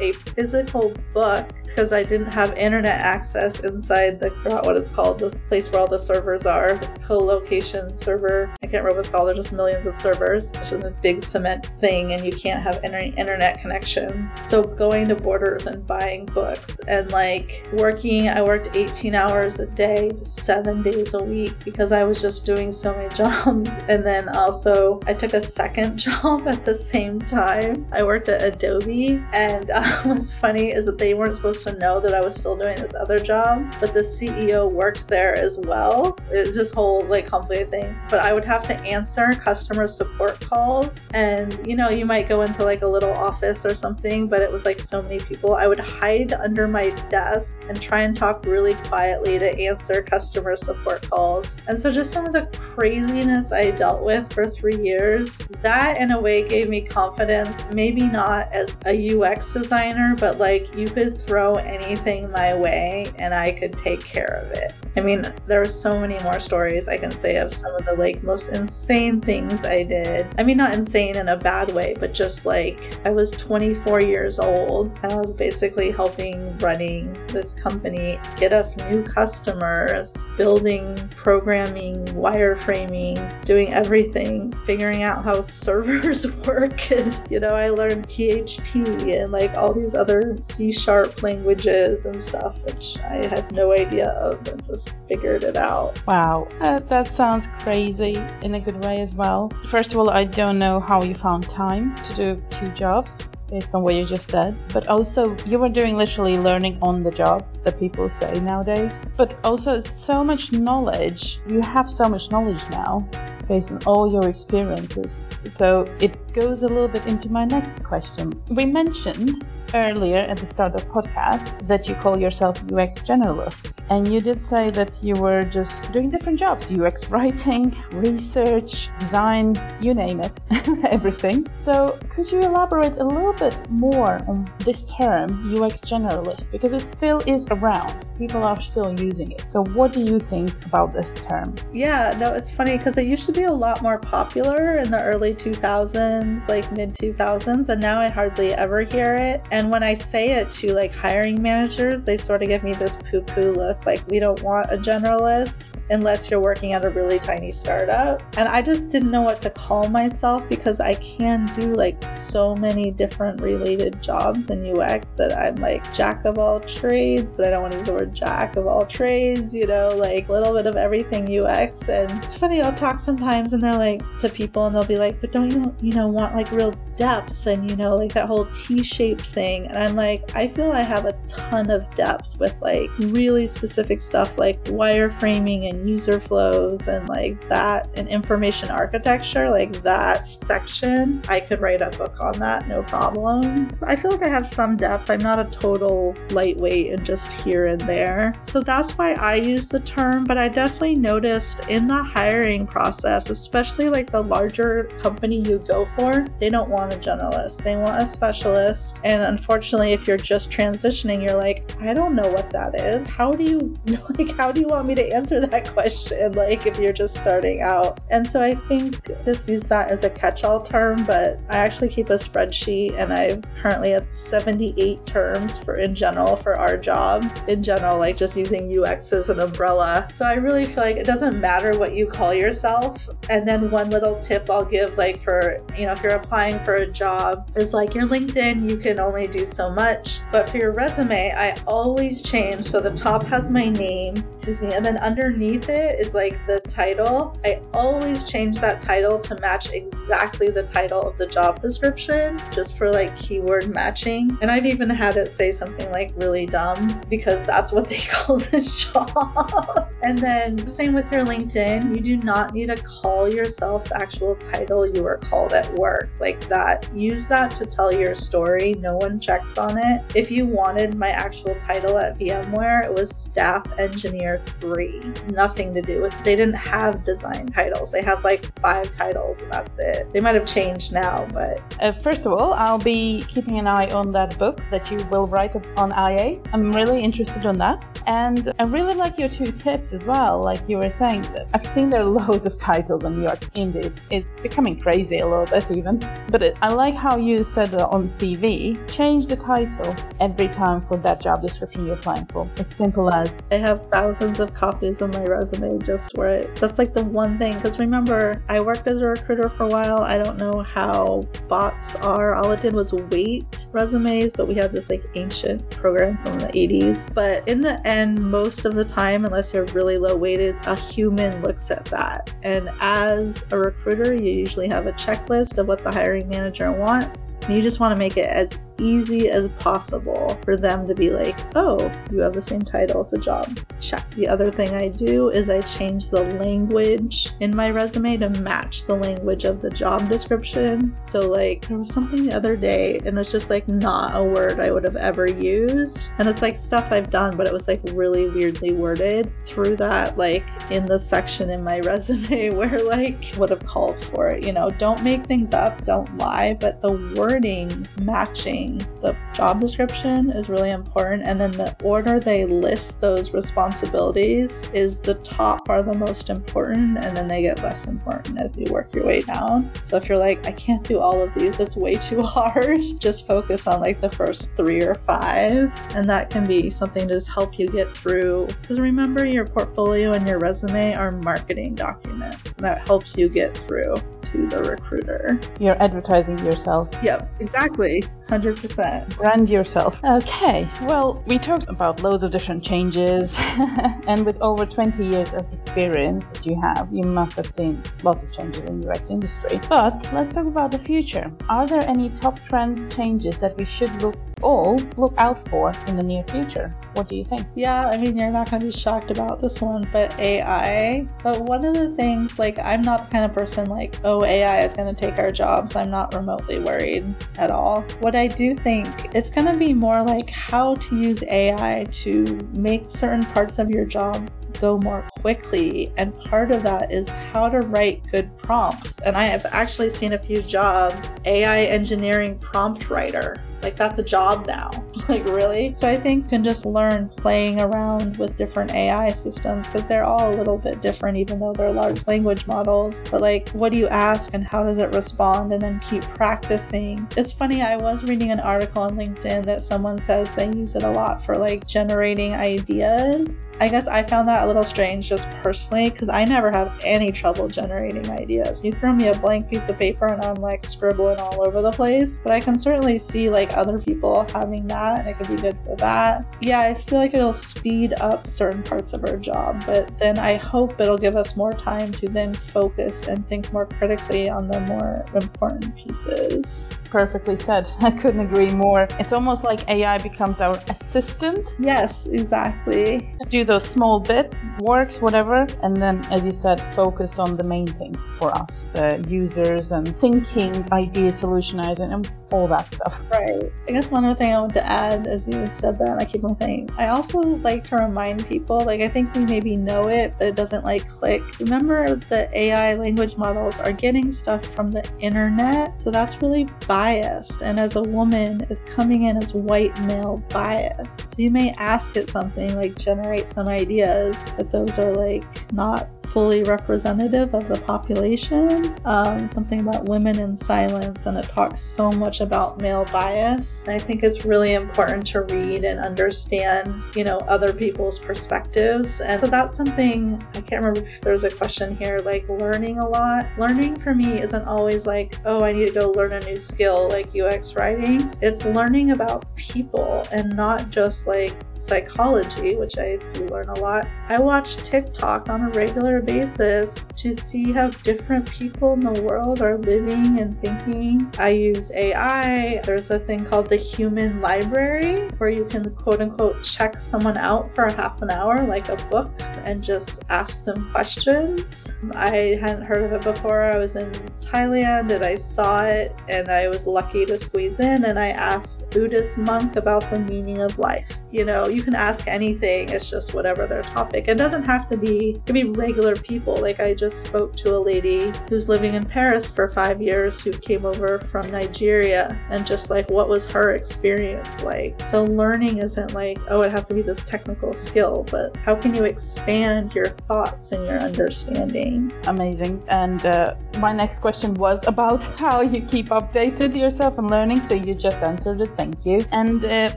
a 0.00 0.12
physical 0.12 0.92
book 1.12 1.48
because 1.78 1.92
I 1.92 2.02
didn't 2.02 2.32
have 2.32 2.58
internet 2.58 2.98
access 2.98 3.60
inside 3.60 4.18
the 4.18 4.32
uh, 4.50 4.62
what 4.64 4.76
it's 4.76 4.90
called, 4.90 5.20
the 5.20 5.30
place 5.46 5.70
where 5.70 5.80
all 5.80 5.86
the 5.86 5.98
servers 5.98 6.44
are, 6.44 6.76
co-location 7.02 7.96
server. 7.96 8.50
I 8.62 8.66
can't 8.66 8.82
remember 8.82 8.96
what 8.96 8.98
it's 8.98 9.08
called. 9.08 9.28
There's 9.28 9.36
just 9.36 9.52
millions 9.52 9.86
of 9.86 9.96
servers. 9.96 10.52
It's 10.54 10.72
a 10.72 10.92
big 11.02 11.20
cement 11.20 11.70
thing, 11.80 12.14
and 12.14 12.24
you 12.24 12.32
can't 12.32 12.60
have 12.60 12.80
any 12.82 13.14
internet 13.16 13.60
connection. 13.60 14.28
So 14.42 14.64
going 14.64 15.06
to 15.08 15.14
Borders 15.14 15.66
and 15.66 15.86
buying 15.86 16.26
books 16.26 16.80
and 16.80 17.12
like 17.12 17.68
working, 17.72 18.28
I 18.28 18.42
worked 18.42 18.74
18 18.74 19.14
hours 19.14 19.60
a 19.60 19.66
day, 19.66 20.10
seven 20.20 20.82
days 20.82 21.14
a 21.14 21.22
week 21.22 21.54
because 21.64 21.92
I 21.92 22.02
was 22.02 22.20
just 22.20 22.44
doing 22.44 22.72
so 22.72 22.92
many 22.92 23.08
jobs. 23.14 23.78
And 23.88 24.04
then 24.04 24.28
also 24.28 24.98
I 25.06 25.14
took 25.14 25.34
a 25.34 25.40
second 25.40 25.96
job 26.08 26.48
at 26.48 26.64
the 26.64 26.74
same 26.74 27.20
time. 27.20 27.67
I 27.92 28.02
worked 28.02 28.28
at 28.28 28.42
Adobe, 28.42 29.22
and 29.32 29.70
uh, 29.70 30.02
what's 30.04 30.32
funny 30.32 30.72
is 30.72 30.86
that 30.86 30.98
they 30.98 31.14
weren't 31.14 31.34
supposed 31.34 31.48
supposed 31.48 31.78
to 31.78 31.84
know 31.84 32.00
that 32.00 32.14
I 32.14 32.20
was 32.20 32.34
still 32.34 32.56
doing 32.56 32.80
this 32.80 32.94
other 32.94 33.18
job, 33.18 33.74
but 33.80 33.94
the 33.94 34.00
CEO 34.00 34.70
worked 34.70 35.08
there 35.08 35.34
as 35.34 35.58
well. 35.58 36.16
It's 36.30 36.56
this 36.56 36.72
whole 36.72 37.02
like 37.06 37.26
complicated 37.26 37.70
thing. 37.70 37.98
But 38.08 38.20
I 38.20 38.32
would 38.32 38.44
have 38.44 38.66
to 38.66 38.74
answer 38.80 39.34
customer 39.34 39.86
support 39.86 40.40
calls, 40.40 41.06
and 41.14 41.66
you 41.66 41.76
know, 41.76 41.88
you 41.88 42.04
might 42.04 42.28
go 42.28 42.42
into 42.42 42.64
like 42.64 42.82
a 42.82 42.86
little 42.86 43.12
office 43.12 43.64
or 43.64 43.74
something, 43.74 44.28
but 44.28 44.42
it 44.42 44.50
was 44.50 44.64
like 44.64 44.80
so 44.80 45.02
many 45.02 45.18
people. 45.20 45.54
I 45.54 45.66
would 45.66 45.80
hide 45.80 46.32
under 46.32 46.68
my 46.68 46.90
desk 47.08 47.64
and 47.68 47.80
try 47.80 48.02
and 48.02 48.16
talk 48.16 48.44
really 48.44 48.74
quietly 48.74 49.38
to 49.38 49.58
answer 49.58 50.02
customer 50.02 50.56
support 50.56 51.08
calls. 51.08 51.56
And 51.66 51.78
so, 51.78 51.92
just 51.92 52.12
some 52.12 52.26
of 52.26 52.32
the 52.32 52.46
craziness 52.52 53.52
I 53.52 53.70
dealt 53.70 54.02
with 54.02 54.32
for 54.32 54.48
three 54.48 54.76
years, 54.82 55.38
that 55.62 56.00
in 56.00 56.12
a 56.12 56.20
way 56.20 56.46
gave 56.46 56.68
me 56.68 56.82
confidence. 56.82 57.57
Maybe 57.72 58.02
not 58.02 58.52
as 58.52 58.78
a 58.86 59.16
UX 59.16 59.52
designer, 59.52 60.16
but 60.18 60.38
like 60.38 60.74
you 60.74 60.88
could 60.88 61.20
throw 61.20 61.54
anything 61.54 62.30
my 62.30 62.54
way 62.54 63.12
and 63.16 63.34
I 63.34 63.52
could 63.52 63.76
take 63.76 64.04
care 64.04 64.42
of 64.44 64.52
it. 64.52 64.72
I 64.98 65.00
mean, 65.00 65.32
there 65.46 65.62
are 65.62 65.68
so 65.68 66.00
many 66.00 66.20
more 66.24 66.40
stories 66.40 66.88
I 66.88 66.96
can 66.96 67.12
say 67.12 67.36
of 67.36 67.54
some 67.54 67.72
of 67.76 67.86
the 67.86 67.94
like 67.94 68.20
most 68.24 68.48
insane 68.48 69.20
things 69.20 69.62
I 69.62 69.84
did. 69.84 70.26
I 70.38 70.42
mean, 70.42 70.56
not 70.56 70.72
insane 70.72 71.14
in 71.14 71.28
a 71.28 71.36
bad 71.36 71.70
way, 71.70 71.94
but 72.00 72.12
just 72.12 72.44
like 72.44 72.98
I 73.06 73.10
was 73.10 73.30
24 73.30 74.00
years 74.00 74.40
old 74.40 74.98
and 75.04 75.12
I 75.12 75.16
was 75.16 75.32
basically 75.32 75.92
helping 75.92 76.58
running 76.58 77.12
this 77.28 77.52
company 77.52 78.18
get 78.38 78.52
us 78.52 78.76
new 78.76 79.04
customers, 79.04 80.16
building, 80.36 80.96
programming, 81.10 82.04
wireframing, 82.06 83.44
doing 83.44 83.72
everything, 83.72 84.52
figuring 84.66 85.04
out 85.04 85.22
how 85.22 85.42
servers 85.68 86.26
work. 86.44 86.90
And, 86.90 87.22
you 87.30 87.38
know, 87.38 87.50
I 87.50 87.70
learned 87.70 88.08
PHP 88.08 89.22
and 89.22 89.30
like 89.30 89.54
all 89.54 89.72
these 89.72 89.94
other 89.94 90.34
C 90.40 90.72
sharp 90.72 91.22
languages 91.22 92.04
and 92.04 92.20
stuff, 92.20 92.58
which 92.64 92.98
I 93.04 93.24
had 93.26 93.52
no 93.52 93.70
idea 93.70 94.08
of 94.08 94.44
and 94.48 94.66
just 94.66 94.87
figured 95.08 95.42
it 95.42 95.56
out. 95.56 96.00
Wow, 96.06 96.48
uh, 96.60 96.78
that 96.78 97.08
sounds 97.08 97.48
crazy 97.60 98.16
in 98.42 98.54
a 98.54 98.60
good 98.60 98.82
way 98.84 99.00
as 99.00 99.14
well. 99.14 99.50
First 99.68 99.92
of 99.92 99.98
all, 99.98 100.10
I 100.10 100.24
don't 100.24 100.58
know 100.58 100.80
how 100.80 101.02
you 101.02 101.14
found 101.14 101.48
time 101.48 101.94
to 101.96 102.14
do 102.14 102.42
two 102.50 102.68
jobs 102.68 103.18
based 103.50 103.74
on 103.74 103.82
what 103.82 103.94
you 103.94 104.04
just 104.04 104.28
said, 104.28 104.56
but 104.72 104.88
also 104.88 105.36
you 105.46 105.58
were 105.58 105.68
doing 105.68 105.96
literally 105.96 106.38
learning 106.38 106.78
on 106.82 107.02
the 107.02 107.10
job 107.10 107.46
that 107.64 107.78
people 107.78 108.08
say 108.08 108.38
nowadays. 108.40 109.00
But 109.16 109.38
also, 109.44 109.80
so 109.80 110.22
much 110.22 110.52
knowledge. 110.52 111.40
You 111.48 111.60
have 111.60 111.90
so 111.90 112.08
much 112.08 112.30
knowledge 112.30 112.62
now 112.70 113.08
based 113.48 113.72
on 113.72 113.82
all 113.84 114.12
your 114.12 114.28
experiences. 114.28 115.30
So 115.48 115.84
it 116.00 116.32
goes 116.34 116.62
a 116.62 116.68
little 116.68 116.88
bit 116.88 117.06
into 117.06 117.30
my 117.30 117.44
next 117.44 117.82
question. 117.82 118.32
We 118.50 118.66
mentioned 118.66 119.44
earlier 119.74 120.18
at 120.18 120.38
the 120.38 120.46
start 120.46 120.74
of 120.74 120.86
podcast 120.88 121.66
that 121.66 121.88
you 121.88 121.94
call 121.96 122.18
yourself 122.18 122.56
UX 122.72 122.98
generalist, 123.00 123.80
and 123.90 124.12
you 124.12 124.20
did 124.20 124.40
say 124.40 124.70
that 124.70 125.02
you 125.02 125.14
were 125.14 125.42
just 125.42 125.90
doing 125.92 126.10
different 126.10 126.38
jobs 126.38 126.70
UX 126.70 127.08
writing, 127.10 127.76
research, 127.92 128.88
design, 128.98 129.54
you 129.80 129.94
name 129.94 130.20
it, 130.20 130.38
everything. 130.90 131.46
So, 131.54 131.98
could 132.08 132.30
you 132.30 132.40
elaborate 132.40 132.96
a 132.98 133.04
little 133.04 133.32
bit 133.32 133.70
more 133.70 134.18
on 134.28 134.46
this 134.64 134.84
term 134.84 135.54
UX 135.54 135.80
generalist 135.80 136.50
because 136.50 136.72
it 136.72 136.82
still 136.82 137.20
is 137.26 137.46
around? 137.50 138.06
People 138.18 138.42
are 138.44 138.60
still 138.60 138.98
using 138.98 139.32
it. 139.32 139.50
So, 139.50 139.64
what 139.74 139.92
do 139.92 140.00
you 140.00 140.18
think 140.18 140.50
about 140.64 140.92
this 140.92 141.16
term? 141.24 141.54
Yeah, 141.72 142.16
no, 142.18 142.34
it's 142.34 142.50
funny 142.50 142.76
because 142.76 142.96
it 142.98 143.06
used 143.06 143.26
to 143.26 143.32
be 143.32 143.44
a 143.44 143.52
lot 143.52 143.82
more 143.82 143.98
popular 143.98 144.78
in 144.78 144.90
the 144.90 145.02
early 145.02 145.34
2000s, 145.34 146.48
like 146.48 146.70
mid 146.72 146.94
2000s, 146.94 147.68
and 147.68 147.80
now 147.80 148.00
I 148.00 148.08
hardly 148.08 148.54
ever 148.54 148.82
hear 148.82 149.14
it. 149.14 149.46
And 149.50 149.57
when 149.66 149.82
I 149.82 149.94
say 149.94 150.32
it 150.32 150.52
to 150.52 150.72
like 150.72 150.94
hiring 150.94 151.42
managers, 151.42 152.04
they 152.04 152.16
sort 152.16 152.42
of 152.42 152.48
give 152.48 152.62
me 152.62 152.74
this 152.74 152.96
poo 152.96 153.20
poo 153.22 153.52
look 153.52 153.86
like 153.86 154.06
we 154.08 154.20
don't 154.20 154.42
want 154.42 154.70
a 154.70 154.76
generalist 154.76 155.82
unless 155.90 156.30
you're 156.30 156.40
working 156.40 156.72
at 156.72 156.84
a 156.84 156.90
really 156.90 157.18
tiny 157.18 157.50
startup. 157.50 158.22
And 158.36 158.48
I 158.48 158.62
just 158.62 158.90
didn't 158.90 159.10
know 159.10 159.22
what 159.22 159.40
to 159.42 159.50
call 159.50 159.88
myself 159.88 160.48
because 160.48 160.80
I 160.80 160.94
can 160.94 161.46
do 161.54 161.72
like 161.72 162.00
so 162.00 162.54
many 162.56 162.90
different 162.90 163.40
related 163.40 164.02
jobs 164.02 164.50
in 164.50 164.78
UX 164.78 165.12
that 165.12 165.36
I'm 165.36 165.56
like 165.56 165.92
jack 165.94 166.24
of 166.24 166.38
all 166.38 166.60
trades, 166.60 167.34
but 167.34 167.46
I 167.46 167.50
don't 167.50 167.62
want 167.62 167.72
to 167.72 167.78
use 167.78 167.86
the 167.86 167.94
word 167.94 168.14
jack 168.14 168.56
of 168.56 168.66
all 168.66 168.86
trades, 168.86 169.54
you 169.54 169.66
know, 169.66 169.88
like 169.88 170.28
a 170.28 170.32
little 170.32 170.52
bit 170.52 170.66
of 170.66 170.76
everything 170.76 171.26
UX. 171.38 171.88
And 171.88 172.10
it's 172.22 172.34
funny, 172.36 172.62
I'll 172.62 172.72
talk 172.72 172.98
sometimes 172.98 173.52
and 173.52 173.62
they're 173.62 173.76
like 173.76 174.02
to 174.18 174.28
people 174.28 174.66
and 174.66 174.76
they'll 174.76 174.84
be 174.84 174.98
like, 174.98 175.20
but 175.20 175.32
don't 175.32 175.50
you, 175.50 175.74
you 175.80 175.94
know, 175.94 176.08
want 176.08 176.34
like 176.34 176.50
real 176.52 176.72
depth 176.96 177.46
and, 177.46 177.68
you 177.70 177.76
know, 177.76 177.96
like 177.96 178.12
that 178.12 178.26
whole 178.26 178.46
T 178.52 178.82
shaped 178.82 179.26
thing 179.26 179.47
And 179.56 179.76
I'm 179.76 179.96
like, 179.96 180.34
I 180.34 180.48
feel 180.48 180.72
I 180.72 180.82
have 180.82 181.04
a 181.04 181.12
ton 181.28 181.70
of 181.70 181.88
depth 181.94 182.38
with 182.38 182.54
like 182.60 182.90
really 182.98 183.46
specific 183.46 184.00
stuff 184.00 184.38
like 184.38 184.62
wireframing 184.64 185.68
and 185.68 185.88
user 185.88 186.20
flows 186.20 186.88
and 186.88 187.08
like 187.08 187.48
that 187.48 187.88
and 187.94 188.08
information 188.08 188.70
architecture, 188.70 189.50
like 189.50 189.82
that 189.82 190.28
section. 190.28 191.22
I 191.28 191.40
could 191.40 191.60
write 191.60 191.80
a 191.80 191.90
book 191.90 192.20
on 192.20 192.38
that, 192.38 192.68
no 192.68 192.82
problem. 192.82 193.68
I 193.82 193.96
feel 193.96 194.10
like 194.10 194.22
I 194.22 194.28
have 194.28 194.48
some 194.48 194.76
depth. 194.76 195.10
I'm 195.10 195.20
not 195.20 195.38
a 195.38 195.44
total 195.50 196.14
lightweight 196.30 196.92
and 196.92 197.04
just 197.04 197.32
here 197.32 197.66
and 197.66 197.80
there. 197.82 198.32
So 198.42 198.60
that's 198.60 198.98
why 198.98 199.14
I 199.14 199.36
use 199.36 199.68
the 199.68 199.80
term, 199.80 200.24
but 200.24 200.38
I 200.38 200.48
definitely 200.48 200.96
noticed 200.96 201.60
in 201.68 201.86
the 201.86 202.02
hiring 202.02 202.66
process, 202.66 203.30
especially 203.30 203.88
like 203.88 204.10
the 204.10 204.22
larger 204.22 204.84
company 204.98 205.40
you 205.40 205.58
go 205.66 205.84
for, 205.84 206.26
they 206.38 206.48
don't 206.48 206.70
want 206.70 206.92
a 206.92 206.96
generalist. 206.96 207.62
They 207.62 207.76
want 207.76 208.00
a 208.00 208.06
specialist. 208.06 208.98
And 209.04 209.37
unfortunately, 209.38 209.92
if 209.92 210.08
you're 210.08 210.16
just 210.16 210.50
transitioning, 210.50 211.22
you're 211.22 211.36
like, 211.36 211.70
I 211.80 211.94
don't 211.94 212.16
know 212.16 212.28
what 212.28 212.50
that 212.50 212.78
is. 212.78 213.06
How 213.06 213.30
do 213.30 213.44
you 213.44 213.76
like 214.18 214.36
how 214.36 214.50
do 214.50 214.60
you 214.60 214.66
want 214.66 214.88
me 214.88 214.96
to 214.96 215.14
answer 215.14 215.38
that 215.38 215.72
question? 215.72 216.32
Like 216.32 216.66
if 216.66 216.76
you're 216.78 216.92
just 216.92 217.14
starting 217.14 217.62
out. 217.62 218.00
And 218.10 218.28
so 218.28 218.42
I 218.42 218.56
think 218.66 219.06
just 219.24 219.48
use 219.48 219.68
that 219.68 219.92
as 219.92 220.02
a 220.02 220.10
catch-all 220.10 220.62
term, 220.62 221.04
but 221.04 221.40
I 221.48 221.58
actually 221.58 221.88
keep 221.88 222.10
a 222.10 222.14
spreadsheet 222.14 222.98
and 222.98 223.12
I've 223.12 223.44
currently 223.62 223.94
at 223.94 224.12
78 224.12 225.06
terms 225.06 225.56
for 225.56 225.76
in 225.76 225.94
general 225.94 226.36
for 226.36 226.56
our 226.56 226.76
job. 226.76 227.24
In 227.46 227.62
general, 227.62 227.98
like 227.98 228.16
just 228.16 228.36
using 228.36 228.76
UX 228.76 229.12
as 229.12 229.28
an 229.28 229.38
umbrella. 229.38 230.08
So 230.10 230.24
I 230.24 230.34
really 230.34 230.64
feel 230.64 230.82
like 230.82 230.96
it 230.96 231.06
doesn't 231.06 231.40
matter 231.40 231.78
what 231.78 231.94
you 231.94 232.08
call 232.08 232.34
yourself. 232.34 233.08
And 233.30 233.46
then 233.46 233.70
one 233.70 233.90
little 233.90 234.18
tip 234.18 234.50
I'll 234.50 234.64
give 234.64 234.98
like 234.98 235.20
for, 235.20 235.64
you 235.76 235.86
know, 235.86 235.92
if 235.92 236.02
you're 236.02 236.12
applying 236.12 236.58
for 236.64 236.74
a 236.74 236.90
job 236.90 237.52
is 237.54 237.72
like 237.72 237.94
your 237.94 238.04
LinkedIn, 238.04 238.68
you 238.68 238.76
can 238.78 238.98
only 238.98 239.27
do 239.28 239.46
so 239.46 239.70
much. 239.70 240.20
But 240.32 240.48
for 240.48 240.58
your 240.58 240.72
resume, 240.72 241.32
I 241.36 241.56
always 241.66 242.22
change. 242.22 242.64
So 242.64 242.80
the 242.80 242.90
top 242.90 243.24
has 243.24 243.50
my 243.50 243.68
name, 243.68 244.16
excuse 244.36 244.60
me, 244.60 244.74
and 244.74 244.84
then 244.84 244.96
underneath 244.98 245.68
it 245.68 245.98
is 246.00 246.14
like 246.14 246.38
the 246.46 246.60
title. 246.60 247.38
I 247.44 247.60
always 247.72 248.24
change 248.24 248.58
that 248.60 248.82
title 248.82 249.18
to 249.20 249.38
match 249.40 249.72
exactly 249.72 250.50
the 250.50 250.64
title 250.64 251.02
of 251.02 251.18
the 251.18 251.26
job 251.26 251.60
description, 251.60 252.40
just 252.52 252.76
for 252.76 252.90
like 252.90 253.16
keyword 253.16 253.74
matching. 253.74 254.36
And 254.40 254.50
I've 254.50 254.66
even 254.66 254.90
had 254.90 255.16
it 255.16 255.30
say 255.30 255.50
something 255.50 255.90
like 255.90 256.12
really 256.16 256.46
dumb 256.46 257.00
because 257.08 257.44
that's 257.44 257.72
what 257.72 257.88
they 257.88 257.98
call 258.10 258.38
this 258.38 258.92
job. 258.92 259.90
and 260.02 260.18
then 260.18 260.66
same 260.66 260.94
with 260.94 261.10
your 261.12 261.24
LinkedIn, 261.24 261.94
you 261.94 262.00
do 262.02 262.16
not 262.18 262.54
need 262.54 262.66
to 262.66 262.76
call 262.76 263.32
yourself 263.32 263.84
the 263.84 264.00
actual 264.00 264.34
title 264.36 264.86
you 264.86 265.02
were 265.02 265.18
called 265.18 265.52
at 265.52 265.72
work 265.78 266.08
like 266.20 266.48
that. 266.48 266.88
Use 266.94 267.28
that 267.28 267.54
to 267.56 267.66
tell 267.66 267.92
your 267.92 268.14
story. 268.14 268.74
No 268.78 268.96
one 268.96 269.17
checks 269.20 269.58
on 269.58 269.78
it. 269.78 270.02
If 270.14 270.30
you 270.30 270.46
wanted 270.46 270.94
my 270.94 271.10
actual 271.10 271.54
title 271.56 271.98
at 271.98 272.18
VMware, 272.18 272.84
it 272.84 272.94
was 272.94 273.14
Staff 273.14 273.64
Engineer 273.78 274.38
3. 274.60 275.00
Nothing 275.28 275.74
to 275.74 275.82
do 275.82 276.02
with, 276.02 276.14
they 276.24 276.36
didn't 276.36 276.54
have 276.54 277.04
design 277.04 277.46
titles. 277.46 277.90
They 277.90 278.02
have 278.02 278.24
like 278.24 278.44
five 278.60 278.94
titles 278.96 279.42
and 279.42 279.50
that's 279.50 279.78
it. 279.78 280.12
They 280.12 280.20
might 280.20 280.34
have 280.34 280.46
changed 280.46 280.92
now, 280.92 281.26
but. 281.32 281.60
Uh, 281.80 281.92
first 281.92 282.26
of 282.26 282.32
all, 282.32 282.52
I'll 282.52 282.78
be 282.78 283.24
keeping 283.28 283.58
an 283.58 283.66
eye 283.66 283.88
on 283.90 284.12
that 284.12 284.38
book 284.38 284.60
that 284.70 284.90
you 284.90 284.98
will 285.10 285.26
write 285.26 285.54
on 285.76 285.90
IA. 285.92 286.40
I'm 286.52 286.72
really 286.72 287.00
interested 287.00 287.46
on 287.46 287.58
that. 287.58 287.84
And 288.06 288.52
I 288.58 288.66
really 288.66 288.94
like 288.94 289.18
your 289.18 289.28
two 289.28 289.50
tips 289.52 289.92
as 289.92 290.04
well. 290.04 290.42
Like 290.42 290.60
you 290.68 290.78
were 290.78 290.90
saying, 290.90 291.26
I've 291.54 291.66
seen 291.66 291.90
there 291.90 292.02
are 292.02 292.04
loads 292.22 292.46
of 292.46 292.56
titles 292.56 293.04
on 293.04 293.26
UX 293.26 293.50
Indeed. 293.54 294.00
It's 294.10 294.28
becoming 294.42 294.78
crazy 294.78 295.18
a 295.18 295.26
little 295.26 295.46
bit 295.46 295.70
even. 295.76 295.98
But 296.30 296.42
it, 296.42 296.58
I 296.62 296.68
like 296.72 296.94
how 296.94 297.16
you 297.16 297.44
said 297.44 297.74
on 297.74 298.04
CV, 298.04 298.76
change 298.88 299.07
the 299.08 299.36
title 299.36 299.96
every 300.20 300.48
time 300.48 300.82
for 300.82 300.96
that 300.98 301.20
job 301.20 301.40
description 301.40 301.86
you're 301.86 301.94
applying 301.94 302.26
for. 302.26 302.48
It's 302.56 302.74
simple 302.74 303.12
as. 303.12 303.46
I 303.50 303.56
have 303.56 303.88
thousands 303.90 304.38
of 304.38 304.52
copies 304.52 305.00
of 305.00 305.12
my 305.14 305.24
resume 305.24 305.78
just 305.78 306.14
for 306.14 306.26
it. 306.28 306.54
That's 306.56 306.78
like 306.78 306.92
the 306.92 307.04
one 307.04 307.38
thing. 307.38 307.54
Because 307.54 307.78
remember, 307.78 308.42
I 308.48 308.60
worked 308.60 308.86
as 308.86 309.00
a 309.00 309.08
recruiter 309.08 309.48
for 309.56 309.64
a 309.64 309.68
while. 309.68 309.98
I 309.98 310.18
don't 310.18 310.36
know 310.36 310.60
how 310.60 311.26
bots 311.48 311.96
are. 311.96 312.34
All 312.34 312.52
it 312.52 312.60
did 312.60 312.74
was 312.74 312.92
weight 312.92 313.66
resumes, 313.72 314.32
but 314.34 314.46
we 314.46 314.54
had 314.54 314.72
this 314.72 314.90
like 314.90 315.04
ancient 315.14 315.68
program 315.70 316.22
from 316.24 316.38
the 316.38 316.48
80s. 316.48 317.12
But 317.14 317.48
in 317.48 317.62
the 317.62 317.84
end, 317.86 318.20
most 318.20 318.66
of 318.66 318.74
the 318.74 318.84
time, 318.84 319.24
unless 319.24 319.54
you're 319.54 319.64
really 319.66 319.96
low 319.96 320.16
weighted, 320.16 320.54
a 320.66 320.76
human 320.76 321.42
looks 321.42 321.70
at 321.70 321.86
that. 321.86 322.30
And 322.42 322.70
as 322.80 323.46
a 323.52 323.58
recruiter, 323.58 324.14
you 324.14 324.30
usually 324.30 324.68
have 324.68 324.86
a 324.86 324.92
checklist 324.92 325.56
of 325.56 325.66
what 325.66 325.82
the 325.82 325.90
hiring 325.90 326.28
manager 326.28 326.70
wants. 326.70 327.36
And 327.42 327.56
you 327.56 327.62
just 327.62 327.80
want 327.80 327.96
to 327.96 327.98
make 327.98 328.18
it 328.18 328.28
as 328.28 328.58
easy 328.78 329.30
as 329.30 329.48
possible 329.58 330.38
for 330.44 330.56
them 330.56 330.86
to 330.88 330.94
be 330.94 331.10
like, 331.10 331.38
oh, 331.56 331.90
you 332.10 332.20
have 332.20 332.32
the 332.32 332.40
same 332.40 332.62
title 332.62 333.00
as 333.00 333.10
the 333.10 333.18
job. 333.18 333.58
Check. 333.80 334.08
The 334.14 334.28
other 334.28 334.50
thing 334.50 334.74
I 334.74 334.88
do 334.88 335.30
is 335.30 335.50
I 335.50 335.60
change 335.62 336.10
the 336.10 336.24
language 336.34 337.30
in 337.40 337.54
my 337.54 337.70
resume 337.70 338.16
to 338.18 338.30
match 338.30 338.86
the 338.86 338.94
language 338.94 339.44
of 339.44 339.60
the 339.60 339.70
job 339.70 340.08
description. 340.08 340.96
So, 341.00 341.28
like, 341.28 341.66
there 341.68 341.78
was 341.78 341.90
something 341.90 342.24
the 342.24 342.34
other 342.34 342.56
day 342.56 342.98
and 343.04 343.18
it's 343.18 343.30
just 343.30 343.50
like 343.50 343.68
not 343.68 344.16
a 344.16 344.22
word 344.22 344.60
I 344.60 344.70
would 344.70 344.84
have 344.84 344.96
ever 344.96 345.26
used. 345.26 346.10
And 346.18 346.28
it's 346.28 346.42
like 346.42 346.56
stuff 346.56 346.90
I've 346.90 347.10
done, 347.10 347.36
but 347.36 347.46
it 347.46 347.52
was 347.52 347.68
like 347.68 347.80
really 347.92 348.28
weirdly 348.28 348.72
worded 348.72 349.32
through 349.46 349.76
that, 349.76 350.16
like 350.16 350.44
in 350.70 350.86
the 350.86 350.98
section 350.98 351.50
in 351.50 351.64
my 351.64 351.80
resume 351.88 352.50
where 352.50 352.78
like 352.80 353.32
would 353.36 353.50
have 353.50 353.64
called 353.66 354.02
for 354.04 354.28
it. 354.28 354.44
You 354.44 354.52
know, 354.52 354.70
don't 354.70 355.02
make 355.02 355.24
things 355.24 355.52
up, 355.52 355.84
don't 355.84 356.16
lie, 356.16 356.56
but 356.60 356.80
the 356.82 356.92
wording 357.16 357.86
matching 358.02 358.67
the 358.76 359.16
job 359.32 359.60
description 359.60 360.30
is 360.30 360.48
really 360.48 360.70
important. 360.70 361.22
And 361.24 361.40
then 361.40 361.50
the 361.52 361.76
order 361.82 362.20
they 362.20 362.44
list 362.44 363.00
those 363.00 363.32
responsibilities 363.32 364.64
is 364.72 365.00
the 365.00 365.14
top 365.14 365.68
are 365.70 365.82
the 365.82 365.96
most 365.96 366.30
important, 366.30 366.98
and 366.98 367.16
then 367.16 367.28
they 367.28 367.42
get 367.42 367.62
less 367.62 367.86
important 367.86 368.38
as 368.38 368.56
you 368.56 368.70
work 368.70 368.94
your 368.94 369.06
way 369.06 369.20
down. 369.20 369.70
So 369.84 369.96
if 369.96 370.08
you're 370.08 370.18
like, 370.18 370.46
I 370.46 370.52
can't 370.52 370.82
do 370.86 370.98
all 370.98 371.20
of 371.20 371.32
these, 371.34 371.60
it's 371.60 371.76
way 371.76 371.96
too 371.96 372.22
hard, 372.36 372.80
just 372.98 373.26
focus 373.26 373.66
on 373.66 373.80
like 373.80 374.00
the 374.00 374.10
first 374.10 374.56
three 374.56 374.82
or 374.82 374.94
five. 374.94 375.72
And 375.94 376.08
that 376.10 376.30
can 376.30 376.46
be 376.46 376.70
something 376.70 377.08
to 377.08 377.14
just 377.14 377.30
help 377.30 377.58
you 377.58 377.68
get 377.68 377.96
through. 377.96 378.46
Because 378.60 378.80
remember, 378.80 379.24
your 379.24 379.46
portfolio 379.46 380.12
and 380.12 380.26
your 380.26 380.38
resume 380.38 380.94
are 380.94 381.12
marketing 381.12 381.74
documents, 381.74 382.52
and 382.52 382.64
that 382.64 382.86
helps 382.86 383.16
you 383.16 383.28
get 383.28 383.56
through 383.56 383.94
to 384.32 384.46
the 384.48 384.62
recruiter. 384.62 385.40
You're 385.58 385.80
advertising 385.82 386.38
yourself. 386.40 386.88
Yep, 387.02 387.40
exactly. 387.40 388.04
100%. 388.28 389.16
Brand 389.16 389.48
yourself. 389.48 389.98
Okay, 390.04 390.68
well, 390.82 391.22
we 391.26 391.38
talked 391.38 391.66
about 391.68 392.00
loads 392.02 392.22
of 392.22 392.30
different 392.30 392.62
changes, 392.62 393.36
and 394.06 394.24
with 394.24 394.40
over 394.40 394.66
20 394.66 395.06
years 395.06 395.34
of 395.34 395.50
experience 395.52 396.28
that 396.30 396.44
you 396.44 396.60
have, 396.60 396.88
you 396.92 397.02
must 397.02 397.34
have 397.34 397.50
seen 397.50 397.82
lots 398.02 398.22
of 398.22 398.30
changes 398.30 398.62
in 398.62 398.80
the 398.80 398.90
UX 398.90 399.10
industry. 399.10 399.60
But 399.68 400.08
let's 400.12 400.32
talk 400.32 400.46
about 400.46 400.70
the 400.70 400.78
future. 400.78 401.32
Are 401.48 401.66
there 401.66 401.82
any 401.88 402.10
top 402.10 402.38
trends 402.44 402.84
changes 402.94 403.38
that 403.38 403.56
we 403.56 403.64
should 403.64 404.02
look 404.02 404.16
all 404.42 404.78
look 404.96 405.14
out 405.18 405.46
for 405.48 405.72
in 405.86 405.96
the 405.96 406.02
near 406.02 406.22
future. 406.24 406.74
What 406.94 407.08
do 407.08 407.16
you 407.16 407.24
think? 407.24 407.46
Yeah, 407.54 407.88
I 407.88 407.96
mean, 407.96 408.16
you're 408.16 408.30
not 408.30 408.50
going 408.50 408.60
to 408.60 408.66
be 408.66 408.72
shocked 408.72 409.10
about 409.10 409.40
this 409.40 409.60
one, 409.60 409.88
but 409.92 410.18
AI. 410.18 411.06
But 411.22 411.42
one 411.42 411.64
of 411.64 411.74
the 411.74 411.94
things, 411.94 412.38
like, 412.38 412.58
I'm 412.58 412.82
not 412.82 413.08
the 413.08 413.12
kind 413.12 413.24
of 413.24 413.34
person 413.34 413.68
like, 413.68 413.96
oh, 414.04 414.24
AI 414.24 414.64
is 414.64 414.74
going 414.74 414.92
to 414.92 414.98
take 414.98 415.18
our 415.18 415.30
jobs. 415.30 415.76
I'm 415.76 415.90
not 415.90 416.14
remotely 416.14 416.58
worried 416.58 417.14
at 417.36 417.50
all. 417.50 417.82
What 418.00 418.14
I 418.18 418.26
do 418.26 418.54
think 418.54 419.14
it's 419.14 419.30
going 419.30 419.46
to 419.46 419.56
be 419.56 419.72
more 419.72 420.02
like 420.02 420.28
how 420.30 420.74
to 420.74 421.00
use 421.00 421.22
AI 421.24 421.86
to 421.90 422.24
make 422.52 422.88
certain 422.88 423.24
parts 423.26 423.58
of 423.58 423.70
your 423.70 423.84
job 423.84 424.30
go 424.60 424.78
more 424.78 425.06
quickly. 425.20 425.92
And 425.96 426.16
part 426.18 426.50
of 426.50 426.62
that 426.64 426.90
is 426.90 427.10
how 427.10 427.48
to 427.48 427.60
write 427.60 428.02
good 428.10 428.36
prompts. 428.38 428.98
And 429.00 429.16
I 429.16 429.24
have 429.26 429.46
actually 429.50 429.90
seen 429.90 430.12
a 430.12 430.18
few 430.18 430.42
jobs 430.42 431.18
AI 431.24 431.64
engineering 431.64 432.38
prompt 432.38 432.90
writer 432.90 433.36
like 433.62 433.76
that's 433.76 433.98
a 433.98 434.02
job 434.02 434.46
now. 434.46 434.70
like 435.18 435.24
really? 435.26 435.74
So 435.74 435.88
I 435.88 435.96
think 435.96 436.24
you 436.24 436.28
can 436.28 436.44
just 436.44 436.66
learn 436.66 437.08
playing 437.08 437.60
around 437.60 438.18
with 438.18 438.36
different 438.36 438.72
AI 438.72 439.12
systems 439.12 439.66
because 439.66 439.86
they're 439.86 440.04
all 440.04 440.34
a 440.34 440.36
little 440.36 440.58
bit 440.58 440.82
different 440.82 441.16
even 441.16 441.40
though 441.40 441.54
they're 441.54 441.72
large 441.72 442.06
language 442.06 442.46
models. 442.46 443.04
But 443.10 443.22
like 443.22 443.48
what 443.50 443.72
do 443.72 443.78
you 443.78 443.88
ask 443.88 444.34
and 444.34 444.44
how 444.44 444.64
does 444.64 444.76
it 444.76 444.92
respond 444.94 445.52
and 445.52 445.62
then 445.62 445.80
keep 445.80 446.02
practicing. 446.02 447.08
It's 447.16 447.32
funny, 447.32 447.62
I 447.62 447.76
was 447.76 448.04
reading 448.04 448.32
an 448.32 448.40
article 448.40 448.82
on 448.82 448.96
LinkedIn 448.96 449.46
that 449.46 449.62
someone 449.62 449.98
says 449.98 450.34
they 450.34 450.50
use 450.50 450.76
it 450.76 450.82
a 450.82 450.90
lot 450.90 451.24
for 451.24 451.36
like 451.36 451.66
generating 451.66 452.34
ideas. 452.34 453.48
I 453.60 453.68
guess 453.70 453.88
I 453.88 454.02
found 454.02 454.28
that 454.28 454.44
a 454.44 454.46
little 454.46 454.64
strange 454.64 455.08
just 455.08 455.28
personally 455.42 455.88
because 455.88 456.10
I 456.10 456.26
never 456.26 456.50
have 456.50 456.78
any 456.84 457.12
trouble 457.12 457.48
generating 457.48 458.10
ideas. 458.10 458.62
You 458.62 458.72
throw 458.72 458.92
me 458.92 459.08
a 459.08 459.18
blank 459.18 459.48
piece 459.48 459.70
of 459.70 459.78
paper 459.78 460.06
and 460.06 460.20
I'm 460.20 460.34
like 460.36 460.64
scribbling 460.64 461.18
all 461.18 461.46
over 461.46 461.62
the 461.62 461.72
place. 461.72 462.18
But 462.22 462.32
I 462.32 462.40
can 462.40 462.58
certainly 462.58 462.98
see 462.98 463.30
like 463.30 463.56
other 463.56 463.78
people 463.78 464.26
having 464.34 464.66
that 464.66 464.97
and 464.98 465.08
it 465.08 465.16
could 465.16 465.28
be 465.28 465.36
good 465.36 465.56
for 465.64 465.76
that. 465.76 466.36
Yeah, 466.40 466.60
I 466.60 466.74
feel 466.74 466.98
like 466.98 467.14
it'll 467.14 467.32
speed 467.32 467.94
up 468.00 468.26
certain 468.26 468.62
parts 468.62 468.92
of 468.92 469.04
our 469.04 469.16
job, 469.16 469.64
but 469.66 469.96
then 469.98 470.18
I 470.18 470.36
hope 470.36 470.80
it'll 470.80 470.98
give 470.98 471.16
us 471.16 471.36
more 471.36 471.52
time 471.52 471.92
to 471.92 472.06
then 472.08 472.34
focus 472.34 473.06
and 473.06 473.26
think 473.28 473.52
more 473.52 473.66
critically 473.66 474.28
on 474.28 474.48
the 474.48 474.60
more 474.60 475.04
important 475.14 475.74
pieces. 475.76 476.70
Perfectly 476.90 477.36
said. 477.36 477.68
I 477.80 477.90
couldn't 477.90 478.20
agree 478.20 478.50
more. 478.50 478.86
It's 478.98 479.12
almost 479.12 479.44
like 479.44 479.68
AI 479.68 479.98
becomes 479.98 480.40
our 480.40 480.56
assistant. 480.68 481.54
Yes, 481.58 482.06
exactly. 482.06 483.14
Do 483.28 483.44
those 483.44 483.68
small 483.68 484.00
bits, 484.00 484.42
works, 484.60 485.00
whatever, 485.00 485.46
and 485.62 485.76
then, 485.76 486.04
as 486.10 486.24
you 486.24 486.32
said, 486.32 486.58
focus 486.74 487.18
on 487.18 487.36
the 487.36 487.44
main 487.44 487.66
thing 487.66 487.94
for 488.18 488.34
us, 488.34 488.70
the 488.74 489.04
users, 489.08 489.72
and 489.72 489.96
thinking, 489.96 490.66
idea 490.72 491.10
solutionizing, 491.10 491.92
and 491.92 492.10
all 492.32 492.48
that 492.48 492.68
stuff. 492.68 493.02
Right. 493.10 493.42
I 493.68 493.72
guess 493.72 493.90
one 493.90 494.04
other 494.04 494.14
thing 494.14 494.34
I 494.34 494.40
want 494.40 494.54
to 494.54 494.66
add, 494.66 495.06
as 495.06 495.26
you 495.26 495.48
said 495.50 495.78
that, 495.78 495.98
I 495.98 496.04
keep 496.04 496.24
on 496.24 496.38
saying, 496.38 496.70
I 496.76 496.88
also 496.88 497.18
like 497.18 497.66
to 497.68 497.76
remind 497.76 498.26
people, 498.26 498.60
like 498.60 498.80
I 498.80 498.88
think 498.88 499.14
we 499.14 499.24
maybe 499.24 499.56
know 499.56 499.88
it, 499.88 500.14
but 500.18 500.28
it 500.28 500.34
doesn't 500.34 500.64
like 500.64 500.88
click. 500.88 501.22
Remember, 501.40 501.96
the 502.08 502.28
AI 502.36 502.74
language 502.74 503.16
models 503.16 503.60
are 503.60 503.72
getting 503.72 504.10
stuff 504.10 504.44
from 504.54 504.70
the 504.70 504.88
internet, 505.00 505.78
so 505.78 505.90
that's 505.90 506.20
really 506.22 506.46
biased. 506.78 507.42
And 507.42 507.58
as 507.58 507.74
a 507.74 507.82
woman, 507.82 508.46
it's 508.50 508.64
coming 508.64 509.02
in 509.08 509.16
as 509.16 509.34
white 509.34 509.76
male 509.80 510.22
biased. 510.28 511.10
So 511.10 511.16
you 511.18 511.28
may 511.28 511.50
ask 511.54 511.96
it 511.96 512.08
something 512.08 512.54
like 512.54 512.76
generate 512.76 513.26
some 513.26 513.48
ideas, 513.48 514.30
but 514.36 514.52
those 514.52 514.78
are 514.78 514.94
like 514.94 515.24
not 515.52 515.88
fully 516.12 516.42
representative 516.42 517.34
of 517.34 517.48
the 517.48 517.58
population. 517.60 518.74
Um, 518.84 519.28
something 519.28 519.60
about 519.60 519.88
women 519.88 520.18
in 520.18 520.34
silence, 520.34 521.06
and 521.06 521.16
it 521.16 521.28
talks 521.28 521.60
so 521.60 521.90
much 521.90 522.20
about 522.20 522.60
male 522.60 522.84
bias. 522.86 523.64
I 523.68 523.78
think 523.78 524.02
it's 524.02 524.24
really 524.24 524.54
important 524.54 525.06
to 525.08 525.22
read 525.22 525.64
and 525.64 525.80
understand, 525.80 526.84
you 526.94 527.04
know, 527.04 527.18
other 527.28 527.52
people's 527.52 527.98
perspectives. 527.98 529.00
And 529.00 529.20
so 529.20 529.26
that's 529.26 529.54
something 529.54 530.20
I 530.34 530.40
can't 530.40 530.64
remember 530.64 530.88
if 530.88 531.00
there's 531.00 531.24
a 531.24 531.30
question 531.30 531.76
here, 531.76 532.00
like 532.00 532.28
learning 532.28 532.78
a 532.78 532.88
lot. 532.88 533.26
Learning 533.38 533.76
for 533.76 533.94
me 533.94 534.20
isn't 534.20 534.44
always 534.46 534.86
like, 534.86 535.16
oh, 535.24 535.42
I 535.42 535.52
need 535.52 535.68
to 535.68 535.72
go 535.72 535.90
learn 535.90 536.12
a 536.12 536.20
new 536.20 536.38
skill 536.38 536.88
like 536.88 537.14
UX 537.14 537.54
writing. 537.54 538.10
It's 538.20 538.44
learning 538.44 538.90
about 538.92 539.24
people 539.36 540.04
and 540.12 540.34
not 540.36 540.70
just 540.70 541.06
like 541.06 541.34
psychology, 541.58 542.56
which 542.56 542.78
I 542.78 542.98
learn 543.30 543.48
a 543.48 543.60
lot. 543.60 543.86
I 544.08 544.18
watch 544.18 544.56
TikTok 544.56 545.28
on 545.28 545.42
a 545.42 545.50
regular 545.50 546.00
basis 546.00 546.86
to 546.96 547.12
see 547.12 547.52
how 547.52 547.68
different 547.68 548.30
people 548.30 548.74
in 548.74 548.80
the 548.80 549.02
world 549.02 549.42
are 549.42 549.58
living 549.58 550.20
and 550.20 550.40
thinking. 550.40 551.10
I 551.18 551.30
use 551.30 551.72
AI. 551.72 552.60
There's 552.64 552.90
a 552.90 552.98
thing 552.98 553.24
called 553.24 553.48
the 553.48 553.56
human 553.56 554.20
library 554.20 555.08
where 555.18 555.30
you 555.30 555.44
can 555.44 555.74
quote 555.74 556.00
unquote 556.00 556.42
check 556.42 556.78
someone 556.78 557.16
out 557.16 557.54
for 557.54 557.64
a 557.64 557.72
half 557.72 558.02
an 558.02 558.10
hour, 558.10 558.44
like 558.44 558.68
a 558.68 558.76
book, 558.90 559.10
and 559.20 559.62
just 559.62 560.04
ask 560.08 560.44
them 560.44 560.70
questions. 560.72 561.76
I 561.92 562.38
hadn't 562.40 562.62
heard 562.62 562.82
of 562.82 562.92
it 562.92 563.02
before. 563.02 563.42
I 563.44 563.56
was 563.56 563.76
in 563.76 563.90
Thailand 564.30 564.90
and 564.90 565.04
I 565.04 565.16
saw 565.16 565.64
it 565.64 565.94
and 566.08 566.28
I 566.28 566.48
was 566.48 566.66
lucky 566.66 567.06
to 567.06 567.16
squeeze 567.16 567.60
in 567.60 567.84
and 567.84 567.98
I 567.98 568.08
asked 568.08 568.70
Buddhist 568.70 569.16
monk 569.16 569.56
about 569.56 569.88
the 569.90 569.98
meaning 569.98 570.38
of 570.38 570.58
life. 570.58 570.98
You 571.10 571.24
know, 571.24 571.48
you 571.48 571.62
can 571.62 571.74
ask 571.74 572.06
anything, 572.06 572.68
it's 572.68 572.90
just 572.90 573.14
whatever 573.14 573.46
their 573.46 573.62
topic. 573.62 574.06
It 574.08 574.16
doesn't 574.16 574.44
have 574.44 574.66
to 574.68 574.76
be 574.76 575.20
it 575.26 575.32
be 575.32 575.44
regular 575.44 575.96
people. 575.96 576.36
Like 576.36 576.60
I 576.60 576.74
just 576.74 577.02
spoke 577.02 577.36
to 577.36 577.56
a 577.56 577.58
lady 577.58 578.12
who's 578.28 578.48
living 578.48 578.74
in 578.74 578.84
Paris 578.84 579.30
for 579.30 579.48
5 579.48 579.80
years 579.80 580.20
who 580.20 580.32
came 580.32 580.66
over 580.66 580.98
from 581.10 581.26
Nigeria 581.30 582.18
and 582.28 582.46
just 582.46 582.68
like 582.68 582.90
what 582.90 583.08
was 583.08 583.24
her 583.30 583.54
experience 583.54 584.42
like. 584.42 584.78
So 584.84 585.04
learning 585.04 585.58
isn't 585.58 585.94
like, 585.94 586.18
oh, 586.28 586.42
it 586.42 586.52
has 586.52 586.68
to 586.68 586.74
be 586.74 586.82
this 586.82 587.02
technical 587.04 587.54
skill, 587.54 588.04
but 588.10 588.36
how 588.38 588.54
can 588.54 588.74
you 588.74 588.84
expand 588.84 589.74
your 589.74 589.88
thoughts 589.88 590.52
and 590.52 590.64
your 590.66 590.78
understanding? 590.78 591.90
Amazing. 592.06 592.62
And 592.68 593.04
uh, 593.06 593.34
my 593.58 593.72
next 593.72 594.00
question 594.00 594.17
was 594.24 594.66
about 594.66 595.02
how 595.18 595.42
you 595.42 595.60
keep 595.62 595.88
updated 595.88 596.56
yourself 596.56 596.98
and 596.98 597.10
learning. 597.10 597.40
So 597.40 597.54
you 597.54 597.74
just 597.74 598.02
answered 598.02 598.40
it. 598.40 598.50
Thank 598.56 598.84
you. 598.84 599.04
And 599.12 599.44
uh, 599.44 599.70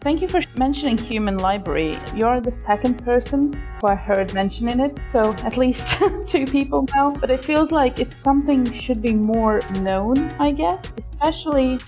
thank 0.00 0.22
you 0.22 0.28
for 0.28 0.40
mentioning 0.56 0.98
Human 0.98 1.38
Library. 1.38 1.96
You're 2.14 2.40
the 2.40 2.50
second 2.50 3.04
person 3.04 3.52
who 3.80 3.88
I 3.88 3.94
heard 3.94 4.34
mentioning 4.34 4.80
it. 4.80 4.98
So 5.08 5.32
at 5.48 5.56
least 5.56 5.96
two 6.26 6.46
people 6.46 6.86
now. 6.94 7.10
But 7.10 7.30
it 7.30 7.44
feels 7.44 7.72
like 7.72 7.98
it's 7.98 8.16
something 8.16 8.70
should 8.72 9.02
be 9.02 9.14
more 9.14 9.60
known, 9.80 10.30
I 10.38 10.52
guess, 10.52 10.94
especially 10.96 11.78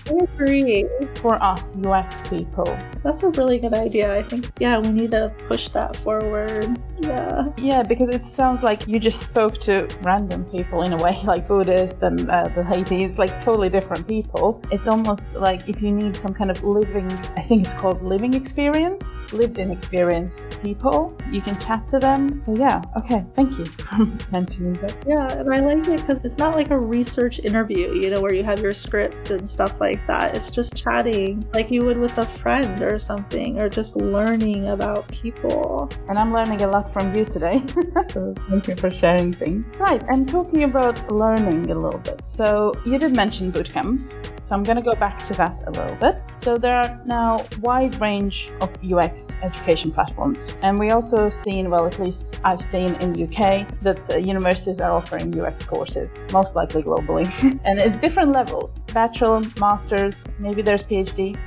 for 1.15 1.41
us 1.41 1.75
UX 1.77 2.27
people. 2.27 2.77
That's 3.03 3.23
a 3.23 3.29
really 3.29 3.59
good 3.59 3.73
idea. 3.73 4.15
I 4.15 4.23
think, 4.23 4.51
yeah, 4.59 4.77
we 4.79 4.89
need 4.89 5.11
to 5.11 5.33
push 5.47 5.69
that 5.69 5.95
forward. 5.97 6.79
Yeah. 7.01 7.49
Yeah, 7.57 7.83
because 7.83 8.09
it 8.09 8.23
sounds 8.23 8.63
like 8.63 8.87
you 8.87 8.99
just 8.99 9.21
spoke 9.21 9.59
to 9.61 9.87
random 10.03 10.45
people 10.45 10.83
in 10.83 10.93
a 10.93 10.97
way, 10.97 11.19
like 11.25 11.47
Buddhists 11.47 12.01
and 12.01 12.29
uh, 12.29 12.47
the 12.55 12.63
ladies, 12.63 13.17
like 13.17 13.43
totally 13.43 13.69
different 13.69 14.07
people. 14.07 14.61
It's 14.71 14.87
almost 14.87 15.25
like 15.33 15.67
if 15.67 15.81
you 15.81 15.91
need 15.91 16.15
some 16.15 16.33
kind 16.33 16.51
of 16.51 16.63
living, 16.63 17.11
I 17.37 17.41
think 17.41 17.63
it's 17.65 17.73
called 17.73 18.01
living 18.03 18.33
experience, 18.33 19.11
lived 19.31 19.57
in 19.57 19.71
experience 19.71 20.45
people, 20.63 21.15
you 21.31 21.41
can 21.41 21.59
chat 21.59 21.87
to 21.89 21.99
them. 21.99 22.43
So 22.45 22.55
yeah, 22.55 22.81
okay, 22.97 23.25
thank 23.35 23.57
you 23.57 23.65
for 23.65 24.05
mentioning 24.31 24.73
that. 24.73 24.95
Yeah, 25.07 25.31
and 25.31 25.53
I 25.53 25.59
like 25.59 25.87
it 25.87 26.01
because 26.01 26.19
it's 26.23 26.37
not 26.37 26.55
like 26.55 26.69
a 26.69 26.77
research 26.77 27.39
interview, 27.39 27.93
you 27.93 28.09
know, 28.09 28.21
where 28.21 28.33
you 28.33 28.43
have 28.43 28.59
your 28.59 28.73
script 28.73 29.31
and 29.31 29.49
stuff 29.49 29.79
like 29.79 30.05
that. 30.07 30.35
It's 30.35 30.49
just 30.49 30.75
chatting 30.75 31.47
like 31.53 31.71
you 31.71 31.83
would 31.85 31.97
with 31.97 32.17
a 32.17 32.25
friend 32.25 32.81
or 32.83 32.99
something, 32.99 33.59
or 33.59 33.69
just 33.69 33.95
learning 33.95 34.69
about 34.69 35.07
people. 35.07 35.89
And 36.07 36.17
I'm 36.17 36.33
learning 36.33 36.61
a 36.61 36.67
lot 36.67 36.90
from 36.91 37.15
you 37.15 37.25
today. 37.25 37.63
so 38.11 38.33
thank 38.49 38.67
you 38.67 38.75
for 38.75 38.89
sharing 38.89 39.33
things. 39.33 39.71
Right, 39.79 40.03
and 40.09 40.27
talking 40.27 40.63
about 40.63 41.11
learning 41.11 41.71
a 41.71 41.75
little 41.75 41.99
bit. 41.99 42.25
So 42.25 42.73
you 42.85 42.97
did 42.97 43.15
mention 43.15 43.51
boot 43.51 43.71
camps. 43.71 44.15
So 44.43 44.55
I'm 44.55 44.63
going 44.63 44.75
to 44.75 44.81
go 44.81 44.93
back 44.93 45.23
to 45.27 45.33
that 45.35 45.63
a 45.67 45.71
little 45.71 45.95
bit. 45.95 46.21
So 46.35 46.57
there 46.57 46.75
are 46.75 47.01
now 47.05 47.45
wide 47.61 47.99
range 48.01 48.49
of 48.59 48.69
UX 48.83 49.29
education 49.41 49.91
platforms, 49.91 50.53
and 50.61 50.77
we 50.77 50.89
also 50.89 51.29
seen, 51.29 51.69
well, 51.69 51.85
at 51.85 51.99
least 51.99 52.39
I've 52.43 52.61
seen 52.61 52.93
in 52.95 53.09
UK 53.11 53.65
that 53.81 54.05
the 54.07 54.21
universities 54.21 54.81
are 54.81 54.91
offering 54.91 55.39
UX 55.39 55.63
courses, 55.63 56.19
most 56.33 56.55
likely 56.55 56.83
globally, 56.83 57.27
and 57.65 57.79
at 57.79 58.01
different 58.01 58.33
levels: 58.33 58.79
bachelor, 58.93 59.41
masters, 59.59 60.35
maybe 60.39 60.61
there's 60.61 60.83
PhD. 60.83 61.37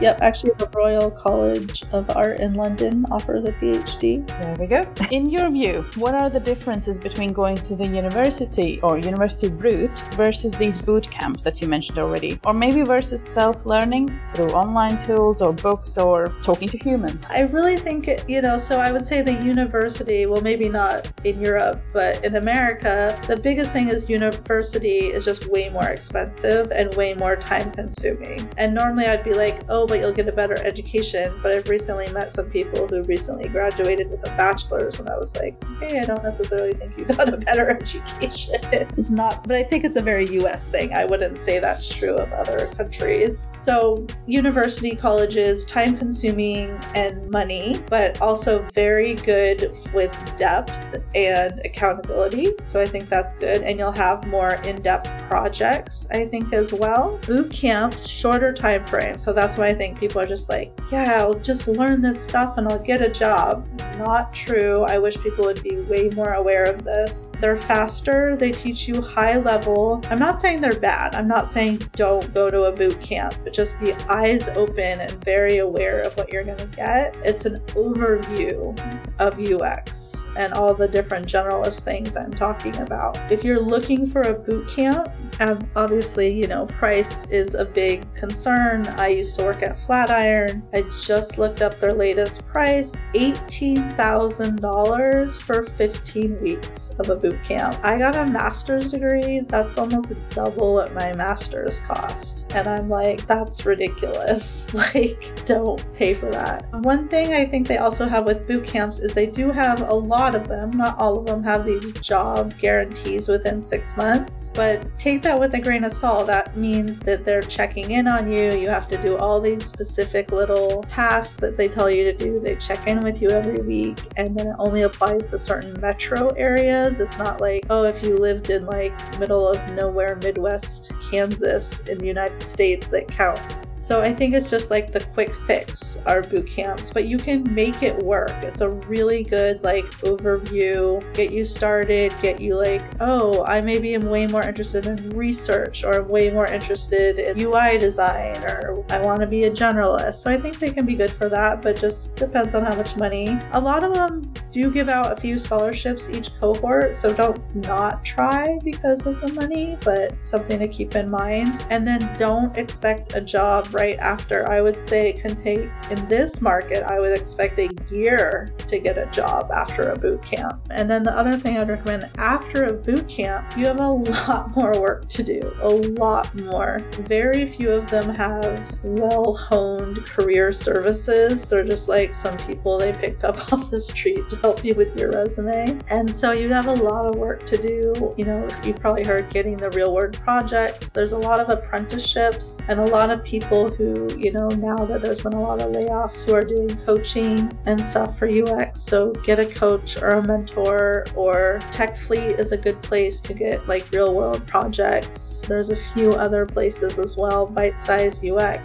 Yep, 0.00 0.20
actually, 0.20 0.52
the 0.58 0.68
Royal 0.74 1.10
College 1.10 1.84
of 1.92 2.08
Art 2.10 2.40
in 2.40 2.54
London 2.54 3.04
offers 3.10 3.44
a 3.44 3.52
PhD. 3.52 4.26
There 4.26 4.56
we 4.58 4.66
go. 4.66 4.82
In 5.10 5.30
your 5.30 5.50
view, 5.50 5.84
what 5.96 6.14
are 6.14 6.28
the 6.28 6.40
differences 6.40 6.98
between 6.98 7.32
going 7.32 7.56
to 7.56 7.76
the 7.76 7.86
university 7.86 8.80
or 8.82 8.98
university 8.98 9.48
route 9.48 9.98
versus 10.14 10.52
these 10.54 10.80
boot 10.80 11.10
camps 11.10 11.42
that 11.42 11.60
you 11.60 11.68
mentioned 11.68 11.98
already? 11.98 12.40
Or 12.44 12.54
maybe 12.54 12.82
versus 12.82 13.22
self 13.22 13.64
learning 13.66 14.08
through 14.34 14.50
online 14.50 14.98
tools 15.04 15.40
or 15.40 15.52
books 15.52 15.96
or 15.98 16.34
talking 16.42 16.68
to 16.68 16.78
humans? 16.78 17.24
I 17.30 17.42
really 17.42 17.78
think, 17.78 18.08
you 18.28 18.42
know, 18.42 18.58
so 18.58 18.78
I 18.78 18.92
would 18.92 19.04
say 19.04 19.22
the 19.22 19.32
university, 19.32 20.26
well, 20.26 20.40
maybe 20.40 20.68
not 20.68 21.12
in 21.24 21.40
Europe, 21.40 21.82
but 21.92 22.24
in 22.24 22.36
America, 22.36 23.18
the 23.26 23.36
biggest 23.36 23.72
thing 23.72 23.88
is 23.88 24.08
university 24.08 24.98
is 24.98 25.24
just 25.24 25.46
way 25.46 25.68
more 25.68 25.88
expensive 25.88 26.70
and 26.70 26.94
way 26.94 27.14
more 27.14 27.36
time 27.36 27.70
consuming. 27.72 28.48
And 28.56 28.74
normally 28.74 29.06
I'd 29.06 29.24
be 29.26 29.34
like, 29.34 29.62
oh, 29.68 29.86
but 29.86 29.98
you'll 29.98 30.12
get 30.12 30.28
a 30.28 30.32
better 30.32 30.56
education. 30.62 31.38
But 31.42 31.52
I've 31.52 31.68
recently 31.68 32.10
met 32.12 32.30
some 32.30 32.48
people 32.48 32.86
who 32.86 33.02
recently 33.02 33.48
graduated 33.48 34.10
with 34.10 34.24
a 34.24 34.30
bachelor's, 34.36 35.00
and 35.00 35.08
I 35.08 35.18
was 35.18 35.36
like, 35.36 35.62
hey, 35.80 35.98
I 35.98 36.04
don't 36.04 36.22
necessarily 36.22 36.72
think 36.74 36.98
you 36.98 37.04
got 37.04 37.32
a 37.32 37.36
better 37.36 37.68
education. 37.80 38.54
it's 38.72 39.10
not, 39.10 39.46
but 39.46 39.56
I 39.56 39.64
think 39.64 39.84
it's 39.84 39.96
a 39.96 40.02
very 40.02 40.26
US 40.40 40.70
thing. 40.70 40.94
I 40.94 41.04
wouldn't 41.04 41.38
say 41.38 41.58
that's 41.58 41.92
true 41.92 42.16
of 42.16 42.32
other 42.32 42.68
countries. 42.76 43.50
So, 43.58 44.06
university 44.26 44.94
colleges, 44.94 45.64
time 45.64 45.98
consuming 45.98 46.70
and 46.94 47.28
money, 47.30 47.82
but 47.90 48.20
also 48.20 48.62
very 48.74 49.14
good 49.14 49.76
with 49.92 50.16
depth 50.36 51.02
and 51.14 51.60
accountability. 51.64 52.52
So, 52.62 52.80
I 52.80 52.86
think 52.86 53.10
that's 53.10 53.34
good. 53.34 53.62
And 53.62 53.78
you'll 53.78 53.90
have 53.90 54.26
more 54.28 54.54
in 54.64 54.80
depth 54.82 55.08
projects, 55.28 56.08
I 56.12 56.26
think, 56.26 56.52
as 56.52 56.72
well. 56.72 57.18
Boot 57.26 57.52
camps, 57.52 58.06
shorter 58.06 58.52
time 58.52 58.86
frame 58.86 59.15
so 59.18 59.32
that's 59.32 59.56
why 59.56 59.68
I 59.68 59.74
think 59.74 59.98
people 59.98 60.20
are 60.20 60.26
just 60.26 60.48
like, 60.48 60.78
yeah, 60.90 61.20
I'll 61.20 61.34
just 61.34 61.68
learn 61.68 62.00
this 62.00 62.24
stuff 62.24 62.58
and 62.58 62.68
I'll 62.68 62.78
get 62.78 63.02
a 63.02 63.08
job. 63.08 63.68
Not 63.98 64.32
true. 64.32 64.82
I 64.82 64.98
wish 64.98 65.18
people 65.18 65.44
would 65.44 65.62
be 65.62 65.76
way 65.82 66.10
more 66.10 66.34
aware 66.34 66.64
of 66.64 66.84
this. 66.84 67.32
They're 67.40 67.56
faster, 67.56 68.36
they 68.36 68.52
teach 68.52 68.88
you 68.88 69.00
high 69.00 69.38
level. 69.38 70.02
I'm 70.10 70.18
not 70.18 70.40
saying 70.40 70.60
they're 70.60 70.78
bad. 70.78 71.14
I'm 71.14 71.28
not 71.28 71.46
saying 71.46 71.78
don't 71.92 72.32
go 72.34 72.50
to 72.50 72.64
a 72.64 72.72
boot 72.72 73.00
camp, 73.00 73.34
but 73.44 73.52
just 73.52 73.80
be 73.80 73.92
eyes 74.08 74.48
open 74.48 75.00
and 75.00 75.24
very 75.24 75.58
aware 75.58 76.00
of 76.00 76.16
what 76.16 76.32
you're 76.32 76.44
going 76.44 76.58
to 76.58 76.66
get. 76.66 77.16
It's 77.24 77.44
an 77.46 77.60
overview 77.68 78.76
of 79.18 79.38
UX 79.38 80.26
and 80.36 80.52
all 80.52 80.74
the 80.74 80.88
different 80.88 81.26
generalist 81.26 81.80
things 81.80 82.16
I'm 82.16 82.32
talking 82.32 82.76
about. 82.76 83.18
If 83.30 83.44
you're 83.44 83.60
looking 83.60 84.06
for 84.06 84.22
a 84.22 84.34
boot 84.34 84.68
camp, 84.68 85.08
um, 85.40 85.58
obviously, 85.76 86.32
you 86.32 86.46
know, 86.46 86.66
price 86.66 87.30
is 87.30 87.54
a 87.54 87.64
big 87.64 88.12
concern. 88.14 88.86
Used 89.08 89.36
to 89.38 89.44
work 89.44 89.62
at 89.62 89.78
Flatiron. 89.78 90.62
I 90.72 90.82
just 91.02 91.38
looked 91.38 91.62
up 91.62 91.78
their 91.80 91.92
latest 91.92 92.46
price 92.46 93.06
$18,000 93.14 95.42
for 95.42 95.64
15 95.64 96.40
weeks 96.40 96.94
of 96.98 97.10
a 97.10 97.16
boot 97.16 97.38
camp. 97.44 97.78
I 97.82 97.98
got 97.98 98.16
a 98.16 98.24
master's 98.26 98.92
degree. 98.92 99.40
That's 99.40 99.76
almost 99.78 100.14
double 100.30 100.74
what 100.74 100.94
my 100.94 101.12
master's 101.14 101.80
cost. 101.80 102.50
And 102.54 102.66
I'm 102.66 102.88
like, 102.88 103.26
that's 103.26 103.66
ridiculous. 103.66 104.68
Like, 104.76 105.44
don't 105.46 105.82
pay 105.94 106.12
for 106.14 106.30
that. 106.30 106.66
One 106.84 107.08
thing 107.08 107.32
I 107.32 107.46
think 107.46 107.66
they 107.66 107.78
also 107.78 108.06
have 108.06 108.26
with 108.26 108.46
boot 108.46 108.66
camps 108.66 109.00
is 109.00 109.14
they 109.14 109.26
do 109.26 109.50
have 109.50 109.88
a 109.88 109.94
lot 109.94 110.34
of 110.34 110.48
them. 110.48 110.70
Not 110.70 110.98
all 110.98 111.18
of 111.18 111.26
them 111.26 111.42
have 111.44 111.64
these 111.64 111.92
job 111.92 112.58
guarantees 112.58 113.26
within 113.26 113.62
six 113.62 113.96
months, 113.96 114.52
but 114.54 114.86
take 114.98 115.22
that 115.22 115.40
with 115.40 115.54
a 115.54 115.60
grain 115.60 115.84
of 115.84 115.92
salt. 115.92 116.26
That 116.26 116.56
means 116.56 117.00
that 117.00 117.24
they're 117.24 117.42
checking 117.42 117.92
in 117.92 118.06
on 118.06 118.30
you. 118.30 118.52
You 118.52 118.68
have 118.68 118.86
to 118.88 118.95
do 119.02 119.16
all 119.16 119.40
these 119.40 119.64
specific 119.64 120.32
little 120.32 120.82
tasks 120.84 121.36
that 121.36 121.56
they 121.56 121.68
tell 121.68 121.90
you 121.90 122.04
to 122.04 122.12
do. 122.12 122.40
They 122.40 122.56
check 122.56 122.86
in 122.86 123.00
with 123.00 123.20
you 123.20 123.30
every 123.30 123.62
week, 123.62 123.98
and 124.16 124.36
then 124.36 124.48
it 124.48 124.56
only 124.58 124.82
applies 124.82 125.26
to 125.28 125.38
certain 125.38 125.78
metro 125.80 126.28
areas. 126.30 127.00
It's 127.00 127.18
not 127.18 127.40
like, 127.40 127.64
oh, 127.70 127.84
if 127.84 128.02
you 128.02 128.16
lived 128.16 128.50
in 128.50 128.66
like 128.66 128.92
middle 129.18 129.48
of 129.48 129.58
nowhere, 129.72 130.16
Midwest 130.22 130.92
Kansas 131.10 131.80
in 131.80 131.98
the 131.98 132.06
United 132.06 132.42
States, 132.42 132.88
that 132.88 133.08
counts. 133.08 133.74
So 133.78 134.00
I 134.00 134.12
think 134.12 134.34
it's 134.34 134.50
just 134.50 134.70
like 134.70 134.92
the 134.92 135.00
quick 135.00 135.34
fix 135.46 136.02
our 136.06 136.22
boot 136.22 136.46
camps, 136.46 136.92
but 136.92 137.06
you 137.06 137.18
can 137.18 137.42
make 137.54 137.82
it 137.82 137.96
work. 138.02 138.32
It's 138.42 138.60
a 138.60 138.70
really 138.70 139.22
good 139.22 139.62
like 139.62 139.84
overview, 140.00 141.02
get 141.14 141.32
you 141.32 141.44
started, 141.44 142.14
get 142.22 142.40
you 142.40 142.54
like, 142.54 142.82
oh, 143.00 143.44
I 143.44 143.60
maybe 143.60 143.94
am 143.94 144.08
way 144.08 144.26
more 144.26 144.42
interested 144.42 144.86
in 144.86 145.10
research 145.10 145.84
or 145.84 146.00
I'm 146.00 146.08
way 146.08 146.30
more 146.30 146.46
interested 146.46 147.18
in 147.18 147.40
UI 147.40 147.78
design 147.78 148.36
or 148.44 148.75
I 148.90 149.00
want 149.00 149.20
to 149.20 149.26
be 149.26 149.44
a 149.44 149.50
generalist. 149.50 150.14
So 150.14 150.30
I 150.30 150.40
think 150.40 150.58
they 150.58 150.70
can 150.70 150.86
be 150.86 150.94
good 150.94 151.10
for 151.10 151.28
that, 151.28 151.62
but 151.62 151.78
just 151.78 152.14
depends 152.16 152.54
on 152.54 152.64
how 152.64 152.74
much 152.74 152.96
money. 152.96 153.38
A 153.52 153.60
lot 153.60 153.84
of 153.84 153.94
them 153.94 154.32
do 154.52 154.70
give 154.70 154.88
out 154.88 155.16
a 155.16 155.20
few 155.20 155.38
scholarships 155.38 156.08
each 156.08 156.34
cohort, 156.40 156.94
so 156.94 157.12
don't 157.12 157.38
not 157.54 158.04
try 158.04 158.58
because 158.64 159.04
of 159.06 159.20
the 159.20 159.32
money, 159.34 159.76
but 159.84 160.14
something 160.24 160.58
to 160.58 160.68
keep 160.68 160.96
in 160.96 161.10
mind. 161.10 161.66
And 161.70 161.86
then 161.86 162.16
don't 162.18 162.56
expect 162.56 163.14
a 163.14 163.20
job 163.20 163.68
right 163.72 163.98
after. 163.98 164.48
I 164.48 164.60
would 164.60 164.78
say 164.78 165.10
it 165.10 165.20
can 165.20 165.36
take, 165.36 165.68
in 165.90 166.08
this 166.08 166.40
market, 166.40 166.84
I 166.84 167.00
would 167.00 167.12
expect 167.12 167.58
a 167.58 167.68
year 167.90 168.54
to 168.68 168.78
get 168.78 168.98
a 168.98 169.06
job 169.06 169.50
after 169.52 169.90
a 169.90 169.96
boot 169.96 170.22
camp. 170.22 170.66
And 170.70 170.90
then 170.90 171.02
the 171.02 171.12
other 171.12 171.36
thing 171.36 171.58
I'd 171.58 171.68
recommend 171.68 172.10
after 172.18 172.64
a 172.64 172.72
boot 172.72 173.08
camp, 173.08 173.56
you 173.56 173.66
have 173.66 173.80
a 173.80 173.90
lot 174.26 174.54
more 174.56 174.78
work 174.80 175.08
to 175.10 175.22
do, 175.22 175.40
a 175.60 175.68
lot 175.68 176.34
more. 176.34 176.78
Very 177.00 177.46
few 177.46 177.70
of 177.70 177.90
them 177.90 178.14
have 178.14 178.65
well 178.82 179.34
honed 179.34 180.04
career 180.06 180.52
services. 180.52 181.46
They're 181.46 181.64
just 181.64 181.88
like 181.88 182.14
some 182.14 182.36
people 182.38 182.78
they 182.78 182.92
picked 182.92 183.24
up 183.24 183.52
off 183.52 183.70
the 183.70 183.80
street 183.80 184.28
to 184.30 184.36
help 184.36 184.64
you 184.64 184.74
with 184.74 184.96
your 184.96 185.10
resume. 185.10 185.78
And 185.88 186.12
so 186.12 186.32
you 186.32 186.52
have 186.52 186.66
a 186.66 186.74
lot 186.74 187.06
of 187.06 187.16
work 187.16 187.44
to 187.46 187.56
do. 187.56 188.14
You 188.16 188.24
know, 188.24 188.48
you 188.64 188.74
probably 188.74 189.04
heard 189.04 189.30
getting 189.30 189.56
the 189.56 189.70
real 189.70 189.94
world 189.94 190.18
projects. 190.22 190.92
There's 190.92 191.12
a 191.12 191.18
lot 191.18 191.40
of 191.40 191.48
apprenticeships 191.48 192.60
and 192.68 192.80
a 192.80 192.86
lot 192.86 193.10
of 193.10 193.24
people 193.24 193.68
who, 193.68 194.16
you 194.16 194.32
know, 194.32 194.48
now 194.48 194.84
that 194.86 195.02
there's 195.02 195.20
been 195.20 195.34
a 195.34 195.40
lot 195.40 195.60
of 195.60 195.72
layoffs 195.72 196.24
who 196.24 196.34
are 196.34 196.44
doing 196.44 196.76
coaching 196.84 197.52
and 197.66 197.84
stuff 197.84 198.18
for 198.18 198.28
UX. 198.28 198.80
So 198.80 199.12
get 199.24 199.38
a 199.38 199.46
coach 199.46 199.96
or 199.96 200.10
a 200.10 200.26
mentor 200.26 201.06
or 201.14 201.60
Tech 201.70 201.96
Fleet 201.96 202.38
is 202.38 202.52
a 202.52 202.56
good 202.56 202.80
place 202.82 203.20
to 203.20 203.34
get 203.34 203.66
like 203.66 203.90
real 203.90 204.14
world 204.14 204.46
projects. 204.46 205.42
There's 205.42 205.70
a 205.70 205.76
few 205.76 206.12
other 206.12 206.46
places 206.46 206.98
as 206.98 207.16
well, 207.16 207.46
Bite 207.46 207.76
Size 207.76 208.24
UX 208.24 208.55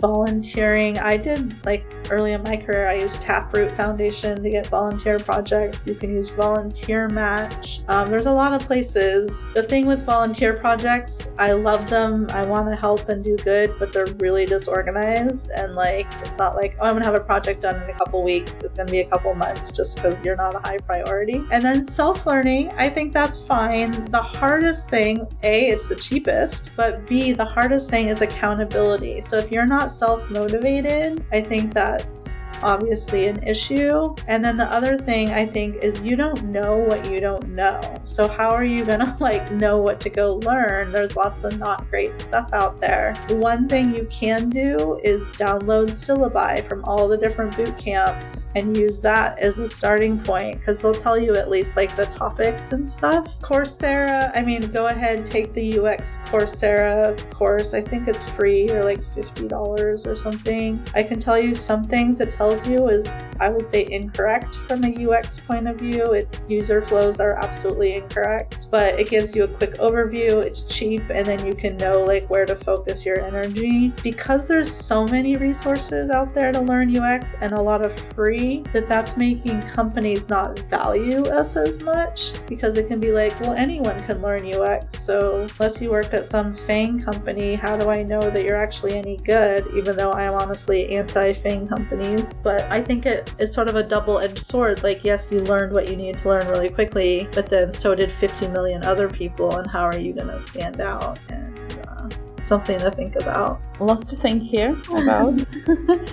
volunteering. 0.00 0.98
I 0.98 1.16
did 1.16 1.64
like 1.64 1.84
early 2.10 2.32
in 2.32 2.42
my 2.42 2.56
career, 2.56 2.88
I 2.88 2.94
used 2.94 3.20
Taproot 3.20 3.74
Foundation 3.76 4.42
to 4.42 4.50
get 4.50 4.66
volunteer 4.66 5.18
projects. 5.18 5.86
You 5.86 5.94
can 5.94 6.14
use 6.14 6.30
Volunteer 6.30 7.08
Match. 7.08 7.80
Um, 7.88 8.10
there's 8.10 8.26
a 8.26 8.32
lot 8.32 8.52
of 8.52 8.66
places. 8.66 9.46
The 9.54 9.62
thing 9.62 9.86
with 9.86 10.04
volunteer 10.04 10.54
projects, 10.54 11.32
I 11.38 11.52
love 11.52 11.88
them. 11.88 12.26
I 12.30 12.44
want 12.44 12.68
to 12.68 12.76
help 12.76 13.08
and 13.08 13.22
do 13.22 13.36
good, 13.38 13.74
but 13.78 13.92
they're 13.92 14.12
really 14.18 14.46
disorganized. 14.46 15.50
And 15.50 15.74
like, 15.74 16.06
it's 16.20 16.36
not 16.36 16.56
like, 16.56 16.76
oh, 16.80 16.84
I'm 16.84 16.92
going 16.92 17.00
to 17.00 17.06
have 17.06 17.14
a 17.14 17.24
project 17.24 17.62
done 17.62 17.82
in 17.82 17.90
a 17.90 17.94
couple 17.94 18.22
weeks. 18.22 18.60
It's 18.60 18.76
going 18.76 18.86
to 18.86 18.92
be 18.92 19.00
a 19.00 19.08
couple 19.08 19.34
months 19.34 19.72
just 19.72 19.96
because 19.96 20.24
you're 20.24 20.36
not 20.36 20.54
a 20.54 20.58
high 20.58 20.78
priority. 20.78 21.44
And 21.50 21.64
then 21.64 21.84
self 21.84 22.26
learning, 22.26 22.72
I 22.76 22.88
think 22.88 23.12
that's 23.12 23.38
fine. 23.38 24.04
The 24.06 24.22
hardest 24.22 24.90
thing, 24.90 25.26
A, 25.42 25.68
it's 25.68 25.88
the 25.88 25.96
cheapest, 25.96 26.70
but 26.76 27.06
B, 27.06 27.32
the 27.32 27.44
hardest 27.44 27.90
thing 27.90 28.08
is 28.08 28.20
accountability. 28.20 29.20
So 29.24 29.38
if 29.38 29.50
you're 29.50 29.66
not 29.66 29.90
self 29.90 30.28
motivated, 30.30 31.24
I 31.32 31.40
think 31.40 31.72
that's 31.72 32.54
obviously 32.62 33.26
an 33.26 33.42
issue. 33.42 34.14
And 34.28 34.44
then 34.44 34.56
the 34.56 34.66
other 34.66 34.98
thing 34.98 35.30
I 35.30 35.46
think 35.46 35.82
is 35.82 35.98
you 36.00 36.14
don't 36.14 36.44
know 36.44 36.76
what 36.78 37.10
you 37.10 37.20
don't 37.20 37.48
know. 37.48 37.80
So, 38.04 38.28
how 38.28 38.50
are 38.50 38.64
you 38.64 38.84
gonna 38.84 39.16
like 39.20 39.50
know 39.50 39.78
what 39.78 40.00
to 40.02 40.10
go 40.10 40.36
learn? 40.36 40.92
There's 40.92 41.16
lots 41.16 41.44
of 41.44 41.58
not 41.58 41.88
great 41.88 42.18
stuff 42.18 42.50
out 42.52 42.80
there. 42.80 43.14
One 43.30 43.68
thing 43.68 43.94
you 43.94 44.06
can 44.10 44.50
do 44.50 45.00
is 45.02 45.30
download 45.32 45.90
syllabi 45.90 46.68
from 46.68 46.84
all 46.84 47.08
the 47.08 47.16
different 47.16 47.56
boot 47.56 47.76
camps 47.78 48.48
and 48.54 48.76
use 48.76 49.00
that 49.00 49.38
as 49.38 49.58
a 49.58 49.68
starting 49.68 50.20
point 50.20 50.58
because 50.58 50.80
they'll 50.80 50.94
tell 50.94 51.18
you 51.18 51.34
at 51.34 51.48
least 51.48 51.76
like 51.76 51.96
the 51.96 52.06
topics 52.06 52.72
and 52.72 52.88
stuff. 52.88 53.40
Coursera, 53.40 54.30
I 54.34 54.42
mean, 54.42 54.70
go 54.70 54.88
ahead, 54.88 55.24
take 55.24 55.54
the 55.54 55.78
UX 55.78 56.18
Coursera 56.26 57.18
course. 57.30 57.74
I 57.74 57.80
think 57.80 58.08
it's 58.08 58.28
free 58.28 58.70
or 58.70 58.84
like 58.84 59.00
$50 59.14 60.06
or 60.06 60.16
something. 60.16 60.84
I 60.94 61.02
can 61.02 61.18
tell 61.18 61.38
you 61.38 61.54
some 61.54 61.84
things 61.84 62.20
it 62.20 62.30
tells 62.30 62.66
you 62.66 62.88
is, 62.88 63.08
I 63.40 63.48
would 63.50 63.68
say, 63.68 63.86
incorrect 63.90 64.54
from 64.68 64.84
a 64.84 65.06
UX 65.08 65.40
point 65.40 65.68
of 65.68 65.78
view. 65.78 66.12
Its 66.12 66.44
user 66.48 66.82
flows 66.82 67.20
are 67.20 67.32
absolutely 67.32 67.94
incorrect, 67.94 68.68
but 68.70 68.98
it 68.98 69.08
gives 69.08 69.34
you 69.34 69.44
a 69.44 69.48
quick 69.48 69.74
overview. 69.74 70.44
It's 70.44 70.64
cheap, 70.64 71.02
and 71.10 71.26
then 71.26 71.46
you 71.46 71.54
can 71.54 71.76
know 71.76 72.02
like 72.02 72.28
where 72.30 72.46
to 72.46 72.56
focus 72.56 73.04
your 73.04 73.20
energy. 73.20 73.92
Because 74.02 74.46
there's 74.46 74.72
so 74.72 75.06
many 75.06 75.36
resources 75.36 76.10
out 76.10 76.34
there 76.34 76.52
to 76.52 76.60
learn 76.60 76.96
UX 76.96 77.34
and 77.40 77.52
a 77.52 77.60
lot 77.60 77.84
of 77.84 77.92
free, 78.14 78.62
that 78.72 78.88
that's 78.88 79.16
making 79.16 79.62
companies 79.62 80.28
not 80.28 80.58
value 80.70 81.24
us 81.26 81.56
as 81.56 81.82
much 81.82 82.34
because 82.46 82.76
it 82.76 82.88
can 82.88 83.00
be 83.00 83.12
like, 83.12 83.38
well, 83.40 83.54
anyone 83.54 84.02
can 84.04 84.20
learn 84.22 84.52
UX. 84.52 84.98
So 84.98 85.46
unless 85.58 85.80
you 85.80 85.90
work 85.90 86.12
at 86.12 86.26
some 86.26 86.54
FANG 86.54 87.02
company, 87.02 87.54
how 87.54 87.76
do 87.76 87.88
I 87.88 88.02
know 88.02 88.30
that 88.30 88.44
you're 88.44 88.56
actually 88.56 88.96
any 89.04 89.16
good? 89.18 89.66
even 89.74 89.96
though 89.96 90.12
I 90.12 90.24
am 90.24 90.34
honestly 90.34 90.88
anti 90.90 91.32
FANG 91.32 91.68
companies. 91.68 92.32
But 92.32 92.62
I 92.70 92.82
think 92.82 93.06
it 93.06 93.32
is 93.38 93.52
sort 93.52 93.68
of 93.68 93.76
a 93.76 93.82
double 93.82 94.18
edged 94.18 94.38
sword. 94.38 94.82
Like, 94.82 95.04
yes, 95.04 95.28
you 95.30 95.40
learned 95.40 95.72
what 95.72 95.88
you 95.88 95.96
needed 95.96 96.20
to 96.22 96.28
learn 96.28 96.46
really 96.48 96.68
quickly, 96.68 97.28
but 97.32 97.46
then 97.46 97.70
so 97.70 97.94
did 97.94 98.10
50 98.10 98.48
million 98.48 98.84
other 98.84 99.08
people, 99.08 99.56
and 99.56 99.66
how 99.66 99.84
are 99.84 99.98
you 99.98 100.12
going 100.12 100.28
to 100.28 100.38
stand 100.38 100.80
out? 100.80 101.18
And 101.28 101.58
uh, 101.88 102.08
something 102.40 102.78
to 102.78 102.90
think 102.90 103.16
about. 103.16 103.60
Lots 103.80 104.06
to 104.06 104.16
think 104.16 104.42
here 104.42 104.80
about. 104.90 105.34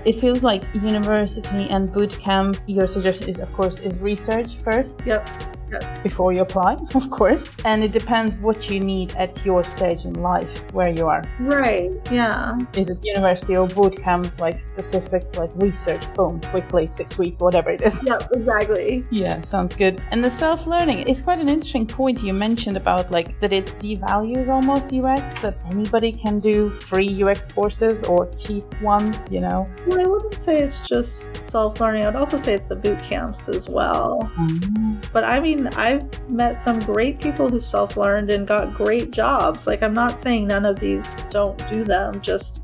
it 0.05 0.19
feels 0.19 0.43
like 0.43 0.63
university 0.73 1.67
and 1.69 1.89
bootcamp. 1.89 2.59
Your 2.67 2.87
suggestion 2.87 3.29
is, 3.29 3.39
of 3.39 3.51
course, 3.53 3.79
is 3.79 4.01
research 4.01 4.57
first. 4.63 5.01
Yep 5.05 5.29
before 6.03 6.33
you 6.33 6.41
apply, 6.41 6.77
of 6.95 7.09
course. 7.09 7.47
And 7.65 7.83
it 7.83 7.91
depends 7.91 8.35
what 8.37 8.69
you 8.69 8.79
need 8.79 9.15
at 9.15 9.43
your 9.45 9.63
stage 9.63 10.05
in 10.05 10.13
life, 10.13 10.71
where 10.73 10.89
you 10.89 11.07
are. 11.07 11.23
Right, 11.39 11.91
yeah. 12.11 12.57
Is 12.75 12.89
it 12.89 12.99
university 13.03 13.55
or 13.55 13.67
boot 13.67 14.01
camp, 14.01 14.39
like 14.39 14.59
specific, 14.59 15.35
like 15.35 15.51
research, 15.55 16.01
boom, 16.13 16.41
quickly, 16.41 16.87
six 16.87 17.17
weeks, 17.17 17.39
whatever 17.39 17.69
it 17.71 17.81
is? 17.81 18.01
Yeah, 18.03 18.19
exactly. 18.33 19.05
Yeah, 19.11 19.41
sounds 19.41 19.73
good. 19.73 20.01
And 20.11 20.23
the 20.23 20.29
self 20.29 20.67
learning 20.67 21.07
is 21.07 21.21
quite 21.21 21.39
an 21.39 21.49
interesting 21.49 21.87
point 21.87 22.21
you 22.23 22.33
mentioned 22.33 22.77
about 22.77 23.11
like 23.11 23.39
that 23.39 23.53
it 23.53 23.65
devalues 23.79 24.47
almost 24.47 24.93
UX, 24.93 25.39
that 25.39 25.55
anybody 25.71 26.11
can 26.11 26.39
do 26.39 26.69
free 26.71 27.23
UX 27.23 27.47
courses 27.47 28.03
or 28.03 28.29
cheap 28.37 28.65
ones, 28.81 29.27
you 29.31 29.39
know? 29.39 29.67
Well, 29.87 29.99
I 29.99 30.05
wouldn't 30.05 30.39
say 30.39 30.61
it's 30.61 30.81
just 30.81 31.41
self 31.43 31.79
learning, 31.79 32.05
I'd 32.05 32.15
also 32.15 32.37
say 32.37 32.53
it's 32.53 32.65
the 32.65 32.75
boot 32.75 33.01
camps 33.01 33.49
as 33.49 33.69
well. 33.69 34.31
Mm-hmm. 34.37 35.01
But 35.13 35.23
I 35.23 35.39
mean, 35.39 35.60
I've 35.69 36.29
met 36.29 36.57
some 36.57 36.79
great 36.79 37.19
people 37.19 37.49
who 37.49 37.59
self 37.59 37.97
learned 37.97 38.29
and 38.29 38.47
got 38.47 38.73
great 38.73 39.11
jobs. 39.11 39.67
Like, 39.67 39.83
I'm 39.83 39.93
not 39.93 40.19
saying 40.19 40.47
none 40.47 40.65
of 40.65 40.79
these 40.79 41.15
don't 41.29 41.57
do 41.69 41.83
them, 41.83 42.19
just 42.21 42.61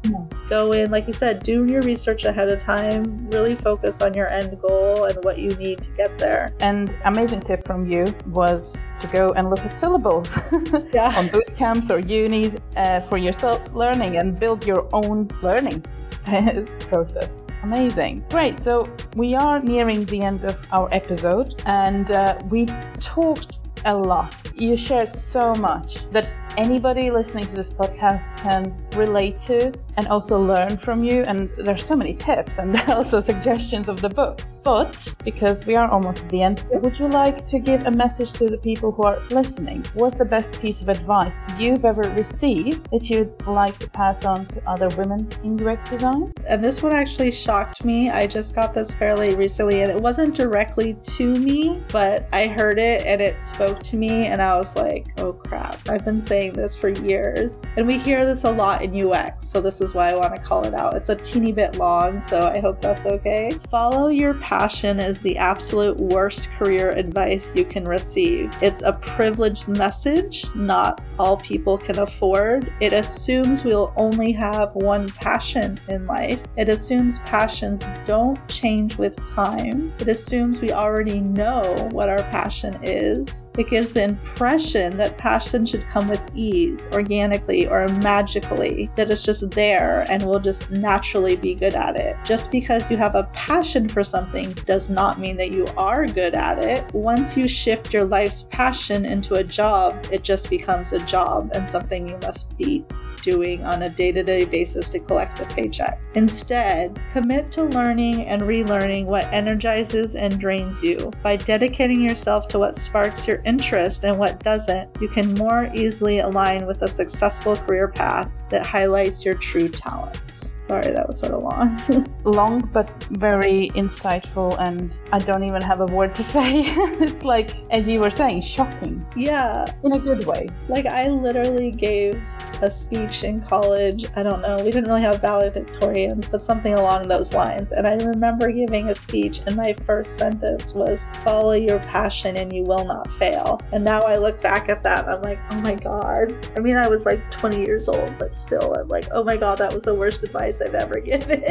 go 0.50 0.72
in, 0.72 0.92
like 0.92 1.08
you 1.08 1.14
said, 1.14 1.44
do 1.44 1.66
your 1.66 1.82
research 1.82 2.26
ahead 2.26 2.50
of 2.50 2.60
time, 2.60 3.04
really 3.30 3.56
focus 3.56 4.02
on 4.02 4.14
your 4.14 4.28
end 4.30 4.60
goal 4.62 5.06
and 5.06 5.24
what 5.24 5.38
you 5.38 5.50
need 5.56 5.84
to 5.84 5.90
get 5.92 6.18
there. 6.18 6.54
And 6.60 6.96
amazing 7.06 7.42
tip 7.42 7.66
from 7.66 7.92
you 7.92 8.14
was 8.28 8.78
to 9.00 9.08
go 9.08 9.30
and 9.30 9.50
look 9.50 9.60
at 9.60 9.78
syllables 9.78 10.38
yeah. 10.94 11.14
on 11.18 11.28
boot 11.28 11.56
camps 11.56 11.90
or 11.90 12.00
unis 12.00 12.58
uh, 12.76 13.02
for 13.02 13.18
your 13.18 13.34
self 13.34 13.74
learning 13.74 14.18
and 14.18 14.40
build 14.40 14.66
your 14.66 14.88
own 14.94 15.28
learning 15.42 15.84
process. 16.90 17.42
Amazing. 17.64 18.24
Great. 18.30 18.60
So 18.60 18.86
we 19.16 19.36
are 19.36 19.60
nearing 19.60 20.06
the 20.06 20.22
end 20.22 20.46
of 20.46 20.58
our 20.72 20.88
episode 20.94 21.62
and 21.66 22.12
uh, 22.12 22.40
we 22.50 22.66
talked 23.00 23.60
a 23.88 23.96
lot. 23.96 24.36
You 24.56 24.76
shared 24.76 25.12
so 25.12 25.54
much 25.56 26.10
that 26.12 26.28
anybody 26.58 27.12
listening 27.12 27.46
to 27.46 27.54
this 27.54 27.70
podcast 27.70 28.36
can 28.38 28.76
relate 28.96 29.38
to 29.40 29.72
and 29.96 30.08
also 30.08 30.42
learn 30.42 30.78
from 30.78 31.04
you. 31.04 31.22
And 31.22 31.50
there's 31.58 31.86
so 31.86 31.96
many 31.96 32.14
tips 32.14 32.58
and 32.58 32.76
also 32.90 33.20
suggestions 33.20 33.88
of 33.90 34.02
the 34.02 34.10
books. 34.10 34.60
But 34.64 35.08
because 35.24 35.66
we 35.66 35.76
are 35.76 35.90
almost 35.90 36.20
at 36.20 36.30
the 36.30 36.42
end, 36.42 36.66
would 36.72 36.98
you 37.00 37.08
like 37.08 37.46
to 37.48 37.60
give 37.60 37.86
a 37.86 37.92
message 37.92 38.32
to 38.34 38.48
the 38.48 38.58
people 38.58 38.92
who 38.92 39.04
are 39.04 39.22
listening? 39.30 39.86
What's 39.94 40.16
the 40.16 40.26
best 40.26 40.60
piece 40.60 40.82
of 40.82 40.90
advice 40.90 41.42
you've 41.60 41.86
ever 41.86 42.02
received 42.14 42.90
that 42.92 43.10
you'd 43.10 43.40
like 43.48 43.78
to 43.80 43.90
pass 43.90 44.26
on 44.26 44.48
to 44.48 44.70
other 44.70 44.90
women 44.98 45.30
in 45.44 45.66
UX 45.66 45.90
design? 45.90 46.34
And 46.48 46.64
this 46.64 46.82
one 46.82 46.92
actually 46.92 47.32
shocked 47.32 47.86
me. 47.86 48.10
I 48.10 48.28
just 48.28 48.56
got 48.56 48.74
this 48.74 48.92
fairly 48.94 49.36
recently 49.36 49.82
and 49.82 49.92
it 49.92 49.98
wasn't 49.98 50.36
directly 50.36 50.96
to 51.04 51.34
me, 51.34 51.84
but 51.92 52.28
I 52.34 52.48
heard 52.48 52.80
it 52.80 53.06
and 53.06 53.22
it 53.22 53.40
spoke 53.40 53.77
to 53.86 53.98
me 53.98 54.28
and 54.28 54.42
I 54.42 54.58
was 54.58 54.76
like, 54.76 55.08
oh 55.18 55.34
crap, 55.34 55.88
I've 55.90 56.06
been 56.06 56.22
saying 56.22 56.54
this 56.54 56.76
for 56.76 56.90
years. 56.90 57.64
And 57.78 57.88
we 57.88 57.98
hear 57.98 58.26
this 58.26 58.44
a 58.44 58.52
lot 58.52 58.82
in 58.82 59.10
UX, 59.10 59.48
so 59.48 59.62
this 59.62 59.82
is 59.82 59.94
why 59.94 60.12
I 60.12 60.16
want 60.16 60.36
to 60.36 60.42
call 60.42 60.66
it 60.66 60.74
out. 60.74 60.96
It's 60.96 61.10
a 61.10 61.16
teeny 61.16 61.52
bit 61.52 61.76
long, 61.76 62.22
so 62.22 62.48
I 62.48 62.60
hope 62.60 62.82
that's 62.82 63.06
okay. 63.06 63.52
Follow 63.70 64.08
your 64.08 64.36
passion 64.36 65.00
is 65.00 65.20
the 65.20 65.38
absolute 65.38 65.98
worst 65.98 66.50
career 66.52 66.92
advice 66.92 67.52
you 67.56 67.66
can 67.66 67.86
receive. 67.86 68.52
It's 68.62 68.84
a 68.84 68.94
privileged 68.94 69.68
message 69.68 70.46
not 70.56 71.02
all 71.20 71.38
people 71.38 71.78
can 71.78 72.00
afford. 72.00 72.72
It 72.80 72.94
assumes 72.94 73.64
we'll 73.64 73.94
only 73.96 74.32
have 74.34 74.76
one 74.76 75.10
passion 75.10 75.80
in 75.88 76.06
life. 76.06 76.42
It 76.58 76.70
assumes 76.70 77.20
passions 77.20 77.84
don't 78.06 78.38
change 78.48 78.98
with 78.98 79.16
time. 79.28 79.94
It 80.00 80.08
assumes 80.08 80.60
we 80.60 80.72
already 80.72 81.20
know 81.20 81.90
what 81.92 82.10
our 82.10 82.24
passion 82.24 82.78
is. 82.84 83.48
It 83.58 83.70
gives 83.70 83.92
the 83.92 84.04
impression 84.04 84.98
that 84.98 85.18
passion 85.18 85.66
should 85.66 85.88
come 85.88 86.08
with 86.08 86.22
ease, 86.36 86.88
organically, 86.92 87.68
or 87.68 87.88
magically, 87.88 88.90
that 88.96 89.10
it's 89.10 89.24
just 89.24 89.50
there 89.52 90.06
and 90.10 90.24
we'll 90.24 90.40
just 90.40 90.70
naturally 90.70 91.36
be 91.36 91.56
good 91.56 91.74
at 91.74 91.96
it. 91.96 92.16
Just 92.24 92.52
because 92.52 92.90
you 92.90 92.98
have 92.98 93.16
a 93.16 93.30
passion 93.34 93.90
for 93.90 94.04
something 94.04 94.52
does 94.66 94.90
not 94.90 95.20
mean 95.20 95.38
that 95.38 95.54
you 95.54 95.68
are 95.76 96.06
good 96.06 96.36
at 96.36 96.64
it. 96.64 96.94
Once 96.94 97.36
you 97.36 97.48
shift 97.48 97.94
your 97.94 98.06
life's 98.06 98.44
passion 98.44 99.06
into 99.06 99.36
a 99.36 99.44
job, 99.44 100.06
it 100.12 100.24
just 100.24 100.50
becomes 100.50 100.94
a 100.94 101.00
job 101.00 101.50
and 101.54 101.68
something 101.68 102.08
you 102.08 102.18
must 102.18 102.56
be 102.58 102.86
doing 103.22 103.64
on 103.64 103.84
a 103.84 103.90
day 103.90 104.12
to 104.12 104.24
day 104.24 104.46
basis 104.46 104.90
to 104.90 105.00
collect 105.00 105.40
a 105.40 105.46
paycheck. 105.46 106.02
Instead, 106.16 107.00
commit 107.12 107.52
to 107.52 107.64
learning 107.66 108.26
and 108.26 108.42
relearning 108.42 109.06
what 109.06 109.26
energizes 109.26 110.16
and 110.16 110.40
drains 110.40 110.82
you. 110.82 111.12
By 111.24 111.36
dedicating 111.36 112.02
yourself 112.02 112.48
to 112.50 112.60
what 112.60 112.76
sparks 112.76 113.28
your 113.28 113.42
interest 113.46 114.04
and 114.04 114.18
what 114.18 114.44
doesn't, 114.44 114.90
you 115.02 115.08
can 115.08 115.34
more 115.36 115.70
easily 115.76 116.20
align 116.20 116.66
with 116.66 116.82
a 116.82 116.88
successful 116.88 117.56
career 117.56 117.88
path 117.88 118.30
that 118.50 118.66
highlights 118.66 119.26
your 119.26 119.36
true 119.36 119.68
talents. 119.68 120.54
Sorry, 120.68 120.92
that 120.92 121.08
was 121.08 121.18
sort 121.18 121.32
of 121.32 121.44
long. 121.44 121.82
Long 122.26 122.60
but 122.74 122.92
very 123.12 123.70
insightful, 123.74 124.60
and 124.60 124.94
I 125.14 125.20
don't 125.20 125.46
even 125.46 125.62
have 125.62 125.80
a 125.80 125.86
word 125.86 126.14
to 126.16 126.24
say. 126.36 126.64
it's 127.00 127.24
like, 127.24 127.56
as 127.72 127.88
you 127.88 128.02
were 128.02 128.12
saying, 128.12 128.42
shocking 128.42 129.06
yeah, 129.16 129.66
in 129.84 129.94
a 129.94 130.00
good 130.00 130.26
way. 130.26 130.50
like 130.68 130.86
I 130.86 131.08
literally 131.08 131.72
gave 131.72 132.22
a 132.62 132.70
speech 132.70 133.24
in 133.24 133.40
college. 133.42 134.06
I 134.16 134.24
don't 134.24 134.42
know, 134.42 134.58
we 134.58 134.72
didn't 134.72 134.90
really 134.90 135.04
have 135.04 135.22
valedictorians, 135.22 136.30
but 136.30 136.42
something 136.42 136.74
along 136.74 137.08
those 137.08 137.32
lines. 137.34 137.72
And 137.72 137.88
I 137.88 137.94
remember 137.96 138.52
giving 138.52 138.90
a 138.90 138.96
speech, 138.96 139.42
and 139.46 139.56
my 139.56 139.74
first 139.86 140.18
sentence 140.18 140.74
was, 140.74 141.08
Follow 141.24 141.54
your 141.54 141.80
passion 141.80 142.36
and 142.36 142.52
you 142.52 142.64
will 142.64 142.84
not 142.84 143.10
fail. 143.14 143.62
And 143.72 143.86
now 143.86 144.02
I 144.02 144.18
look 144.18 144.42
back 144.42 144.68
at 144.68 144.84
that, 144.84 145.08
I'm 145.08 145.22
like, 145.22 145.40
Oh 145.52 145.62
my 145.62 145.76
God. 145.76 146.36
I 146.58 146.60
mean, 146.60 146.76
I 146.76 146.90
was 146.90 147.06
like 147.06 147.22
20 147.32 147.60
years 147.60 147.88
old, 147.88 148.18
but 148.18 148.34
still, 148.34 148.74
I'm 148.74 148.90
like, 148.90 149.08
Oh 149.12 149.24
my 149.24 149.38
God, 149.38 149.60
that 149.60 149.74
was 149.74 149.84
the 149.84 149.96
worst 149.96 150.24
advice 150.24 150.57
I've 150.62 150.76
ever 150.76 151.00
given. 151.00 151.42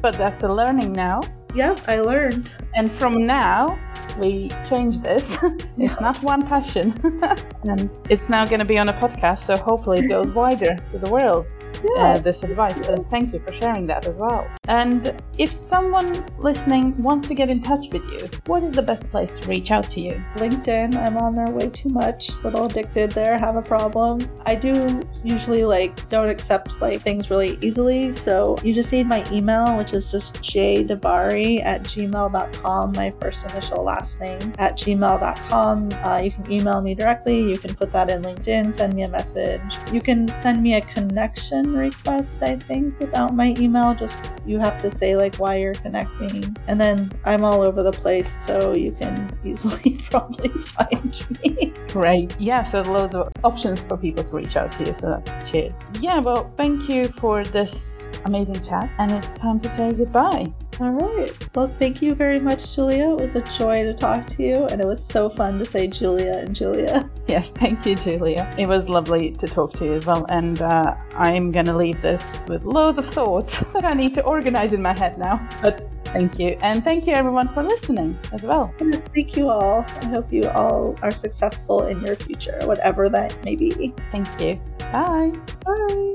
But 0.00 0.14
that's 0.16 0.42
a 0.42 0.48
learning 0.48 0.92
now. 0.92 1.20
Yeah, 1.54 1.76
I 1.88 2.00
learned. 2.00 2.54
And 2.74 2.90
from 2.90 3.26
now, 3.26 3.78
we 4.18 4.50
change 4.68 5.00
this. 5.00 5.36
it's 5.78 6.00
not 6.00 6.22
one 6.22 6.42
passion. 6.42 6.94
and 7.64 7.90
it's 8.08 8.28
now 8.28 8.44
going 8.44 8.60
to 8.60 8.64
be 8.64 8.78
on 8.78 8.88
a 8.88 8.92
podcast, 8.94 9.40
so 9.40 9.56
hopefully 9.56 10.04
it 10.04 10.08
goes 10.08 10.28
wider 10.28 10.76
to 10.92 10.98
the 10.98 11.10
world. 11.10 11.46
Yeah. 11.84 12.02
uh, 12.02 12.18
this 12.18 12.42
advice. 12.42 12.84
So 12.84 12.96
thank 13.10 13.32
you 13.32 13.40
for 13.40 13.52
sharing 13.52 13.86
that 13.86 14.06
as 14.06 14.14
well. 14.14 14.46
And 14.68 15.20
if 15.38 15.52
someone 15.52 16.24
listening 16.38 16.96
wants 17.02 17.26
to 17.28 17.34
get 17.34 17.48
in 17.50 17.62
touch 17.62 17.86
with 17.92 18.02
you, 18.04 18.28
what 18.46 18.62
is 18.62 18.74
the 18.74 18.82
best 18.82 19.08
place 19.10 19.32
to 19.32 19.48
reach 19.48 19.70
out 19.70 19.88
to 19.90 20.00
you? 20.00 20.22
LinkedIn, 20.36 20.96
I'm 20.96 21.16
on 21.16 21.34
there 21.34 21.50
way 21.50 21.70
too 21.70 21.88
much. 21.88 22.30
Little 22.44 22.66
addicted 22.66 23.12
there, 23.12 23.38
have 23.38 23.56
a 23.56 23.62
problem. 23.62 24.30
I 24.46 24.54
do 24.54 25.00
usually 25.24 25.64
like 25.64 26.08
don't 26.08 26.28
accept 26.28 26.80
like 26.80 27.02
things 27.02 27.30
really 27.30 27.58
easily. 27.60 28.10
So 28.10 28.56
you 28.62 28.72
just 28.72 28.92
need 28.92 29.06
my 29.06 29.28
email, 29.32 29.76
which 29.76 29.92
is 29.92 30.10
just 30.10 30.36
jdebari 30.36 31.64
at 31.64 31.82
gmail.com, 31.84 32.92
my 32.92 33.12
first 33.20 33.50
initial 33.50 33.82
last 33.82 34.20
name 34.20 34.52
at 34.58 34.76
gmail.com. 34.76 35.92
Uh, 35.92 36.18
you 36.18 36.30
can 36.30 36.50
email 36.50 36.80
me 36.80 36.94
directly. 36.94 37.40
You 37.40 37.58
can 37.58 37.74
put 37.74 37.90
that 37.92 38.10
in 38.10 38.22
LinkedIn, 38.22 38.74
send 38.74 38.94
me 38.94 39.02
a 39.02 39.08
message. 39.08 39.60
You 39.92 40.00
can 40.00 40.28
send 40.28 40.62
me 40.62 40.74
a 40.74 40.80
connection 40.80 41.59
request, 41.68 42.42
I 42.42 42.56
think, 42.56 42.98
without 42.98 43.34
my 43.34 43.54
email. 43.58 43.94
Just 43.94 44.18
you 44.46 44.58
have 44.58 44.80
to 44.82 44.90
say 44.90 45.16
like 45.16 45.36
why 45.36 45.56
you're 45.56 45.74
connecting. 45.74 46.56
And 46.66 46.80
then 46.80 47.10
I'm 47.24 47.44
all 47.44 47.62
over 47.62 47.82
the 47.82 47.92
place, 47.92 48.30
so 48.30 48.74
you 48.74 48.92
can 48.92 49.30
easily 49.44 50.00
probably 50.10 50.50
find 50.50 51.40
me. 51.42 51.72
Great. 51.88 52.38
Yeah, 52.40 52.62
so 52.62 52.82
loads 52.82 53.14
of 53.14 53.32
options 53.44 53.82
for 53.84 53.96
people 53.96 54.24
to 54.24 54.30
reach 54.30 54.56
out 54.56 54.72
to 54.72 54.86
you. 54.86 54.94
So 54.94 55.22
cheers. 55.50 55.78
Yeah, 56.00 56.20
well, 56.20 56.52
thank 56.56 56.88
you 56.88 57.06
for 57.18 57.44
this 57.44 58.08
amazing 58.24 58.62
chat. 58.62 58.90
And 58.98 59.10
it's 59.12 59.34
time 59.34 59.58
to 59.60 59.68
say 59.68 59.90
goodbye. 59.90 60.46
All 60.80 60.92
right. 60.92 61.54
Well, 61.54 61.70
thank 61.78 62.00
you 62.00 62.14
very 62.14 62.40
much, 62.40 62.74
Julia. 62.74 63.10
It 63.10 63.20
was 63.20 63.34
a 63.34 63.42
joy 63.58 63.82
to 63.82 63.92
talk 63.92 64.26
to 64.28 64.42
you, 64.42 64.54
and 64.54 64.80
it 64.80 64.86
was 64.86 65.04
so 65.04 65.28
fun 65.28 65.58
to 65.58 65.66
say 65.66 65.86
Julia 65.86 66.38
and 66.38 66.56
Julia. 66.56 67.08
Yes, 67.28 67.50
thank 67.50 67.86
you, 67.86 67.94
Julia. 67.94 68.52
It 68.58 68.66
was 68.66 68.88
lovely 68.88 69.30
to 69.36 69.46
talk 69.46 69.72
to 69.74 69.84
you 69.84 69.92
as 69.92 70.04
well. 70.04 70.26
And 70.30 70.60
uh, 70.60 70.96
I'm 71.14 71.52
going 71.52 71.66
to 71.66 71.76
leave 71.76 72.02
this 72.02 72.42
with 72.48 72.64
loads 72.64 72.98
of 72.98 73.08
thoughts 73.08 73.60
that 73.72 73.84
I 73.84 73.94
need 73.94 74.14
to 74.14 74.24
organize 74.24 74.72
in 74.72 74.82
my 74.82 74.98
head 74.98 75.16
now. 75.16 75.48
But 75.62 75.88
thank 76.06 76.40
you. 76.40 76.56
And 76.62 76.82
thank 76.82 77.06
you, 77.06 77.12
everyone, 77.12 77.46
for 77.54 77.62
listening 77.62 78.18
as 78.32 78.42
well. 78.42 78.74
Yes, 78.80 79.06
thank 79.06 79.36
you 79.36 79.48
all. 79.48 79.84
I 80.02 80.06
hope 80.06 80.32
you 80.32 80.48
all 80.48 80.96
are 81.02 81.12
successful 81.12 81.86
in 81.86 82.04
your 82.04 82.16
future, 82.16 82.58
whatever 82.64 83.08
that 83.10 83.44
may 83.44 83.54
be. 83.54 83.94
Thank 84.10 84.26
you. 84.40 84.60
Bye. 84.90 85.32
Bye. 85.64 86.14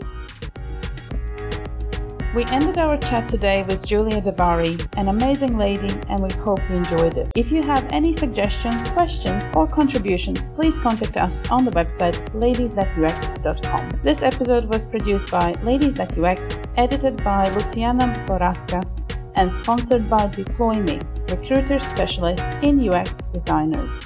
We 2.35 2.43
ended 2.47 2.77
our 2.77 2.97
chat 2.97 3.29
today 3.29 3.63
with 3.63 3.85
Julia 3.85 4.21
DeBari, 4.21 4.75
an 4.97 5.07
amazing 5.07 5.57
lady, 5.57 5.97
and 6.09 6.21
we 6.21 6.29
hope 6.33 6.59
you 6.69 6.75
enjoyed 6.75 7.17
it. 7.17 7.31
If 7.33 7.49
you 7.49 7.63
have 7.63 7.87
any 7.93 8.11
suggestions, 8.11 8.75
questions, 8.89 9.45
or 9.55 9.65
contributions, 9.67 10.45
please 10.47 10.77
contact 10.77 11.15
us 11.15 11.49
on 11.49 11.63
the 11.63 11.71
website 11.71 12.17
ladies.ux.com. 12.33 14.01
This 14.03 14.21
episode 14.21 14.65
was 14.65 14.85
produced 14.85 15.31
by 15.31 15.53
Ladies.ux, 15.63 16.59
edited 16.75 17.23
by 17.23 17.45
Luciana 17.51 18.07
Borrasca, 18.27 18.83
and 19.35 19.55
sponsored 19.55 20.09
by 20.09 20.27
Deeploy 20.27 20.73
Me, 20.73 20.99
recruiter 21.29 21.79
specialist 21.79 22.43
in 22.61 22.85
UX 22.85 23.19
designers. 23.31 24.03